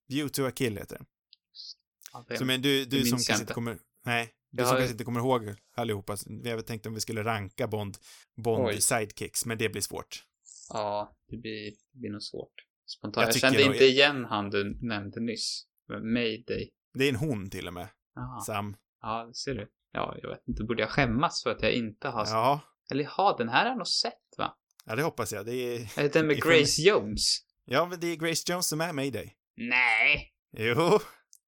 View 0.09 0.29
to 0.29 0.47
a 0.47 0.51
Kill 0.51 0.77
heter 0.77 0.97
den. 0.97 1.07
Ja, 2.13 2.37
Så 2.39 2.45
men 2.45 2.63
du, 2.63 2.85
du 2.85 3.05
som 3.05 3.19
kanske 3.19 3.41
inte 3.43 3.55
kommer, 3.55 3.79
nej, 4.05 4.29
du 4.57 4.63
Jag 4.63 4.69
som 4.69 4.77
kanske 4.77 4.93
inte 4.93 5.05
kommer 5.05 5.21
ihåg 5.21 5.55
allihopa, 5.77 6.17
vi 6.43 6.49
har 6.51 6.57
väl 6.57 6.65
tänkt 6.65 6.87
om 6.87 6.95
vi 6.95 7.01
skulle 7.01 7.25
ranka 7.25 7.67
Bond, 7.67 7.97
Bond 8.45 8.67
Oj. 8.67 8.81
sidekicks, 8.81 9.47
men 9.47 9.59
det 9.59 9.69
blir 9.69 9.83
svårt. 9.83 10.23
ja, 10.69 11.17
det 11.29 11.37
blir, 11.37 11.71
det 11.93 11.99
blir 11.99 12.11
nog 12.11 12.23
svårt. 12.23 12.53
Spontant. 12.87 13.27
Jag 13.27 13.35
Jag, 13.35 13.41
kände 13.41 13.63
inte 13.63 13.85
igen 13.85 14.25
han 14.25 14.51
du 14.51 14.79
nämnde 14.87 15.21
nyss. 15.21 15.63
Mayday. 16.15 16.71
Det 16.95 17.05
är 17.05 17.09
en 17.09 17.17
hon 17.17 17.51
till 17.51 17.67
och 17.67 17.75
med, 17.75 17.89
Jaha. 18.15 18.41
Sam. 18.41 18.77
Ja, 19.01 19.31
ser 19.35 19.55
du. 19.55 19.69
Ja, 19.93 20.17
jag 20.23 20.29
vet 20.29 20.49
inte. 20.49 20.65
Borde 20.65 20.83
jag 20.83 20.91
skämmas 20.91 21.43
för 21.43 21.51
att 21.51 21.63
jag 21.63 21.73
inte 21.73 22.09
har... 22.09 22.27
Ja, 22.27 22.61
Eller 22.91 23.05
ja, 23.17 23.35
den 23.39 23.49
här 23.49 23.63
har 23.63 23.71
jag 23.71 23.79
nog 23.79 23.87
sett, 23.87 24.35
va? 24.39 24.57
ja 24.85 24.97
det 24.97 25.03
hoppas 25.03 25.33
jag. 25.33 25.47
Det 25.47 25.55
är, 25.55 25.81
Är 25.99 26.03
det 26.03 26.13
den 26.13 26.27
med 26.27 26.37
Grace 26.43 26.83
Jones? 26.83 27.39
ja 27.65 27.87
men 27.87 28.01
det 28.01 28.07
är 28.07 28.17
Grace 28.17 28.53
Jones 28.53 28.69
som 28.69 28.81
är 28.81 28.93
Mayday. 28.93 29.37
Nej! 29.57 30.33
Jo, 30.59 30.99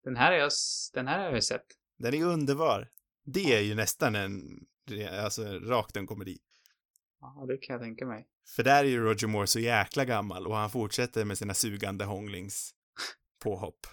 Den 0.05 0.17
här 0.17 0.33
har 0.33 0.39
jag, 0.39 0.51
den 0.95 1.07
här 1.07 1.19
har 1.27 1.33
jag 1.33 1.45
sett. 1.45 1.67
Den 1.99 2.15
är 2.15 2.25
underbar. 2.25 2.89
Det 3.33 3.55
är 3.55 3.61
ju 3.61 3.75
nästan 3.75 4.15
en, 4.15 4.67
alltså 5.11 5.45
rakt 5.59 5.97
en 5.97 6.07
komedi. 6.07 6.39
Ja, 7.21 7.47
det 7.49 7.57
kan 7.57 7.75
jag 7.75 7.83
tänka 7.83 8.07
mig. 8.07 8.27
För 8.57 8.63
där 8.63 8.85
är 8.85 8.89
ju 8.89 9.01
Roger 9.01 9.27
Moore 9.27 9.47
så 9.47 9.61
jäkla 9.61 10.05
gammal 10.05 10.47
och 10.47 10.57
han 10.57 10.71
fortsätter 10.71 11.25
med 11.25 11.39
sina 11.39 11.55
sugande 11.55 12.05
hånglings 12.05 12.71
påhopp. 13.43 13.87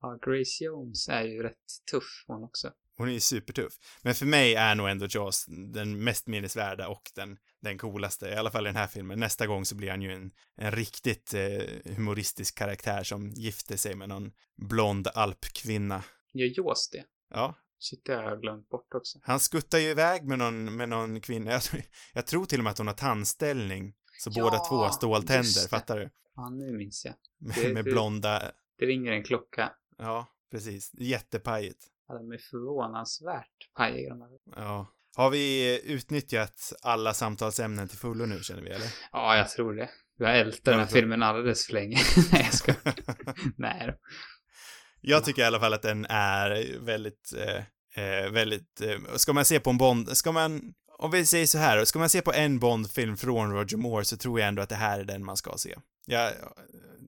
Ja, 0.00 0.18
Grace 0.22 0.64
Jones 0.64 1.08
är 1.08 1.22
ju 1.22 1.42
rätt 1.42 1.56
tuff 1.90 2.24
hon 2.26 2.44
också. 2.44 2.72
Hon 2.96 3.08
är 3.08 3.12
ju 3.12 3.20
supertuff. 3.20 3.72
Men 4.02 4.14
för 4.14 4.26
mig 4.26 4.54
är 4.54 4.74
nog 4.74 4.88
ändå 4.88 5.06
Jaws 5.10 5.44
den 5.72 6.04
mest 6.04 6.26
minnesvärda 6.26 6.88
och 6.88 7.02
den, 7.14 7.38
den 7.62 7.78
coolaste, 7.78 8.28
i 8.28 8.34
alla 8.34 8.50
fall 8.50 8.66
i 8.66 8.68
den 8.68 8.76
här 8.76 8.86
filmen. 8.86 9.20
Nästa 9.20 9.46
gång 9.46 9.64
så 9.64 9.74
blir 9.74 9.90
han 9.90 10.02
ju 10.02 10.12
en, 10.12 10.30
en 10.56 10.72
riktigt 10.72 11.34
eh, 11.34 11.94
humoristisk 11.96 12.58
karaktär 12.58 13.02
som 13.02 13.30
gifter 13.30 13.76
sig 13.76 13.94
med 13.94 14.08
någon 14.08 14.32
blond 14.56 15.08
alpkvinna. 15.14 16.04
Gör 16.32 16.52
Jaws 16.56 16.90
det? 16.90 17.04
Ja, 17.30 17.54
Shit, 17.82 18.04
det 18.04 18.14
har 18.14 18.22
jag 18.22 18.40
glömt 18.40 18.68
bort 18.68 18.94
också. 18.94 19.18
Han 19.22 19.40
skuttar 19.40 19.78
ju 19.78 19.88
iväg 19.88 20.24
med 20.24 20.38
någon, 20.38 20.76
med 20.76 20.88
någon 20.88 21.20
kvinna. 21.20 21.50
Jag, 21.52 21.62
tror- 21.62 21.82
jag 22.14 22.26
tror 22.26 22.44
till 22.46 22.58
och 22.60 22.64
med 22.64 22.70
att 22.70 22.78
hon 22.78 22.86
har 22.86 22.94
tandställning. 22.94 23.94
Så 24.18 24.30
Ja, 24.34 24.42
båda 24.44 24.58
två 24.58 24.76
har 24.76 24.90
ståltänder, 24.90 25.68
fattar 25.68 25.98
du? 25.98 26.10
Ja, 26.36 26.50
nu 26.50 26.72
minns 26.76 27.04
jag. 27.04 27.14
Med, 27.40 27.54
Det- 27.56 27.74
med 27.74 27.84
det- 27.84 27.90
blonda, 27.92 28.42
Det 28.78 28.86
ringer 28.86 29.12
en 29.12 29.24
klocka. 29.24 29.72
ja, 29.98 30.26
precis. 30.50 30.90
Jättepajigt. 30.94 31.86
Ja, 32.08 32.14
de 32.14 32.32
är 32.32 32.38
förvånansvärt 32.38 33.72
pajiga 33.76 34.08
de 34.08 34.20
här. 34.20 34.30
Ja. 34.56 34.86
Har 35.16 35.30
vi 35.30 35.80
utnyttjat 35.84 36.72
alla 36.82 37.14
samtalsämnen 37.14 37.88
till 37.88 37.98
fullo 37.98 38.26
nu, 38.26 38.40
känner 38.42 38.62
vi, 38.62 38.70
eller? 38.70 38.86
Ja, 39.12 39.36
jag 39.36 39.48
tror 39.48 39.74
det. 39.74 39.90
Jag 40.18 40.38
ältat 40.38 40.64
den 40.64 40.78
här 40.78 40.86
filmen 40.86 41.22
alldeles 41.22 41.66
för 41.66 41.72
länge. 41.72 41.96
Nej, 42.32 42.42
jag 42.44 42.54
ska. 42.54 42.74
Nej 43.56 43.86
då. 43.86 43.92
Jag 45.00 45.24
tycker 45.24 45.42
i 45.42 45.44
alla 45.44 45.60
fall 45.60 45.74
att 45.74 45.82
den 45.82 46.06
är 46.08 46.78
väldigt, 46.80 47.32
eh, 47.36 47.56
eh, 48.04 48.30
väldigt, 48.30 48.80
eh, 48.80 49.16
ska 49.16 49.32
man 49.32 49.44
se 49.44 49.60
på 49.60 49.70
en 49.70 49.78
Bond, 49.78 50.16
ska 50.16 50.32
man, 50.32 50.74
om 50.98 51.10
vi 51.10 51.26
säger 51.26 51.46
så 51.46 51.58
här, 51.58 51.84
ska 51.84 51.98
man 51.98 52.08
se 52.08 52.22
på 52.22 52.32
en 52.32 52.58
Bond-film 52.58 53.16
från 53.16 53.52
Roger 53.52 53.76
Moore 53.76 54.04
så 54.04 54.16
tror 54.16 54.40
jag 54.40 54.48
ändå 54.48 54.62
att 54.62 54.68
det 54.68 54.74
här 54.74 55.00
är 55.00 55.04
den 55.04 55.24
man 55.24 55.36
ska 55.36 55.52
se. 55.56 55.76
Jag 56.06 56.26
eh, 56.26 56.32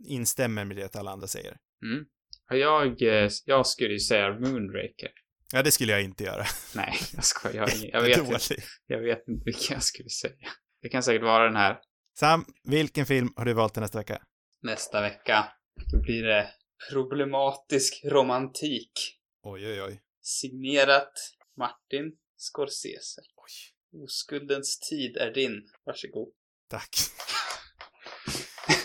instämmer 0.06 0.64
med 0.64 0.76
det 0.76 0.96
alla 0.96 1.10
andra 1.10 1.26
säger. 1.26 1.56
Mm. 1.84 2.04
Ja, 2.48 2.56
Jag, 2.56 3.02
eh, 3.02 3.30
jag 3.44 3.66
skulle 3.66 3.92
ju 3.92 4.00
säga 4.00 4.30
Moonraker. 4.30 5.10
Ja, 5.52 5.62
det 5.62 5.70
skulle 5.70 5.92
jag 5.92 6.02
inte 6.02 6.24
göra. 6.24 6.44
Nej, 6.74 6.94
jag 7.14 7.24
skojar. 7.24 7.68
Jag, 7.82 7.88
jag, 7.92 8.02
vet 8.02 8.18
inte, 8.18 8.62
jag 8.86 8.98
vet 9.00 9.28
inte 9.28 9.44
vilken 9.44 9.74
jag 9.74 9.82
skulle 9.82 10.08
säga. 10.08 10.48
Det 10.82 10.88
kan 10.88 11.02
säkert 11.02 11.22
vara 11.22 11.44
den 11.44 11.56
här 11.56 11.78
Sam, 12.18 12.44
vilken 12.64 13.06
film 13.06 13.32
har 13.36 13.44
du 13.44 13.52
valt 13.52 13.72
till 13.72 13.82
nästa 13.82 13.98
vecka? 13.98 14.22
nästa 14.62 15.00
vecka. 15.00 15.44
Då 15.92 16.02
blir 16.02 16.22
det 16.22 16.48
problematisk 16.90 18.00
romantik. 18.04 18.92
Oj, 19.42 19.66
oj, 19.66 19.82
oj. 19.82 20.00
Signerat 20.22 21.12
Martin 21.56 22.12
Scorsese. 22.36 23.20
Oj, 23.36 24.02
Oskuldens 24.04 24.78
tid 24.78 25.16
är 25.16 25.30
din. 25.34 25.68
Varsågod. 25.84 26.28
tack. 26.68 26.96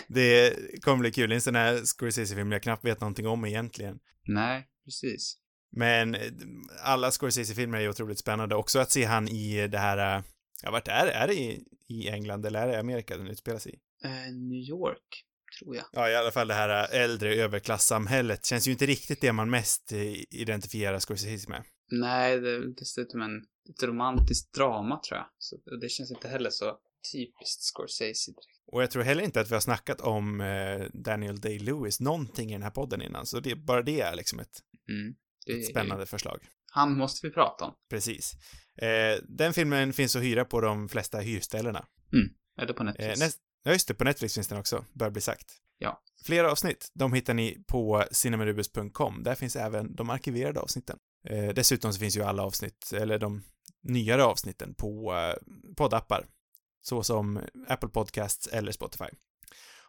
Det 0.08 0.54
kommer 0.82 0.98
bli 0.98 1.12
kul. 1.12 1.30
Är 1.30 1.34
en 1.34 1.40
sån 1.40 1.54
här 1.54 1.84
Scorsese-film 1.84 2.52
jag 2.52 2.62
knappt 2.62 2.84
vet 2.84 3.00
någonting 3.00 3.26
om 3.26 3.44
egentligen. 3.44 3.98
Nej, 4.26 4.68
precis. 4.84 5.36
Men 5.70 6.16
alla 6.84 7.10
Scorsese-filmer 7.10 7.80
är 7.80 7.88
otroligt 7.88 8.18
spännande. 8.18 8.54
Också 8.54 8.78
att 8.78 8.90
se 8.90 9.04
han 9.04 9.28
i 9.28 9.68
det 9.68 9.78
här, 9.78 10.22
ja 10.62 10.70
vart 10.70 10.88
är 10.88 11.06
det? 11.06 11.12
Är 11.12 11.26
det 11.26 11.34
i, 11.34 11.64
i 11.88 12.08
England 12.08 12.46
eller 12.46 12.62
är 12.62 12.66
det 12.66 12.72
i 12.72 12.76
Amerika 12.76 13.16
den 13.16 13.26
utspelar 13.26 13.58
sig 13.58 13.72
i? 13.74 14.06
Eh, 14.06 14.32
New 14.32 14.68
York, 14.68 15.24
tror 15.58 15.76
jag. 15.76 15.84
Ja, 15.92 16.10
i 16.10 16.16
alla 16.16 16.30
fall 16.30 16.48
det 16.48 16.54
här 16.54 16.88
äldre 16.92 17.34
överklassamhället 17.34 18.46
känns 18.46 18.68
ju 18.68 18.72
inte 18.72 18.86
riktigt 18.86 19.20
det 19.20 19.32
man 19.32 19.50
mest 19.50 19.92
eh, 19.92 20.14
identifierar 20.30 20.98
Scorsese 20.98 21.48
med. 21.48 21.64
Nej, 21.90 22.40
det 22.40 22.50
är 22.50 22.60
dessutom 22.78 23.22
en, 23.22 23.36
ett 23.70 23.82
romantiskt 23.82 24.54
drama, 24.54 25.00
tror 25.08 25.18
jag. 25.18 25.26
Så 25.38 25.56
det 25.80 25.88
känns 25.88 26.10
inte 26.10 26.28
heller 26.28 26.50
så 26.50 26.78
typiskt 27.12 27.62
Scorsese 27.62 28.30
direkt. 28.30 28.58
Och 28.72 28.82
jag 28.82 28.90
tror 28.90 29.02
heller 29.02 29.22
inte 29.22 29.40
att 29.40 29.50
vi 29.50 29.54
har 29.54 29.60
snackat 29.60 30.00
om 30.00 30.40
eh, 30.40 30.86
Daniel 30.92 31.40
Day-Lewis 31.40 32.02
någonting 32.02 32.50
i 32.50 32.52
den 32.52 32.62
här 32.62 32.70
podden 32.70 33.02
innan, 33.02 33.26
så 33.26 33.40
det, 33.40 33.54
bara 33.54 33.82
det 33.82 34.00
är 34.00 34.16
liksom 34.16 34.40
ett, 34.40 34.62
Mm. 34.88 35.14
Det 35.46 35.52
ett 35.52 35.66
spännande 35.66 36.06
förslag. 36.06 36.38
Han 36.70 36.96
måste 36.96 37.26
vi 37.26 37.32
prata 37.32 37.64
om. 37.64 37.74
Precis. 37.90 38.34
Eh, 38.76 39.22
den 39.28 39.52
filmen 39.52 39.92
finns 39.92 40.16
att 40.16 40.22
hyra 40.22 40.44
på 40.44 40.60
de 40.60 40.88
flesta 40.88 41.18
hyrställena. 41.18 41.86
Eller 42.60 42.72
på 42.72 42.84
Netflix. 42.84 43.20
Eh, 43.20 43.26
näst, 43.26 43.38
ja, 43.62 43.72
just 43.72 43.88
det, 43.88 43.94
på 43.94 44.04
Netflix 44.04 44.34
finns 44.34 44.48
den 44.48 44.58
också, 44.58 44.84
bör 44.92 45.10
bli 45.10 45.20
sagt. 45.20 45.52
Ja. 45.78 46.02
Flera 46.24 46.52
avsnitt, 46.52 46.90
de 46.94 47.12
hittar 47.12 47.34
ni 47.34 47.64
på 47.66 48.04
cinemarubus.com. 48.12 49.22
Där 49.22 49.34
finns 49.34 49.56
även 49.56 49.94
de 49.94 50.10
arkiverade 50.10 50.60
avsnitten. 50.60 50.98
Eh, 51.28 51.48
dessutom 51.48 51.92
så 51.92 51.98
finns 52.00 52.16
ju 52.16 52.22
alla 52.22 52.42
avsnitt, 52.42 52.92
eller 52.92 53.18
de 53.18 53.42
nyare 53.82 54.24
avsnitten 54.24 54.74
på 54.74 55.14
eh, 55.14 55.34
poddappar. 55.76 56.26
Så 56.80 57.02
som 57.02 57.40
Apple 57.68 57.88
Podcasts 57.88 58.46
eller 58.46 58.72
Spotify. 58.72 59.04
Har 59.04 59.10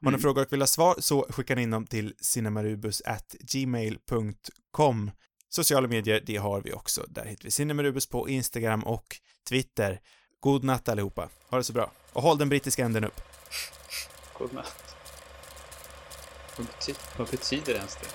ni 0.02 0.08
Mm. 0.10 0.22
frågor 0.22 0.42
och 0.46 0.54
vill 0.54 0.62
ha 0.62 0.68
svar 0.68 0.96
så 1.00 1.26
skickar 1.30 1.56
ni 1.56 1.62
in 1.62 1.72
dem 1.72 1.86
till 1.88 2.14
cinemarubus@gmail.com. 2.22 5.12
Sociala 5.50 5.88
medier, 5.88 6.24
det 6.26 6.36
har 6.38 6.62
vi 6.62 6.74
också. 6.74 7.06
Där 7.08 7.26
hittar 7.26 7.44
vi 7.44 7.52
Cinemarubus 7.52 8.10
på 8.10 8.30
Instagram 8.30 8.84
och 8.84 9.06
Twitter. 9.50 10.00
God 10.40 10.64
natt 10.64 10.90
allihopa. 10.90 11.30
Ha 11.50 11.58
det 11.58 11.64
så 11.64 11.74
bra. 11.74 11.92
Och 12.14 12.22
håll 12.22 12.38
den 12.38 12.50
brittiska 12.50 12.86
änden 12.86 13.04
upp. 13.04 13.22
God 14.38 14.54
natt. 14.54 14.96
Vad, 16.58 16.68
bety- 16.68 17.00
vad 17.18 17.28
betyder 17.30 17.74
ens 17.76 17.96
det? 17.96 18.08